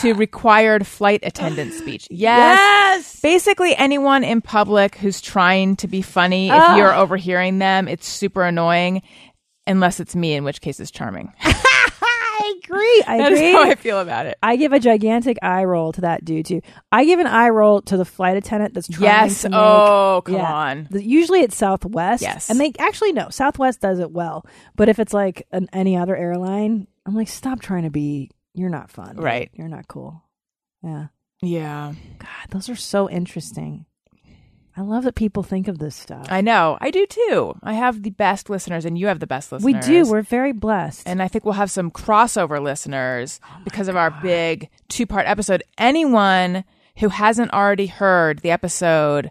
to 0.00 0.12
required 0.14 0.86
flight 0.86 1.20
attendant 1.22 1.72
speech. 1.72 2.08
Yes. 2.16 3.20
Basically, 3.20 3.74
anyone 3.76 4.24
in 4.24 4.40
public 4.40 4.96
who's 4.96 5.20
trying 5.20 5.76
to 5.76 5.88
be 5.88 6.02
funny, 6.02 6.48
if 6.48 6.54
ah. 6.54 6.76
you're 6.76 6.94
overhearing 6.94 7.58
them, 7.58 7.88
it's 7.88 8.06
super 8.06 8.42
annoying. 8.42 9.02
Unless 9.66 10.00
it's 10.00 10.14
me, 10.16 10.34
in 10.34 10.44
which 10.44 10.60
case 10.60 10.80
it's 10.80 10.90
charming. 10.90 11.32
I 12.38 12.60
agree. 12.64 13.02
I 13.06 13.18
That 13.18 13.32
agree. 13.32 13.52
how 13.52 13.62
I 13.64 13.74
feel 13.74 14.00
about 14.00 14.26
it. 14.26 14.38
I 14.42 14.56
give 14.56 14.72
a 14.72 14.80
gigantic 14.80 15.38
eye 15.42 15.64
roll 15.64 15.92
to 15.92 16.02
that 16.02 16.24
dude 16.24 16.46
too. 16.46 16.60
I 16.92 17.04
give 17.04 17.18
an 17.18 17.26
eye 17.26 17.48
roll 17.48 17.82
to 17.82 17.96
the 17.96 18.04
flight 18.04 18.36
attendant 18.36 18.74
that's 18.74 18.88
trying 18.88 19.04
Yes. 19.04 19.42
to 19.42 19.48
oh, 19.48 19.50
make. 19.50 19.58
Oh, 19.58 20.22
come 20.26 20.34
yeah. 20.36 20.52
on. 20.54 20.88
The- 20.90 21.04
Usually 21.04 21.40
it's 21.40 21.56
Southwest. 21.56 22.22
Yes. 22.22 22.50
and 22.50 22.60
they 22.60 22.72
actually 22.78 23.12
no 23.12 23.28
Southwest 23.30 23.80
does 23.80 23.98
it 23.98 24.10
well. 24.10 24.46
But 24.76 24.88
if 24.88 24.98
it's 24.98 25.12
like 25.12 25.46
an, 25.50 25.68
any 25.72 25.96
other 25.96 26.16
airline, 26.16 26.86
I'm 27.04 27.14
like, 27.14 27.28
stop 27.28 27.60
trying 27.60 27.84
to 27.84 27.90
be. 27.90 28.30
You're 28.56 28.70
not 28.70 28.90
fun. 28.90 29.16
Right. 29.16 29.50
You're 29.52 29.68
not 29.68 29.86
cool. 29.86 30.22
Yeah. 30.82 31.06
Yeah. 31.42 31.92
God, 32.18 32.50
those 32.50 32.68
are 32.68 32.76
so 32.76 33.08
interesting. 33.08 33.86
I 34.78 34.82
love 34.82 35.04
that 35.04 35.14
people 35.14 35.42
think 35.42 35.68
of 35.68 35.78
this 35.78 35.96
stuff. 35.96 36.26
I 36.28 36.42
know. 36.42 36.76
I 36.80 36.90
do 36.90 37.06
too. 37.06 37.54
I 37.62 37.72
have 37.74 38.02
the 38.02 38.10
best 38.10 38.50
listeners, 38.50 38.84
and 38.84 38.98
you 38.98 39.06
have 39.06 39.20
the 39.20 39.26
best 39.26 39.50
listeners. 39.50 39.86
we 39.86 39.92
do. 39.92 40.10
We're 40.10 40.20
very 40.22 40.52
blessed. 40.52 41.08
and 41.08 41.22
I 41.22 41.28
think 41.28 41.44
we'll 41.44 41.54
have 41.54 41.70
some 41.70 41.90
crossover 41.90 42.60
listeners 42.62 43.40
oh 43.50 43.60
because 43.64 43.88
of 43.88 43.96
our 43.96 44.10
big 44.10 44.68
two 44.88 45.06
part 45.06 45.26
episode. 45.26 45.62
Anyone 45.78 46.64
who 46.98 47.08
hasn't 47.08 47.52
already 47.52 47.86
heard 47.86 48.40
the 48.40 48.50
episode 48.50 49.30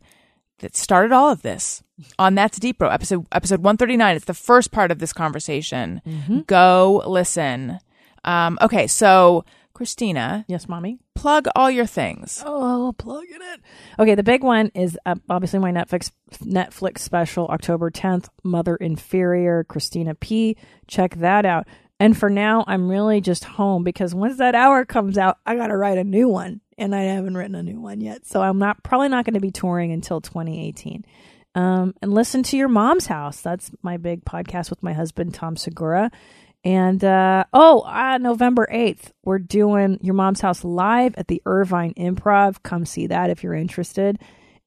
that 0.59 0.75
started 0.75 1.11
all 1.11 1.29
of 1.31 1.41
this 1.43 1.83
on 2.19 2.33
That's 2.33 2.57
Deep 2.57 2.79
Bro, 2.79 2.89
episode 2.89 3.27
episode 3.31 3.59
139, 3.59 4.15
it's 4.15 4.25
the 4.25 4.33
first 4.33 4.71
part 4.71 4.89
of 4.89 4.97
this 4.99 5.13
conversation. 5.13 6.01
Mm-hmm. 6.07 6.39
Go 6.41 7.03
listen. 7.05 7.79
Um, 8.25 8.57
okay, 8.61 8.87
so 8.87 9.45
Christina, 9.73 10.45
yes, 10.47 10.67
mommy. 10.67 10.99
plug 11.15 11.47
all 11.55 11.69
your 11.69 11.85
things. 11.85 12.41
Oh, 12.45 12.93
plugging 12.97 13.39
it. 13.39 13.61
Okay, 13.99 14.15
the 14.15 14.23
big 14.23 14.43
one 14.43 14.71
is 14.73 14.97
uh, 15.05 15.15
obviously 15.29 15.59
my 15.59 15.71
Netflix 15.71 16.11
Netflix 16.41 16.99
special, 16.99 17.47
October 17.47 17.91
10th, 17.91 18.27
Mother 18.43 18.75
Inferior, 18.75 19.63
Christina 19.63 20.15
P. 20.15 20.57
Check 20.87 21.15
that 21.15 21.45
out. 21.45 21.67
And 21.99 22.17
for 22.17 22.29
now, 22.29 22.63
I'm 22.67 22.89
really 22.89 23.21
just 23.21 23.43
home 23.45 23.83
because 23.83 24.13
once 24.13 24.37
that 24.37 24.55
hour 24.55 24.83
comes 24.85 25.17
out, 25.17 25.37
I 25.45 25.55
got 25.55 25.67
to 25.67 25.77
write 25.77 25.97
a 25.97 26.03
new 26.03 26.27
one, 26.27 26.61
and 26.77 26.93
I 26.93 27.03
haven't 27.03 27.37
written 27.37 27.55
a 27.55 27.63
new 27.63 27.79
one 27.79 28.01
yet. 28.01 28.25
So 28.25 28.41
I'm 28.41 28.59
not 28.59 28.83
probably 28.83 29.07
not 29.09 29.23
going 29.23 29.35
to 29.35 29.39
be 29.39 29.51
touring 29.51 29.91
until 29.93 30.19
2018. 30.19 31.05
Um, 31.55 31.93
and 32.01 32.13
listen 32.13 32.43
to 32.43 32.57
your 32.57 32.67
mom's 32.67 33.07
house. 33.07 33.39
That's 33.39 33.71
my 33.81 33.95
big 33.95 34.25
podcast 34.25 34.69
with 34.69 34.83
my 34.83 34.91
husband, 34.91 35.33
Tom 35.33 35.55
Segura. 35.55 36.11
And 36.65 37.01
uh, 37.03 37.43
oh, 37.53 37.81
uh, 37.81 38.17
November 38.17 38.67
8th, 38.73 39.11
we're 39.23 39.37
doing 39.37 39.99
Your 40.01 40.15
Mom's 40.15 40.41
House 40.41 40.63
live 40.63 41.13
at 41.15 41.27
the 41.27 41.43
Irvine 41.45 41.93
Improv. 41.93 42.63
Come 42.63 42.87
see 42.87 43.05
that 43.07 43.29
if 43.29 43.43
you're 43.43 43.53
interested. 43.53 44.17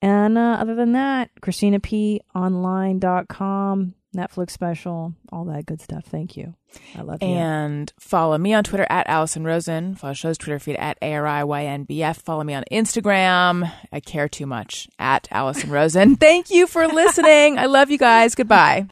And 0.00 0.38
uh, 0.38 0.58
other 0.60 0.76
than 0.76 0.92
that, 0.92 1.30
ChristinaPOnline.com, 1.42 3.94
Netflix 4.16 4.52
special, 4.52 5.12
all 5.32 5.44
that 5.46 5.66
good 5.66 5.80
stuff. 5.80 6.04
Thank 6.04 6.36
you. 6.36 6.54
I 6.94 7.02
love 7.02 7.20
you. 7.20 7.30
And 7.30 7.92
follow 7.98 8.38
me 8.38 8.54
on 8.54 8.62
Twitter 8.62 8.86
at 8.88 9.08
Alison 9.08 9.42
Rosen. 9.42 9.96
Follow 9.96 10.12
the 10.12 10.16
show's 10.16 10.38
Twitter 10.38 10.60
feed 10.60 10.76
at 10.76 11.00
ARIYNBF. 11.00 12.18
Follow 12.18 12.44
me 12.44 12.54
on 12.54 12.62
Instagram. 12.70 13.72
I 13.92 13.98
care 13.98 14.28
too 14.28 14.46
much 14.46 14.88
at 15.00 15.26
Alison 15.32 15.70
Rosen. 15.70 16.14
Thank 16.16 16.50
you 16.50 16.68
for 16.68 16.86
listening. 16.86 17.58
I 17.58 17.66
love 17.66 17.90
you 17.90 17.98
guys. 17.98 18.36
Goodbye. 18.36 18.86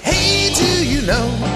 Hey, 0.00 0.54
do 0.54 0.88
you 0.88 1.06
know 1.06 1.55